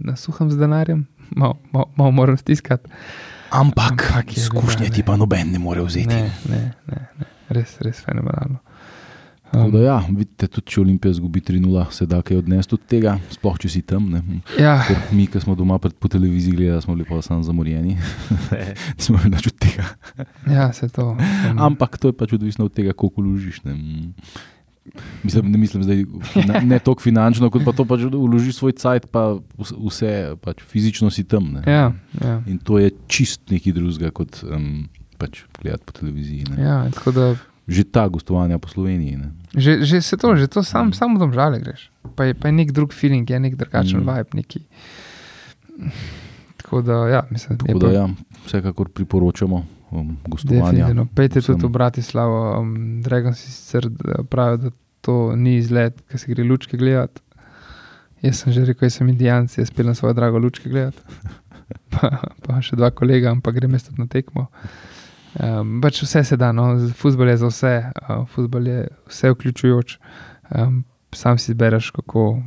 [0.00, 2.90] na suhem z denarjem, malo mal, mal moram stiskati.
[3.50, 6.14] Ampak, Ampak je izkušnje ti pa noben ne more vzeti.
[6.14, 7.26] Ne, ne, ne, ne.
[7.48, 8.60] Res, res fenomenalno.
[9.52, 13.14] Tako da, ja, vidite, tudi če Olimpija zgubi 3-0, se da kaj odnesti od tega,
[13.32, 14.10] sploh če si tam.
[14.12, 14.20] Ne.
[14.60, 17.96] ja, Ker mi, ki smo doma pred, po televiziji gledali, smo bili pa samo zamorjeni,
[18.98, 19.88] nismo imeli nič od tega.
[20.52, 21.14] ja, se to.
[21.14, 23.62] Um, Ampak to je pač odvisno od tega, koliko vložiš.
[23.64, 23.78] Ne.
[25.22, 29.06] Mislim, ne mislim zdaj, fina- ne toliko finančno, kot pa to pač vložiš svoj cajt,
[29.06, 31.52] pa vse- pač fizično si tam.
[31.52, 31.62] Ne.
[31.64, 32.42] ja, ja.
[32.46, 36.44] In to je čist nekaj drugega, kot um, pač gledati po televiziji.
[36.50, 36.62] Ne.
[36.62, 37.34] ja, da
[37.68, 39.16] Že ta gostovanja po Sloveniji.
[39.16, 39.28] Ne.
[39.52, 41.90] Že, že se to, že to sam, samo dom žale greš.
[42.14, 44.02] Pa je, pa je nek drug feeling, je nek drugačen Mm.
[44.02, 44.08] mm.
[44.08, 44.30] vibe.
[44.34, 44.60] Neki.
[46.56, 48.08] Tako da, ja, mislim, Tako da, pa- ja,
[48.46, 50.70] vsekakor priporočamo um, gostovanja.
[50.70, 51.06] Definitivno.
[51.14, 51.54] Pejte vsem.
[51.54, 52.60] tudi v Bratislavo.
[52.60, 54.70] Um, Dragon si sicer da pravi, da
[55.00, 57.20] to ni izlet, ki se gre lučke gledati.
[58.22, 61.02] Jaz sem že rekel, jaz sem indijanc, jaz peljem svoje drago lučke gledati.
[61.92, 62.08] Pa,
[62.40, 64.46] pa še dva kolega, ampak grem jaz tudi na tekmo.
[65.36, 66.64] Um, pač vse se da, no,
[66.96, 69.98] futbol je za vse, uh, futbol je vse vključujoč.
[70.56, 70.78] Um,
[71.12, 72.38] sam si izbereš, kako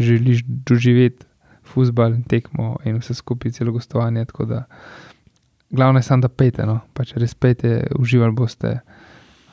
[0.00, 1.26] želiš doživeti
[1.64, 4.24] futbol in tekmo in vse skupaj, celo gostovanje.
[4.24, 4.64] Tako da,
[5.74, 8.78] glavno je samo, da pejte, no, pač res pejte, uživali boste.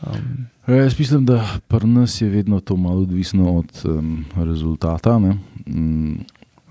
[0.01, 5.19] Um, Ja, jaz mislim, da pri nas je vedno to malo odvisno od um, rezultata.
[5.19, 5.37] ne.
[5.67, 6.19] Mm,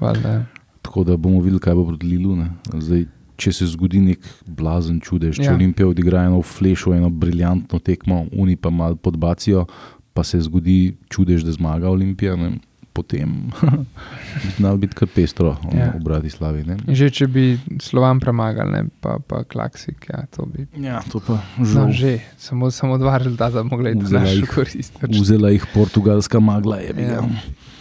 [0.01, 0.45] valjda, ja.
[0.83, 2.37] tako da bomo videli, kaj bo proti Lilu.
[2.79, 3.05] Zdaj,
[3.37, 5.55] če se zgodi nek blazen čudež, če Ja.
[5.55, 9.67] Olimpija odigra eno flešo, eno briljantno tekmo, oni pa malo podbacijo,
[10.15, 12.53] pa se zgodi čudež, da zmaga Olimpija, ne,
[12.93, 13.51] potem
[14.57, 15.78] znalo biti kar pestro Ja.
[15.78, 15.91] ja.
[15.93, 16.64] v Bratislavi.
[16.64, 16.76] Ne.
[16.86, 17.45] Že če bi
[17.78, 20.66] slovan premagali, ne, pa, pa klaksik, ja, to bi.
[20.76, 21.91] Ja, to pa No, žal.
[21.91, 24.93] že, samo, samo dva rezultata mogli iti Vzela našo jih- korist.
[25.01, 26.76] Vzela jih portugalska magla.
[26.78, 27.11] Je, Ja.
[27.12, 27.22] ja.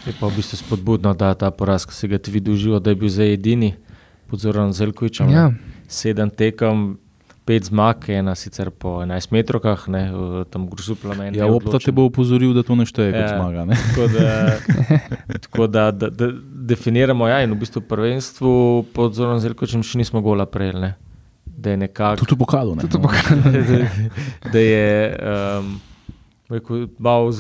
[0.02, 2.90] Je pa v bistvu spodbudno, da ta poraz, ki si ga ti videl živo, da
[2.90, 3.76] je bil zdaj edini
[4.26, 5.28] pod Zoranom Zelkovičem.
[5.28, 5.52] Ja,
[5.86, 6.96] Sedem tekem,
[7.50, 10.04] pet zmag, ena sicer po 11 metrokah, ne,
[10.46, 11.34] tam gruzu plamen.
[11.34, 13.32] Ja, opta te bo upozoril, da to ne šteje kot Ja.
[13.34, 13.66] zmaga.
[13.66, 13.78] Ne?
[13.88, 14.28] Tako da,
[15.48, 16.28] tako da, da, da
[16.70, 18.52] definiramo, ja, in v bistvu prvenstvu
[18.94, 20.84] pod Zoranom Zelkovičem še nismo gola prejeli.
[20.84, 20.92] Ne.
[21.50, 22.22] Da je nekako.
[22.22, 22.76] Tudi v pokalu.
[22.76, 22.86] Ne?
[22.86, 23.04] tudi No.
[23.04, 23.36] pokaže.
[23.66, 23.80] da,
[24.54, 24.86] da je
[25.58, 25.74] um,
[26.50, 27.34] rekel, malo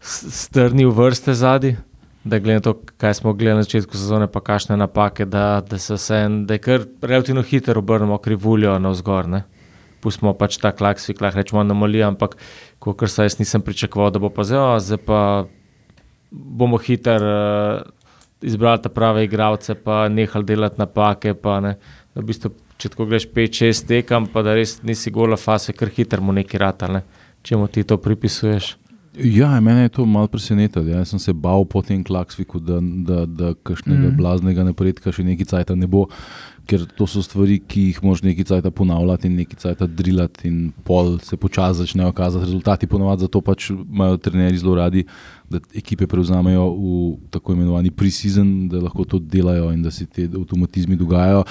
[0.00, 1.76] strnil vrste zadnji.
[2.24, 5.78] Da, glede na to, kaj smo gledali na začetku sezone, pa kakšne napake, da, da
[5.78, 9.28] se vse, da je kar relativno hitro obrnemo krivuljo navzgor.
[9.28, 9.42] Ne.
[10.00, 12.36] Pustimo pač ta klaksik, lahko rečemo anomalija, ampak
[12.78, 15.18] kot se jaz nisem pričakoval, da bo pa zdaj, o, zdaj pa
[16.30, 17.82] bomo hitro uh,
[18.42, 21.34] izbrali ta prave igralce, pa nehali delati napake.
[21.34, 21.74] Pa, ne.
[22.14, 25.90] Da v bistvu, če tako greš 5-6 tekam, pa da res nisi gola fase, ker
[25.90, 27.02] hitro mu neki ratal, ne.
[27.42, 28.76] če mu ti to pripisuješ.
[29.12, 30.86] Ja, mene je to malo presenetilo.
[30.88, 31.02] Ja.
[31.02, 34.16] Jaz sem se bal po tem klaksviku, da, da, da kakšnega mm.
[34.16, 36.06] blaznega napredka še nekaj cajta ne bo,
[36.64, 40.72] ker to so stvari, ki jih moraš nekaj cajta ponavljati in nekaj cajta drilati in
[40.86, 42.88] pol se počasi začnejo kazati rezultati.
[42.88, 45.04] Ponovadi zato pač imajo trenerji zelo radi,
[45.52, 46.98] da ekipe prevzamejo v
[47.34, 51.44] tako imenovani pre-season, da lahko to delajo in da se ti avtomatizmi dogajajo.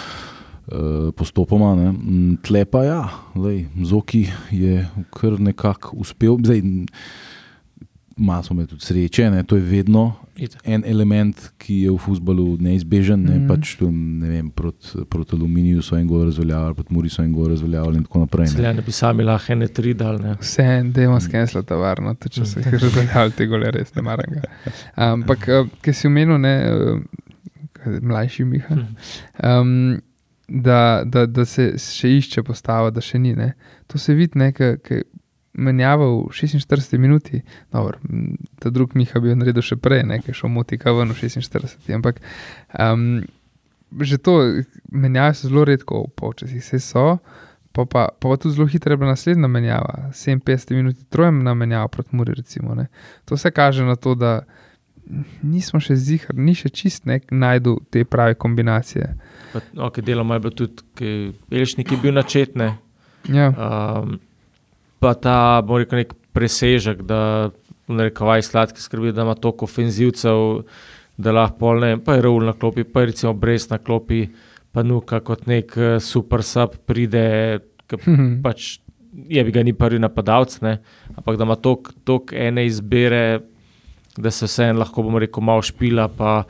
[0.71, 1.91] eh, Postopoma, ne.
[1.91, 3.01] Mm, tle pa ja,
[3.35, 6.41] lej, Zoki je kar nekako uspel.
[6.41, 6.61] Zdaj,
[8.21, 9.43] Malo smo imeli tudi sreče, ne?
[9.43, 10.13] to je vedno
[10.63, 13.23] en element, ki je v futbalu neizbežen.
[13.23, 13.35] Ne?
[13.35, 13.43] Mhm.
[13.43, 13.47] Mm.
[13.49, 17.33] Pač, tu, ne vem, proti prot Aluminiju so en gol razveljavili, proti Muri so en
[17.33, 18.49] gol razveljavili in tako naprej.
[18.49, 18.53] Ne?
[18.55, 20.21] Celjani bi sami lahko ene tri dal.
[20.21, 20.35] Ne.
[20.41, 24.05] Vse en, da imamo skensla tovarno, tudi če se jih razveljavili, te gole res ne
[24.05, 24.45] maram ga.
[25.09, 28.79] Ampak, eh, ki si omenil, ne, eh, mlajši Miha.
[29.43, 30.01] Um,
[30.47, 33.35] da, da, da se še išče postava, da še ni.
[33.35, 33.53] Ne.
[33.87, 34.77] To se vidi, nekaj
[35.53, 37.41] menjava v 46 minuti.
[37.71, 37.99] Dobro,
[38.59, 41.91] ta drug Miha bi jo naredil še prej, nekaj šel motika ven v 46.
[41.95, 42.21] Ampak
[42.79, 43.21] um,
[43.99, 47.19] že to menjave so zelo redko v polčasih, vse so.
[47.71, 51.87] Pa pa, pa pa tudi zelo hitro je bila naslednja menjava, 57 minut, trojna menjava
[51.87, 52.35] proti Muri.
[52.35, 52.87] Recimo, ne.
[53.25, 54.41] to vse kaže na to, da
[55.43, 59.07] nismo še zihar, ni še čist nek najdu te prave kombinacije.
[59.51, 62.75] Pa, okay, deloma je bilo tudi, Elšnik je bil načetne.
[63.29, 64.19] Ja, Um,
[65.01, 67.49] pa ta, bom rekel, nek presežek, da
[67.89, 70.61] v rekovaj sladki skrbi, da ima toliko ofenzivcev,
[71.17, 74.27] da lahko polne, pa je Raul na klopi, pa je recimo Brez na klopi,
[74.71, 77.59] pa Nuka kot nek eh, super sub pride,
[77.89, 78.41] ki Mhm.
[78.45, 78.79] pač
[79.27, 80.77] je bi ga ni prvi napadalec, ne?
[81.17, 83.41] ampak da ima toliko ene izbire,
[84.17, 86.43] da se vseeno lahko, bomo rekel, malo špila, pa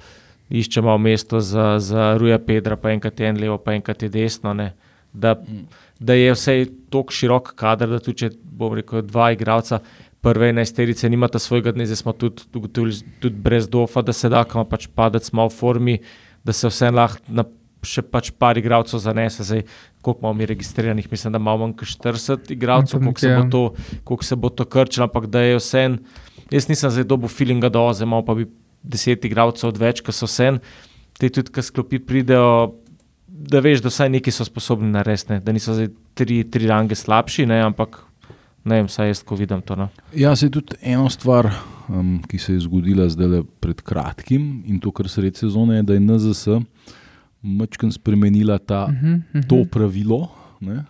[0.49, 4.09] išče malo mesto za, za Ruja Pedra, pa enkrat je en levo, pa enkrat je
[4.09, 4.53] desno.
[4.53, 4.73] Ne?
[5.13, 5.35] Da,
[5.99, 6.55] da je vse
[6.91, 9.81] tako širok kader, da tudi, če bom rekel, dva igralca.
[10.21, 14.43] Prve enajsterice nimata svojega dne, zdaj smo tudi ugotovili, tudi brez dofa, da se da,
[14.45, 15.95] kam pač padec malo v formi,
[16.45, 17.47] da se vse lahko na
[17.81, 19.43] še pač par igralcev zanese.
[19.45, 19.63] Zdaj,
[20.05, 23.49] koliko imamo mi registriranih, mislim, da imamo manj kot 40 igralcev, koliko se, bo ja.
[23.49, 23.63] to,
[24.03, 25.83] koliko se bo to krčilo, ampak da je vse.
[26.51, 28.47] Jaz nisem zdaj dobil feelinga, da oze, imamo pa bi
[28.83, 30.53] deset igralcev odveč, ki so vse.
[31.19, 32.77] Te tudi, ki sklopi pridejo,
[33.31, 35.39] da veš, da vsaj neki so sposobni narediti, ne.
[35.39, 38.01] da niso zdaj tri, tri range slabši, ne, ampak
[38.63, 39.75] ne vem, saj jaz, ko vidim to.
[39.79, 39.87] No.
[40.15, 41.49] Ja, se je tudi ena stvar,
[41.89, 45.97] um, ki se je zgodila zdaj pred kratkim in to, kar sred sezone, je, da
[45.97, 46.59] je NZS
[47.41, 49.47] mačkam spremenila ta, uh -huh, uh -huh.
[49.47, 50.29] to pravilo.
[50.59, 50.83] Ne?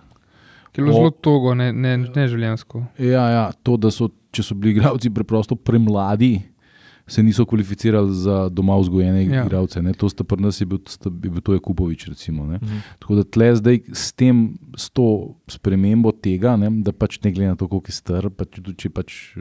[0.72, 2.84] Ki je bilo O- zelo togo, ne, ne, ne življensko.
[3.00, 6.42] Ja, ja, to, da so, če so bili igralci preprosto premladi,
[7.12, 9.44] se niso kvalificirali za doma vzgojene Ja.
[9.44, 9.82] igralce.
[9.82, 9.92] Ne?
[9.94, 12.08] To sta pri nas je bil, sta, je bil to Jakubovič.
[12.08, 12.56] Recimo, ne.
[12.58, 12.78] Mhm.
[12.98, 15.08] Tako da tle zdaj s, tem, s to
[15.46, 19.36] spremembo tega, ne, da pač ne glede na to, koliko je star, pač, če pač.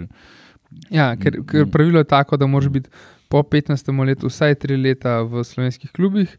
[0.89, 1.71] Ja, ker, ker Mm.
[1.71, 2.91] pravilo je tako, da moraš biti
[3.29, 3.71] po 15.
[4.05, 6.31] letu vsaj 3 leta v slovenskih klubih.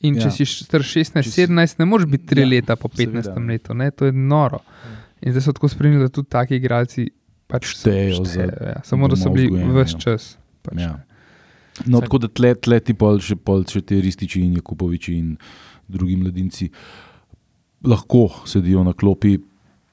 [0.00, 0.30] In če Ja.
[0.30, 3.28] si star 16, Če si- 17, ne moreš biti 3 Ja, leta po 15.
[3.28, 3.46] seveda.
[3.46, 3.74] letu.
[3.74, 3.90] Ne?
[3.90, 4.58] To je noro.
[5.20, 7.10] In zdaj so tako spremenili, da tudi taki igralci
[7.46, 8.80] pač Štejejo za ja.
[8.82, 9.98] Samo da so bili vse ja.
[9.98, 10.38] čas.
[10.62, 10.96] Pač, Ja.
[11.86, 15.14] No, Saj- tako da tle, tle ti pol še, pol še te Rističi in Jakuboviči
[15.16, 15.36] in
[15.88, 16.70] drugi mladinci
[17.86, 19.38] lahko sedijo na klopi.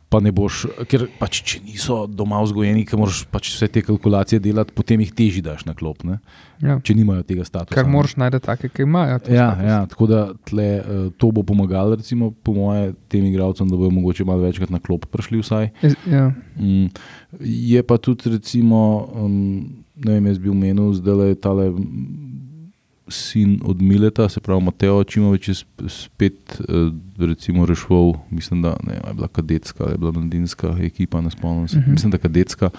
[0.08, 4.40] Pa ne boš, ker pač, če niso doma vzgojeni, ker moraš pač vse te kalkulacije
[4.40, 6.22] delati, potem jih teži daš na klop, ne?
[6.64, 6.78] Ja.
[6.80, 7.76] če nimajo tega statusa.
[7.84, 7.92] Ne.
[7.92, 9.18] moraš najti take, ki imajo.
[9.28, 9.66] Ja, status.
[9.68, 13.92] ja, tako da tle, eh, to bo pomagalo, recimo, po moje, tem igralcem, da bodo
[14.00, 15.42] mogoče malo večkrat na klop prišli.
[15.44, 15.74] Vsaj.
[16.08, 16.32] Ja.
[16.56, 16.88] Mm,
[17.44, 18.80] je pa tudi, recimo,
[19.12, 21.66] um, ne vem, jaz bi omenil, zdaj je tale
[23.08, 28.76] sin od Mileta, se pravi Mateo Čimovič, je sp- spet uh, recimo rešil, mislim, da
[28.82, 31.92] ne, je bila kadetska, je bila mladinska ekipa, ne spomnim se, Mhm.
[31.92, 32.70] mislim, da kadetska.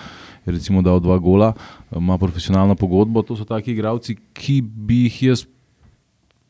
[0.44, 1.52] Je recimo dal dva gola,
[1.90, 3.22] ima profesionalno pogodbo.
[3.22, 5.46] To so taki igralci, ki bi jih jaz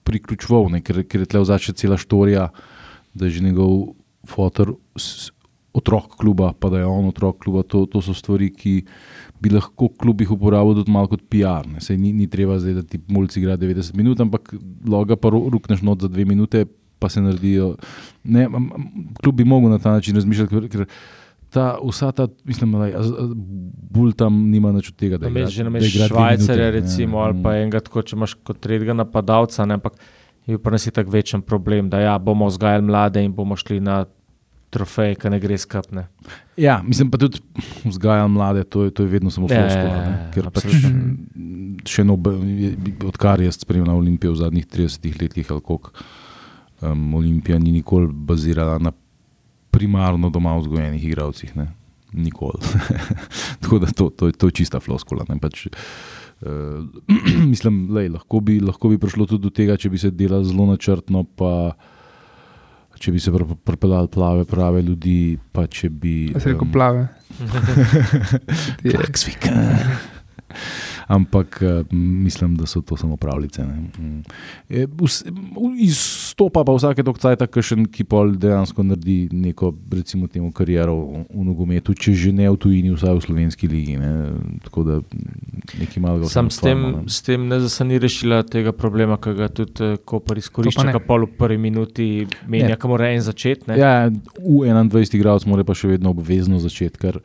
[0.04, 2.48] priključoval, ne, ker, ker je tle vzad še cela štorija,
[3.14, 4.74] da je že njegov fotor
[5.70, 7.62] otrok kluba, pa da je on otrok kluba.
[7.62, 8.82] To, to so stvari, ki
[9.40, 11.66] bi lahko klub jih uporabil tudi malo kot PR.
[11.68, 11.82] Ne.
[11.84, 14.54] Sej ni, ni treba zdaj, da ti mulci igra 90 minut, ampak
[14.86, 16.64] loga pa ru- rukneš not za dve minute,
[16.98, 17.76] pa se naredijo.
[18.24, 18.48] Ne,
[19.22, 20.86] klub bi mogel na ta način razmišljati, ker, ker
[21.50, 22.90] ta, vsa ta, mislim, da
[23.90, 27.24] bolj tam nima nič od tega, da imaš že dve Švajcarja, minute, recimo, ja.
[27.24, 29.96] ali pa enega, tako, če imaš kot tretjega napadalca, ne, ampak
[30.48, 33.80] je pa nas je tako večen problem, da ja, bomo vzgajali mlade in bomo šli
[33.80, 34.04] na
[34.70, 36.06] trofeje, ki ne gre skapne.
[36.56, 37.40] Ja, mislim pa tudi
[37.84, 40.68] vzgajam mlade, to je, to je vedno samo Ja, ja, ne, ja, Ker pač
[41.88, 42.34] še nobe,
[43.08, 45.92] odkar jaz spremljam Olimpijo v zadnjih 30 letih, ali koliko,
[46.82, 48.92] um, Olimpija ni nikoli bazirala na
[49.70, 51.56] primarno doma vzgojenih igralcih.
[51.56, 51.70] Ne.
[52.12, 52.60] Nikoli.
[53.62, 55.24] Tako da to, to, to je čista floskula.
[55.28, 56.84] ne, Pač, uh,
[57.52, 60.68] mislim, lej, lahko, bi, lahko bi prišlo tudi do tega, če bi se delalo zelo
[60.72, 61.24] načrtno.
[61.36, 61.76] Pa,
[62.98, 65.16] Če bi se pr- pripeljali plave, prave ljudi,
[65.52, 66.32] pa če bi.
[66.32, 67.04] Jaz rekel em, plave.
[68.78, 69.46] Ti je- Klaksvik.
[71.08, 73.64] Ampak eh, mislim, da so to samo pravljice.
[73.64, 73.74] ne.
[73.98, 74.22] Mm.
[74.68, 75.24] E, vs-
[75.80, 77.46] Izstopa pa vsake dokcajta,
[77.92, 82.56] ki pol dejansko naredi neko, recimo, temu kariero v, v nogometu, če že ne v
[82.60, 83.96] tujini, vsaj v slovenski ligi.
[83.96, 84.12] Ne.
[84.64, 86.28] Tako da mm, nekaj malega.
[86.28, 87.08] Sam s tem, ustvarimo, ne.
[87.08, 91.04] s tem ne zasani rešila tega problema, ki ga tudi eh, Koper To izkorišča, ki
[91.08, 92.08] pol v prvi minuti
[92.46, 93.70] menja, kam mora en začeti.
[93.72, 93.78] ne.
[93.80, 93.92] Ja,
[94.36, 97.22] v 21 igralec mora pa še vedno obvezno začeti, kar,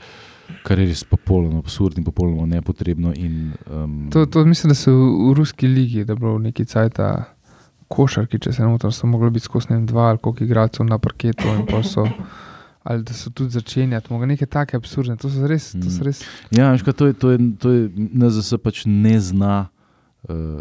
[0.63, 3.13] kar je res popolnoma absurdno in popolnoma nepotrebno.
[3.15, 6.99] In, um, To, to mislim, da so v, v ruski ligi, da bo neki cajt
[7.93, 11.47] košarki, če se ne motim, so mogli biti skozi dva ali koliko igralcev na parketu
[11.53, 12.07] in pa so.
[12.83, 15.15] Ali da so tudi začenjati, mogoče nekaj take absurdne.
[15.15, 15.69] To so res.
[15.71, 16.19] To so res
[16.51, 19.53] Ja, veš, kaj, to je, to je, to je NZS pač ne zna
[20.27, 20.59] uh,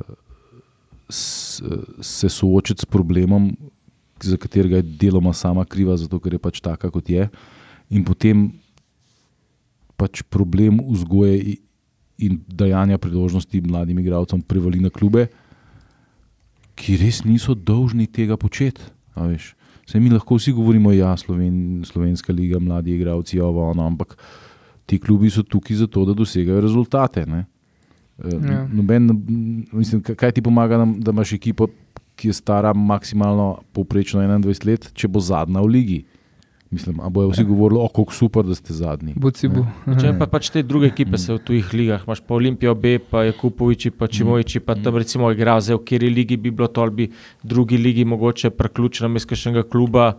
[1.11, 1.59] s,
[1.99, 3.51] se soočiti s problemom,
[4.23, 7.27] za katerega je deloma sama kriva, zato ker je pač taka, kot je.
[7.91, 8.53] In potem
[10.03, 11.57] pač problem vzgoje
[12.19, 15.29] in dajanja priložnosti mladim igralcem prevali na klube,
[16.75, 18.83] ki res niso dolžni tega početi.
[19.85, 24.15] Saj mi lahko vsi govorimo, da ja, Sloven, Slovenska liga, mladi igralci, ovo, ono, ampak
[24.85, 27.27] ti klubi so tukaj zato, da dosegajo rezultate.
[27.27, 27.45] Ne?
[28.19, 28.63] Eh, Ja.
[28.69, 29.11] Noben,
[29.73, 31.67] mislim, kaj- ti pomaga, da imaš ekipo,
[32.15, 36.01] ki je stara maksimalno povprečno 21 let, če bo zadnja v ligi.
[36.73, 39.13] Mislim, a bojo vsi govorili, kako super, da ste zadnji.
[39.17, 39.67] buci bu.
[40.01, 43.27] Če pa pač te druge ekipe se v tujih ligah, imaš pa Olimpijo B, pa
[43.27, 46.97] Jakupoviči, pa Čimoviči, pa tam recimo igra, zdaj v kateri ligi bi bilo to, ali
[46.97, 47.09] bi
[47.43, 50.15] drugi ligi mogoče preključeno iz kakšnega kluba,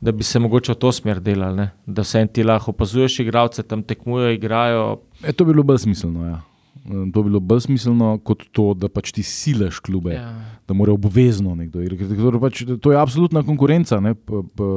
[0.00, 1.70] da bi se mogoče v to smer delali, ne?
[1.86, 4.86] da se en ti lahko opazuješ igralce, tam tekmujejo, igrajo.
[5.22, 6.24] E, to bi bilo bolj smiselno.
[6.24, 6.40] Ja.
[6.88, 10.32] Eh, To bi bilo bolj smiselno kot to, da pač ti silaš klube, ja.
[10.68, 11.82] da mora obvezno nekdo.
[11.84, 14.00] Ker Pač, to je absolutna konkurenca.
[14.00, 14.14] Ne?
[14.14, 14.68] P, p,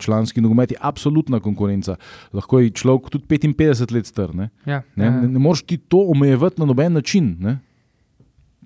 [0.00, 1.96] članski nogomet je absolutna konkurenca.
[2.36, 4.34] Lahko je človek tudi 55 let star.
[4.34, 5.10] Ne, Ja, ne, ja.
[5.20, 7.36] ne, ne moreš ti to omejevati na noben način.
[7.40, 7.58] Ne?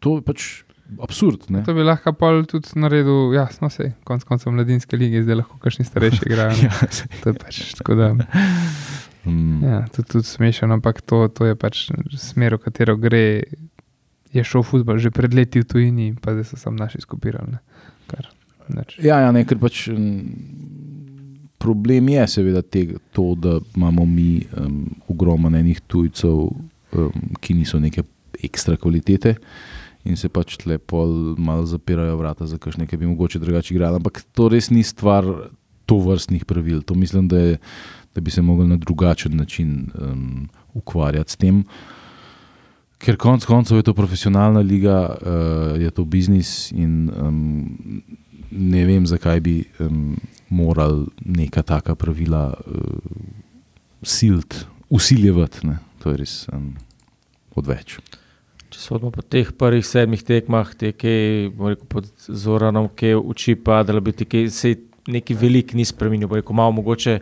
[0.03, 0.49] To je pač
[1.03, 1.47] absurd.
[1.53, 1.63] Ne?
[1.67, 5.59] To bi lahko pol tudi naredil, ja, no se, konc koncev mladinske lige, zdaj lahko
[5.63, 6.57] kakšni starejši igrajo.
[6.65, 6.73] Ja.
[7.23, 8.13] To je pač tako da.
[9.29, 9.65] Mm.
[9.65, 13.45] Ja, to je tudi smešno, ampak to, to je pač smer, v katero gre.
[14.33, 17.57] Je šel futbol že pred leti v tujini, pa zdaj so samo naši skupirali.
[17.57, 17.61] ne.
[18.09, 18.29] Kar,
[18.69, 18.99] nič.
[19.01, 24.85] Ja, ja ne, ker pač mm, problem je seveda tega, to, da imamo mi um,
[25.09, 26.49] ogromno enih tujcev,
[26.93, 28.05] um, ki niso neke
[28.45, 29.37] ekstra kvalitete.
[30.09, 33.99] In se pač tle pol malo zapirajo vrata za kakšne, ki bi mogoče drugače igrali.
[33.99, 35.27] Ampak to res ni stvar
[35.89, 36.83] to vrstnih pravil.
[36.85, 37.59] To mislim, da, je,
[38.15, 41.65] da bi se mogli na drugačen način um, ukvarjati s tem.
[42.99, 48.03] Ker konec koncev je to profesionalna liga, uh, je to biznis in um,
[48.51, 50.17] ne vem, zakaj bi um,
[50.49, 52.83] morali neka taka pravila uh,
[54.03, 55.67] silt, usiljevati.
[55.67, 55.79] Ne?
[56.03, 56.73] To je res um,
[57.55, 57.99] odveč.
[58.69, 63.81] Če smo po teh prvih sedmih tekmah, te, ki je pod Zoranom, ki uči pa,
[63.87, 64.75] da bi ti se
[65.09, 66.29] neki velik ni spremenil.
[66.29, 67.19] Rekel, malo mogoče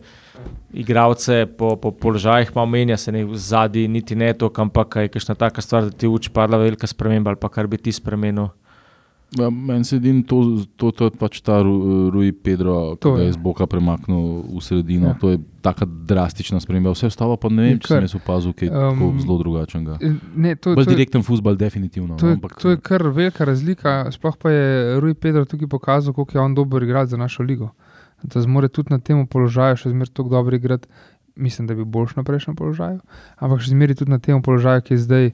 [0.75, 5.15] igralce po, po položajih malo menja, se ne v zadnji niti ne to, ampak je
[5.15, 8.51] kakšna taka stvar, da ti uči padla velika sprememba ali pa kar bi ti spremenil.
[9.35, 13.23] Ja, Meni se zdi, to, to, to je pač ta Ru- Rui Pedro, ki ga
[13.23, 13.29] je.
[13.29, 15.09] iz boka premaknil v sredino.
[15.09, 15.19] Ja.
[15.19, 16.95] To je tako drastična sprememba.
[16.95, 19.99] Vse ostalo pa ne vem, če sem opazil, kaj um, zelo drugačnega.
[20.37, 22.15] Ne, to, Bolj to, direkten futbol, definitivno.
[22.17, 24.07] to, no, je, to je kar velika razlika.
[24.11, 24.65] Sploh pa je
[25.01, 27.75] Rui Pedro tukaj pokazal, koliko je on dober igralec za našo ligo.
[28.23, 30.89] Da zmore tudi na tem položaju še zmeraj tako dobro igrati.
[31.37, 33.03] Mislim, da bi boljš na prejšnjem položaju,
[33.37, 35.27] ampak še zmeraj tudi na tem položaju, ki je zdaj,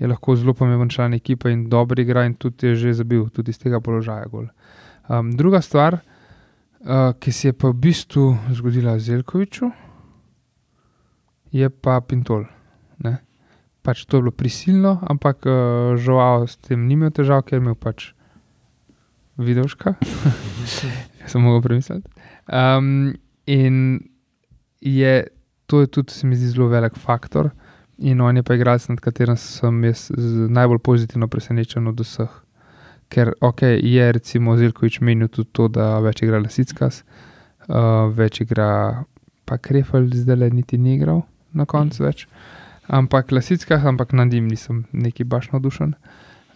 [0.00, 3.50] je lahko zelo pomemben član ekipe in dobro igra, in tudi je že zabil, tudi
[3.50, 4.26] iz tega položaja.
[4.32, 5.98] Um, druga stvar,
[6.80, 9.70] uh, ki se je pa v bistvu zgodila Zelkoviču,
[11.52, 12.46] je pa Pintol.
[13.04, 13.18] Ne?
[13.82, 17.64] Pač to je bilo prisilno, ampak uh, žal s tem ni imel težav, ker je
[17.64, 18.12] imel pač
[19.36, 19.94] videoška.
[21.30, 22.08] Sem mogel premisliti.
[22.48, 23.12] Um,
[23.46, 24.00] in
[24.80, 25.26] je,
[25.66, 27.52] to je tudi, se mi zdi, zelo velik faktor.
[28.00, 30.06] In on je pa igralec, nad katerim sem jaz
[30.48, 32.30] najbolj pozitivno presenečen od vseh.
[33.12, 37.02] Ker ok, je recimo Zelkovič menil tudi to, da več igra Lasickas,
[37.68, 39.04] uh, več igra
[39.44, 42.24] pa Krefel, zdaj le niti ni igral na koncu več.
[42.86, 45.94] Ampak Lasickas, ampak nad njim nisem neki baš navdušen.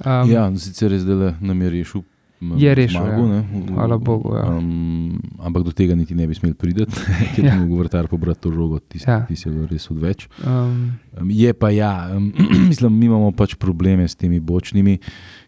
[0.07, 2.07] Um, Ja, sicer je zdaj nam je rešil.
[2.41, 3.43] Je rešil, zmago, ja.
[3.73, 4.45] Hvala Bogu, ja.
[4.51, 6.85] Um, ampak do tega niti ne bi smeli priti,
[7.35, 7.55] ker Ja.
[7.55, 9.25] bi mogel vrtar pobrati to žogo, ti Ja.
[9.31, 9.37] ja.
[9.37, 10.29] si bil res odveč.
[10.45, 12.33] Um, Um, je pa ja, um,
[12.71, 14.99] mislim, mi imamo pač probleme s temi bočnimi,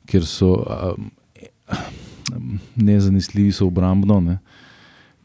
[0.07, 1.11] ker so um,
[2.33, 4.21] um, nezanesljivi, so obrambno.
[4.21, 4.39] Ne.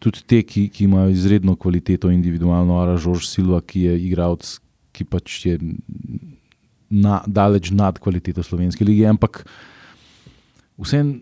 [0.02, 4.58] Tudi te, ki, ki imajo izredno kvaliteto individualno, Ara Žorž Silva, ki je igralec,
[4.92, 5.60] ki pač je
[6.90, 9.46] na, daleč nad kvaliteto slovenske lige, ampak
[10.82, 11.22] vseeno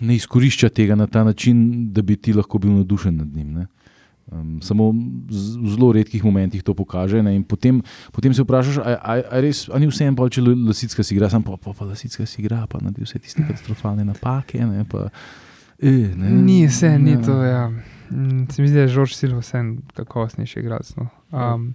[0.00, 3.52] ne izkorišča tega na ta način, da bi ti lahko bil navdušen nad njim.
[3.52, 3.66] Ne.
[4.30, 7.22] Um, samo v zelo redkih momentih to pokaže.
[7.22, 7.82] Ne, in potem,
[8.12, 9.50] potem se vprašaš, ali
[9.80, 12.78] ni vseeno, pa, če lasicka si igra, sam pa, pa, pa lasicka si igra, pa
[12.78, 14.62] naredi vse tiste katastrofalne napake.
[14.62, 15.08] Ne, pa,
[15.82, 17.22] e, ne, ni vse, ni ja.
[17.26, 17.40] to.
[17.42, 17.64] Ja.
[18.10, 20.94] Mm, Se mi zdi, da je Žorž Silva vsem kakovostnejši igralec.
[20.98, 21.08] No.
[21.34, 21.72] Um,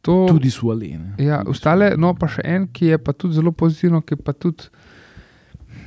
[0.00, 0.96] to, Tudi suale.
[0.96, 4.32] Ne, Ja, ostale, no pa še en, ki je pa tudi zelo pozitivno, ki pa
[4.32, 4.72] tudi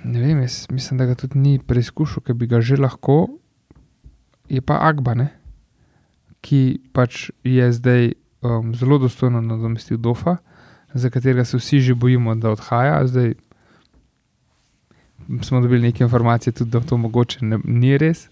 [0.05, 3.25] Ne vem, jaz mislim, da ga tudi ni preizkušal, ker bi ga že lahko.
[4.49, 5.31] Je pa Agba, ne?
[6.45, 8.11] ki pač je zdaj
[8.45, 10.37] um, zelo dostojno nadomestil Dofa,
[10.93, 13.01] za katerega se vsi že bojimo, da odhaja.
[13.07, 13.33] Zdaj
[15.41, 18.27] smo dobili neke informacije, tudi da to mogoče ne, ni res.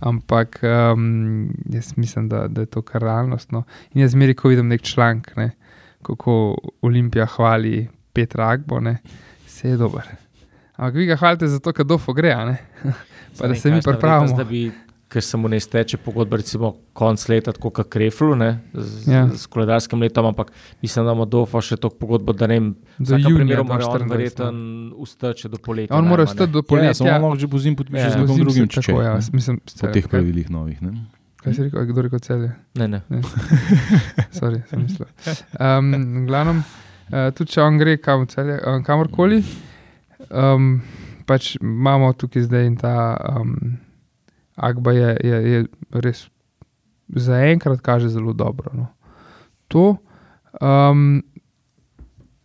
[0.00, 3.52] Ampak um, jaz mislim, da, da je to kar realnost.
[3.52, 3.64] No.
[3.94, 5.50] In jaz zmeri, ko vidim nek članek, ne,
[6.02, 8.98] kako Olimpija hvali Petra Agbo, ne,
[9.46, 10.25] vse je dobro.
[10.76, 12.56] Ampak vi ga hvalite zato, ker dofo gre, a ne?
[13.38, 14.36] pa da se mi pripravimo.
[14.36, 14.66] Da bi,
[15.08, 19.18] ker se mu ne steče pogodba, recimo konc leta, tako kot Kreflu, ne, z, Ja.
[19.18, 19.28] ja.
[19.32, 20.50] z koledarskim letom, ampak
[20.82, 24.00] mislim, da ima Dofa še toliko pogodbo, da ne vem, v junija primeru mora on
[24.00, 24.56] 2024, verjeten
[24.96, 25.96] ustače do poletja.
[25.96, 26.32] On mora ne.
[26.32, 27.18] stati do Ja, ja, samo poletja.
[27.22, 30.08] lahko že pozim podpiše Ja, z nekom drugim, če tako, ja, ne, mislim, po teh
[30.08, 30.82] pravilih novih.
[30.82, 30.92] Ne?
[31.40, 32.50] Kaj si rekel, kdo je rekel celje?
[32.74, 33.00] Ne, ne.
[34.38, 35.06] Sorry, sem mislil.
[35.56, 36.64] Um, glavnem,
[37.08, 39.38] uh, tudi če on gre kam, celje, um, kamorkoli,
[40.30, 40.80] um,
[41.26, 43.56] pač imamo tukaj zdaj in ta um,
[44.56, 45.66] Agba je, je, je
[46.00, 46.28] res
[47.08, 48.70] zaenkrat kaže zelo dobro.
[48.72, 48.86] No.
[49.68, 49.96] To,
[50.60, 51.22] um,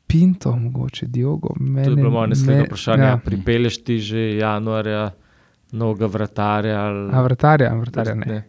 [0.08, 1.86] Pinto, mogoče Diogo, meni.
[1.86, 3.04] To je bilo moje naslednje me- vprašanje.
[3.04, 3.18] Ja.
[3.18, 5.12] Pripelješ ti že januarja
[5.72, 6.82] novega vratarja?
[6.82, 7.10] Ali...
[7.14, 8.42] A vratarja, vratarja ne.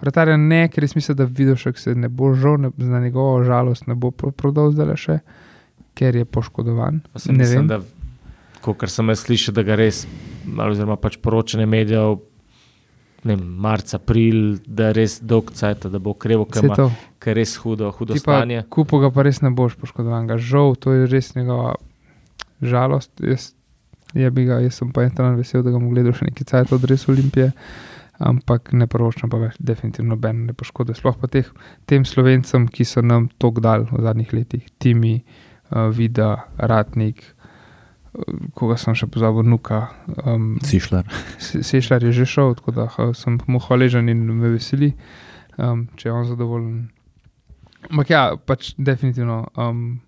[0.00, 3.86] Vratarja ne, ker jaz mislim, da Vidošek se ne bo žal, ne, na njegovo žalost
[3.86, 5.18] ne bo pro- prodal zdaj še,
[5.94, 7.00] ker je poškodovan.
[7.26, 7.66] Ne mislim, vem.
[7.66, 7.80] da,
[8.62, 10.04] kot sem jaz slišal, da ga res,
[10.46, 12.20] oziroma pač poročanje medijev,
[13.24, 16.88] ne vem, marca, april, da je res dolg cajt, da bo krevo, ker ima to.
[17.22, 18.64] ker res hudo, hudo Ti stanje.
[18.70, 20.26] kupo ga pa res ne boš poškodovan.
[20.30, 20.38] Ga.
[20.42, 21.76] Žal, to je res njegova
[22.62, 23.12] žalost.
[23.22, 23.52] Jaz,
[24.14, 26.50] je bi ga, jaz sem pa en dan vesel, da ga bom gledal še nekaj
[26.50, 27.52] cajt od res Olimpije.
[28.22, 30.94] Ampak ne proročam pa več, definitivno noben ne poškoduje.
[30.98, 31.48] Sploh pa teh,
[31.90, 35.16] tem slovencem, ki so nam tok dal v zadnjih letih, Timi,
[35.70, 37.24] uh, Vida, Ratnik,
[38.54, 39.88] koga sem še pozabil, Nuka.
[40.24, 41.08] Um, Sišlar.
[41.40, 44.92] Sešljar je že šel, tako da sem mu hvaležen in me veseli,
[45.58, 46.74] um, če je on zadovoljen.
[47.90, 49.46] Ampak ja, pač definitivno.
[49.56, 50.00] Um,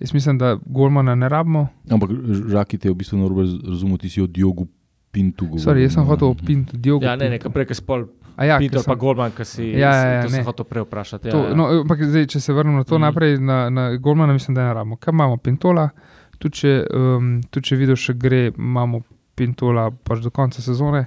[0.00, 1.68] jaz mislim, da Golmana ne rabimo.
[1.90, 2.10] Ampak
[2.48, 4.68] žaki te je v bistvu narobe razumel, ti si o Diogu
[5.10, 5.64] Pintu govoril.
[5.66, 7.02] Sorry, jaz sem hotel opiniti Diogo.
[7.04, 8.06] Ja, ne, nekaj prej, ki spol,
[8.38, 10.38] A ja, Peter ker pa sem- Goldman, ki si, Ja, ja, ja, to ne.
[10.38, 11.28] sem hotel prej vprašati.
[11.28, 11.54] Ja, To, ja.
[11.58, 13.02] no, ampak zdaj, če se vrnemo na to, mm.
[13.02, 14.96] naprej na, na Golmana, mislim, da ne rabimo.
[14.96, 15.90] Kaj imamo, Pintola,
[16.40, 19.04] tudi če, um, tudi če videl še gre, imamo
[19.38, 21.06] Pintola pač do konca sezone,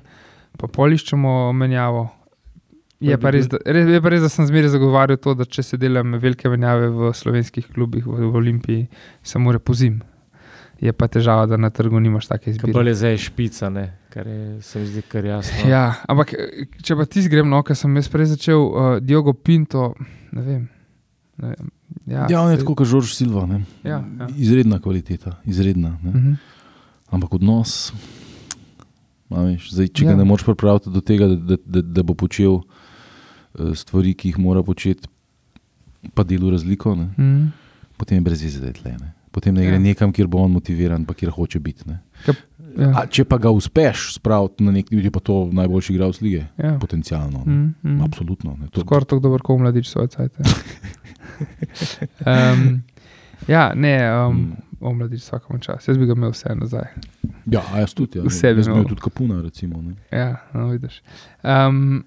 [0.58, 2.08] pa poliščemo menjavo.
[3.04, 5.66] Je pa, res, da, res, je pa res, da sem zmeraj zagovarjal to, da če
[5.66, 8.86] se delam velike menjave v slovenskih klubih, v, v Olimpiji,
[9.26, 10.00] se mora pozim.
[10.84, 12.74] Je pa težava, da na trgu nimaš take izbire.
[12.76, 15.68] bolj je zdaj špica, ne, kar je, se mi zdi kar jasno.
[15.70, 16.34] Ja, ampak
[16.84, 19.92] če pa ti zgrem, no, ker sem jaz prej začel, uh, Diogo Pinto,
[20.32, 20.66] ne vem.
[21.44, 21.72] Ne vem.
[22.06, 23.46] Ja, Ja, on je tako kot Žorž Silva.
[23.46, 23.64] Ne?
[23.84, 24.28] Ja, ja.
[24.36, 25.98] Izredna kvaliteta, izredna.
[26.04, 26.12] Ne?
[26.12, 26.34] Mhm.
[27.10, 27.94] Ampak odnos,
[29.30, 30.10] a veš, zdaj, če Ja.
[30.10, 30.14] ja.
[30.14, 34.32] ga ne moreš pripraviti do tega, da, da, da, da bo počel eh, stvari, ki
[34.32, 35.08] jih mora početi,
[36.14, 37.10] pa delo razliko, ne?
[37.18, 37.48] Mhm.
[37.98, 38.42] potem je brez.
[39.00, 39.14] Ne?
[39.32, 39.80] Potem ne gre Ja.
[39.80, 39.80] ja.
[39.80, 41.84] nekam, kjer bo on motiviran, pa kjer hoče biti.
[41.88, 42.00] ne.
[42.76, 42.90] Ja.
[42.96, 46.46] A, če pa ga uspeš spraviti na nek način, je pa to najboljši igralec lige,
[46.58, 46.78] Ja.
[46.80, 47.40] potencialno.
[47.40, 48.02] Mm, mm.
[48.02, 48.56] Absolutno.
[48.56, 48.68] Ne.
[48.68, 50.34] To, Skoraj tako dober, kot mladič svoje cajt.
[52.22, 52.82] um,
[53.48, 54.56] ja, ne, um, Mm.
[54.82, 55.88] o mladič vsakom čas.
[55.88, 56.88] Jaz bi ga imel vse nazaj.
[57.46, 58.18] ja, jaz tudi.
[58.18, 58.24] Ja.
[58.24, 58.78] Vse bi Jaz bi imel.
[58.78, 59.42] imel tudi kapuna.
[59.42, 59.94] Recimo, ne.
[60.12, 61.02] Ja, no, vidiš.
[61.44, 62.04] Um,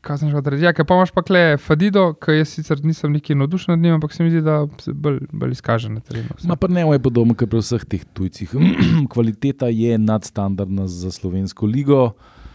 [0.00, 0.62] kaj sem že odrekel?
[0.62, 3.94] Ja, kaj pa imaš pa kle Fadido, ki jaz sicer nisem neki navdušen nad njim,
[3.94, 6.28] ampak se mi zdi, da se bolj, bolj izkaže na terenu.
[6.44, 8.54] Ma pa ne, je podobno kot pri vseh teh tujcih.
[9.12, 12.12] Kvaliteta je nadstandardna za slovensko ligo.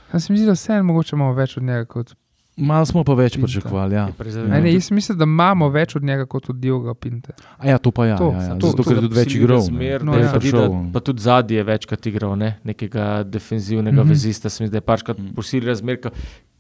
[0.09, 2.13] Ja, se mi zdi, da vseeno mogoče imamo več od njega kot.
[2.55, 3.95] Malo smo pa več pričakovali.
[3.95, 4.07] Ja.
[4.19, 4.61] Zanimivo.
[4.61, 7.33] Ne, jaz mislim, da imamo več od njega kot od Dioga Pinte.
[7.57, 8.17] A ja, to pa ja.
[8.17, 8.55] To, ja, ja.
[8.55, 9.57] to- Zato, to- ker je tudi več igral.
[9.57, 9.65] ne.
[9.65, 10.29] Zmer, No, ja.
[10.31, 10.69] prišel.
[10.93, 12.59] Pa tudi zadnji je večkrat igral, ne?
[12.63, 14.09] nekega defenzivnega mm -hmm.
[14.09, 15.33] vezista, se mi zdaj pačkrat Mhm.
[15.33, 15.97] posili razmer.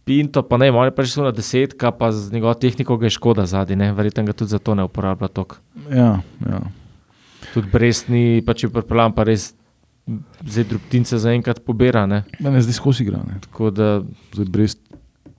[0.03, 3.91] Pinto, pa ne, on je prišel na desetka, pa z njegovo tehniko je škoda zadnji,
[3.95, 5.55] verjetno ga tudi zato ne uporablja toliko.
[5.91, 6.59] Ja, ja.
[7.53, 9.53] Tudi Brestni, pa če pripeljem, pa res
[10.43, 12.05] zdaj drobtince zaenkrat pobira.
[12.09, 12.23] Ne?
[12.43, 13.21] Mene zdaj skozi igra.
[13.23, 13.39] Ne.
[13.47, 14.01] Tako da
[14.33, 14.75] Zdaj brez,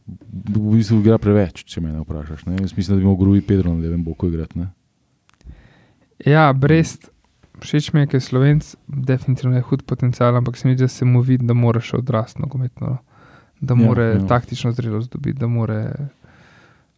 [0.07, 2.47] v bistvu igra preveč, če me ne vprašaš.
[2.49, 2.57] Ne.
[2.63, 4.63] Jaz mislim, da bi mogel Gruji Pedro na levem boku igrati.
[4.63, 4.71] Ne.
[6.25, 7.11] Ja, Brest,
[7.61, 10.89] všeč mi je, ker je slovenc, definitivno je hud potencial, ampak se mi zdi, da
[10.89, 12.95] se mu vidi, da mora še odrasti nogometno.
[12.95, 13.14] no.
[13.65, 14.27] Da Ja, mora ja, ja.
[14.27, 15.79] taktično zrelost dobiti, da mora.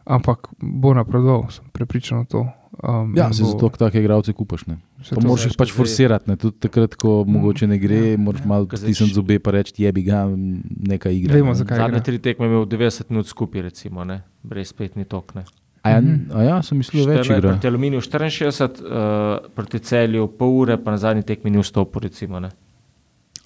[0.06, 2.40] Ampak bo napredoval, sem prepričan v to.
[2.78, 4.66] Um, Ja, se bo- zato take igralce kupaš.
[4.66, 4.76] Ne.
[5.18, 6.28] moraš jih pač forsirati.
[6.28, 6.36] Ne.
[6.36, 8.46] Tudi takrat, ko mogoče ne gre, ja, moraš ja.
[8.46, 10.26] malo stisniti zobe in reči, je bi ga
[10.82, 11.34] nekaj igre.
[11.34, 11.54] Vemo, ne.
[11.56, 11.78] zakaj.
[11.78, 14.22] zadnje tri tekme je imel 90 minut skupaj, recimo, ne?
[14.42, 15.34] brez spet ni tok.
[15.34, 15.44] Ne?
[15.82, 16.30] A ja, Mhm.
[16.30, 17.50] a ja sem mislil, da več Šterne- igra.
[17.50, 18.88] Proti Aluminiju 64, uh,
[19.50, 22.00] proti celju pol ure, pa na zadnji tekmi ni vstopil.
[22.00, 22.50] Recimo, ne.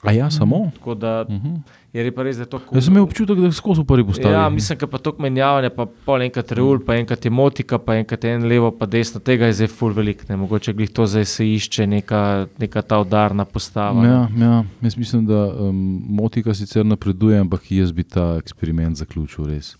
[0.03, 0.71] A ja, samo.
[0.75, 1.55] Tako da Mhm.
[1.93, 3.85] je res pa res, da je to Jaz sem imel občutek, da je skozi v
[3.85, 4.35] prvi postavi.
[4.35, 7.95] Ja, mislim, da pa to menjavanje, pa pol enkrat reul, pa enkrat je motika, pa
[7.95, 10.29] enkrat je en levo, pa desno, tega je zdaj full velik.
[10.29, 10.37] Ne.
[10.37, 14.05] Mogoče glih to zdaj se išče neka, neka ta udarna postava.
[14.07, 19.47] Ja, ja, jaz mislim, da um, Motika sicer napreduje, ampak jaz bi ta eksperiment zaključil
[19.47, 19.77] res.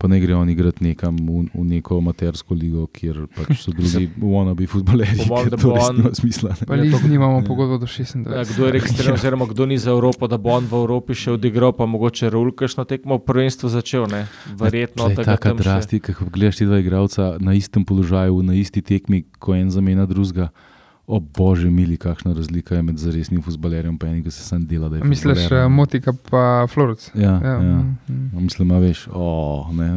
[0.00, 4.06] Pa ne gre on igrati nekam v, v neko amatersko ligo, kjer pač so drugi
[4.32, 6.50] wannabe futbolerji, Po mojem, ker da to bo res on- nima smisla.
[6.52, 6.64] ne.
[6.64, 8.24] Pa Ja, jih to- nimamo pogodbo do 26.
[8.26, 11.30] Ja, kdo je registriran, oziroma kdo ni za Evropo, da bo on v Evropi še
[11.32, 14.06] odigral, pa mogoče Raul kakšno tekmo v prvenstvu začel.
[14.06, 14.24] Ne?
[14.50, 18.54] Verjetno To je taka še- drastika, ko gledaš ti dva igralca na istem položaju, na
[18.54, 20.48] isti tekmi, ko en zamenja drugega.
[21.06, 24.88] O bože, mili, kakšna razlika je med zaresnim futbalerjem in enim, ki se sam dela.
[24.88, 25.76] Misliš, fuzbaler, uh, ne.
[25.76, 27.10] Motika pa Florec?
[27.14, 27.54] Ja, ja.
[27.62, 27.78] ja.
[28.08, 29.88] mm, Mislim, veš, oh, ne.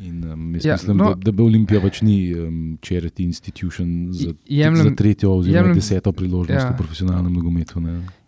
[0.00, 4.32] In, um, Ja, mislim, no- da, da bi Olimpija pač ni um, charity institution za,
[4.48, 6.70] Jemljem- za tretjo oziroma jemljem- deseto priložnost ja.
[6.72, 7.80] v profesionalnem nogometu.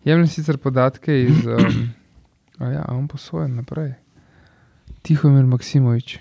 [0.05, 1.45] Jemljem sicer podatke iz.
[1.45, 1.89] Um,
[2.63, 3.93] a ja, on posojen naprej.
[5.01, 6.19] Tihomir Maksimovič.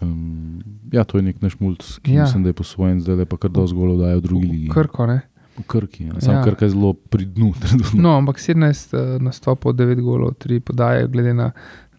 [0.00, 0.60] Um,
[0.92, 2.22] ja, to je nek naš mulj, ki Ja.
[2.22, 4.68] mislim, da je posvojen, zdaj pa kar dosti golov dajo v drugi ligi.
[4.70, 5.20] Krko, ne?
[5.58, 6.04] V Krki.
[6.06, 6.20] Ja.
[6.20, 6.44] Sam Ja.
[6.44, 7.52] Krka je zelo pri dnu.
[7.98, 11.50] No, ampak 17 uh, nastopov, 9 golov, 3 podaje, glede na,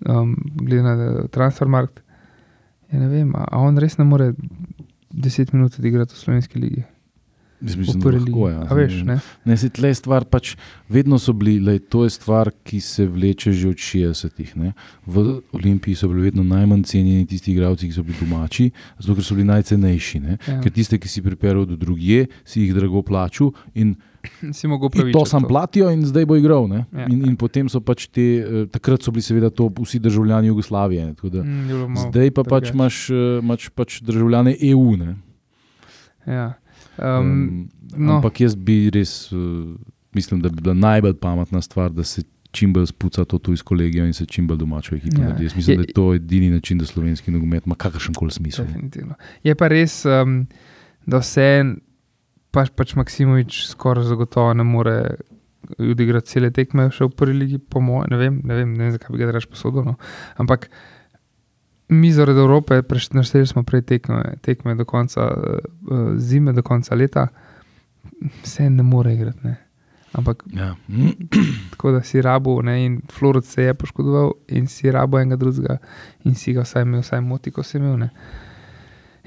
[0.07, 1.99] um, glede na eh, transfermarkt.
[2.91, 4.31] Ja, ne vem, a, a on res ne more
[5.11, 6.83] 10 minut odigrati v slovenski ligi.
[7.61, 8.61] Mislim, da prvi lahko, ja.
[8.61, 9.19] A veš, ne?
[9.45, 10.55] Ne, se tle stvar, pač
[10.87, 14.57] vedno so bili, lej, to je stvar, ki se vleče že od 60-ih.
[14.57, 14.73] ne.
[15.05, 19.23] V Olimpiji so bili vedno najmanj cenjeni tisti igralci, ki so bili domači, zato ker
[19.23, 20.19] so bili najcenejši.
[20.19, 20.37] Ne.
[20.39, 20.61] Ja.
[20.61, 23.95] Ker tiste, ki si pripeljal do drugje, si jih drago plačal in,
[24.51, 25.13] Si mogel pravičiti.
[25.13, 26.67] to sam platijo, in zdaj bo igral.
[26.67, 26.85] ne.
[26.93, 27.07] Ja.
[27.07, 31.15] In, in potem so pač te, eh, takrat so bili seveda to vsi državljani Jugoslavije.
[31.23, 34.95] da Mm, Zdaj pa pač imaš, eh, imaš pač državljane EU.
[34.97, 35.15] Ne.
[36.27, 36.58] Ja.
[36.99, 38.15] Um, no.
[38.15, 39.39] Ampak jaz bi res, uh,
[40.13, 42.21] mislim, da bi bila najbolj pametna stvar, da se
[42.51, 45.27] čim bolj spuca to tu iz kolegija in se čim bolj domačo ekipo Ja.
[45.27, 45.43] naredi.
[45.43, 48.65] Jaz mislim, Je- da je to edini način, da slovenski nogomet ima kakršen koli smisel.
[48.65, 49.13] Definitivno.
[49.43, 50.47] Je pa res, um,
[51.05, 51.75] da vse,
[52.51, 55.15] pač, pač Maksimovič skoraj zagotovo ne more
[55.77, 58.91] odigrati cele tekme še v prvi ligi, po mojem, ne vem, ne vem, ne vem
[58.91, 59.83] zakaj bi ga reč posodil.
[59.85, 59.95] No.
[60.37, 60.69] Ampak
[61.89, 67.27] mi zaradi Evrope, prešteli smo prej tekme, tekme do konca uh, zime, do konca leta,
[68.43, 69.39] vse ne more igrati.
[69.43, 69.55] Ne.
[70.11, 70.75] Ampak Ja.
[71.71, 75.77] tako da si rabo, ne, in Florec se je poškodoval, in si rabo enega drugega,
[76.23, 77.97] in si ga vsaj imel, vsaj moti, ko si imel.
[77.97, 78.09] Ne.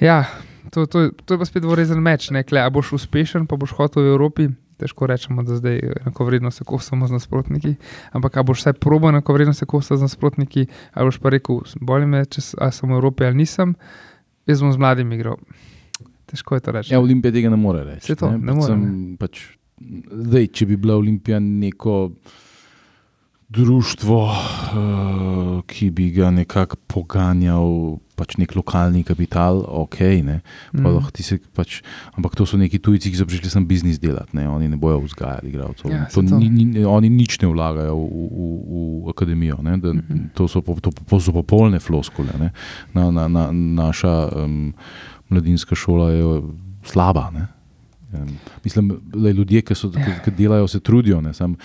[0.00, 0.24] Ja,
[0.70, 2.30] to, to, to je pa spet dvorezen meč.
[2.30, 4.48] Ne, Kle, a boš uspešen, pa boš hotel v Evropi.
[4.82, 7.76] Težko rečemo, da zdaj enakovredno se kosamo z nasprotniki,
[8.12, 12.08] ampak a boš vsaj probo enakovredno se kosati z nasprotniki, ali boš pa rekel, bolj
[12.10, 13.76] me, če sem v Evropi ali nisem,
[14.50, 15.38] jaz bom z mladim igral.
[16.26, 16.94] Težko je to reči.
[16.94, 18.16] Ja, Olimpija tega ne more reči.
[18.16, 19.44] To, ne more, Predvsem Pač,
[20.26, 21.98] zdaj, če bi bila Olimpija neko
[23.52, 24.36] društvo, uh,
[25.62, 27.66] ki bi ga nekako poganjal,
[28.14, 29.98] pač nek lokalni kapital, ok.
[30.22, 30.40] Ne,
[30.72, 31.04] pa Mm.
[31.52, 34.76] pač, ampak to so neki tujci, ki so prišli sem biznis delati, ne, oni ne
[34.76, 35.90] bojo vzgajali igralcev.
[35.90, 36.38] Ja, to to.
[36.38, 39.58] ni, ni, oni nič ne vlagajo v, v, v, akademijo.
[39.60, 40.32] Ne, da, Mhm.
[40.34, 42.32] to, so, po- to, to so popolne floskole.
[42.38, 42.52] Ne.
[42.92, 44.72] Na, na, na, naša um,
[45.28, 46.24] mladinska šola je
[46.84, 47.30] slaba.
[47.30, 47.46] Ne.
[48.12, 48.28] Um,
[48.62, 51.56] mislim, da ljudje, ki, so, ki, ki delajo, se trudijo, ne, sam,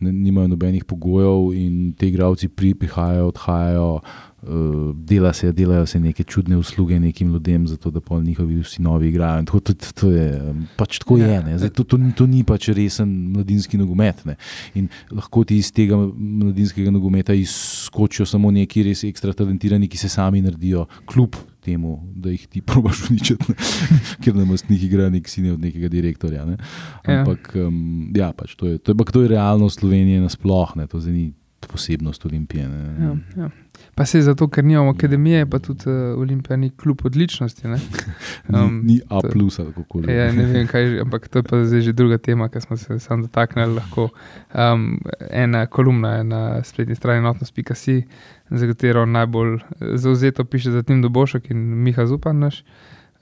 [0.00, 3.98] ne, nimajo nobenih pogojev in ti igravci pri, prihajajo, odhajajo.
[4.44, 8.82] Uh, dela se, delajo se neke čudne usluge nekim ljudem, zato da pa njihovi vsi
[8.82, 9.38] novi igrajo.
[9.40, 11.42] In Tako, to, to, to je, um, pač tako je.
[11.42, 11.58] ne.
[11.58, 14.20] Zdaj, to, to, to ni pač resen mladinski nogomet.
[14.24, 14.36] Ne.
[14.74, 20.12] In lahko ti iz tega mladinskega nogometa izskočijo samo neki res ekstra talentirani, ki se
[20.12, 23.56] sami naredijo, kljub temu, da jih ti probaš uničiti,
[24.24, 26.44] ker na mestnih igra nek sine od nekega direktorja.
[26.44, 26.58] Ne.
[27.06, 27.20] Ja.
[27.22, 31.32] Ampak um, ja, pač to je, to je, to je realnost Slovenije nasplošno, to ni
[31.66, 32.68] posebnost Olimpije.
[32.68, 33.06] Ne.
[33.06, 33.50] Ja, ja.
[33.94, 37.68] Pa se zato, ker nimamo akademije, pa tudi uh, Olimpija ni kljub odličnosti.
[37.68, 37.78] ne.
[38.48, 40.12] Um, ni, ni A, to- plus ali kako že.
[40.12, 42.98] Ja, ne vem, kaj ampak to je pa zdaj že druga tema, ki smo se
[42.98, 43.74] sam dotaknili.
[43.74, 44.08] Lahko.
[44.54, 45.00] Um,
[45.30, 48.02] ena kolumna je na spletni strani notnost.si,
[48.58, 49.60] za katero najbolj eh,
[49.94, 52.64] zauzeto piše za Tim Dobošek in Miha Zupan, naš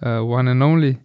[0.00, 0.96] uh, One and Only.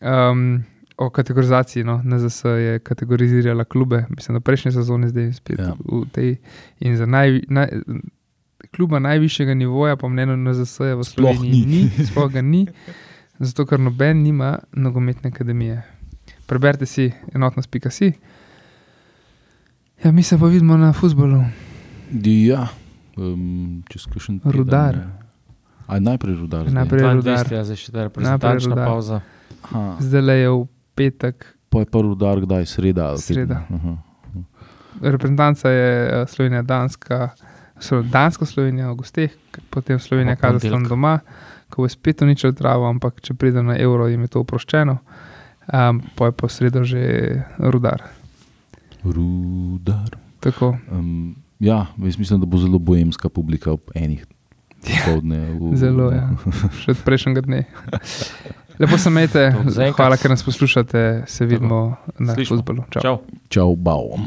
[0.00, 0.64] Um,
[0.98, 5.64] o kategorizaciji, no, NZS je kategorizirala klube, mislim, da prejšnje sezone, zdaj spet Ja.
[5.64, 5.74] ja.
[5.84, 6.36] v tej.
[6.80, 7.68] In za naj, naj,
[8.76, 11.82] kluba najvišjega nivoja, po mnenju NZS, je v Sploh Sloveniji ni.
[11.98, 12.66] ni, sploh ga ni,
[13.38, 15.82] zato ker noben nima nogometne akademije.
[16.46, 18.12] Preberite si enotnost.si.
[20.04, 21.44] Ja, mi se pa vidimo na futbolu.
[22.24, 22.68] Ja,
[23.18, 23.42] um,
[23.84, 24.94] čez kakšen teden, Rudar.
[25.84, 26.62] A najprej rudar.
[26.62, 26.74] zdaj?
[26.76, 27.42] Najprej rudar.
[27.42, 28.86] 22, ja, zdaj še ta reprezentančna rudar.
[28.86, 29.18] pauza.
[29.64, 30.58] Aha, Zdaj le je v
[30.94, 31.36] petek,
[31.68, 33.08] pa je pa rudar, kdaj sreda.
[33.08, 33.58] ali Sreda.
[33.62, 33.74] teden?
[33.74, 33.92] Aha.
[35.02, 37.32] reprezentanca je eh, Slovenija, Danska,
[37.76, 39.30] so Dansko Slovenija v gosteh,
[39.68, 41.20] potem Slovenija, Pa Kazahstan doma,
[41.68, 44.98] ko bo spet uničil travo, ampak če pride na evro, jim je to oproščeno.
[45.68, 47.00] Um, pa je pa v sredo že
[47.58, 48.02] rudar.
[49.02, 50.16] Rudar.
[50.40, 54.26] Tako, Um, ja, jaz mislim, da bo zelo bojemska publika ob enih.
[54.78, 56.28] Popovdne, v, zelo, ja.
[56.82, 57.64] še od prejšnjega dne.
[58.78, 59.48] Lepo se imejte,
[59.96, 62.60] hvala, ker nas poslušate, se vidimo na Slišimo.
[62.60, 62.84] futbolu.
[62.94, 63.02] Čau.
[63.02, 63.16] Čau.
[63.50, 64.22] Čau, bau.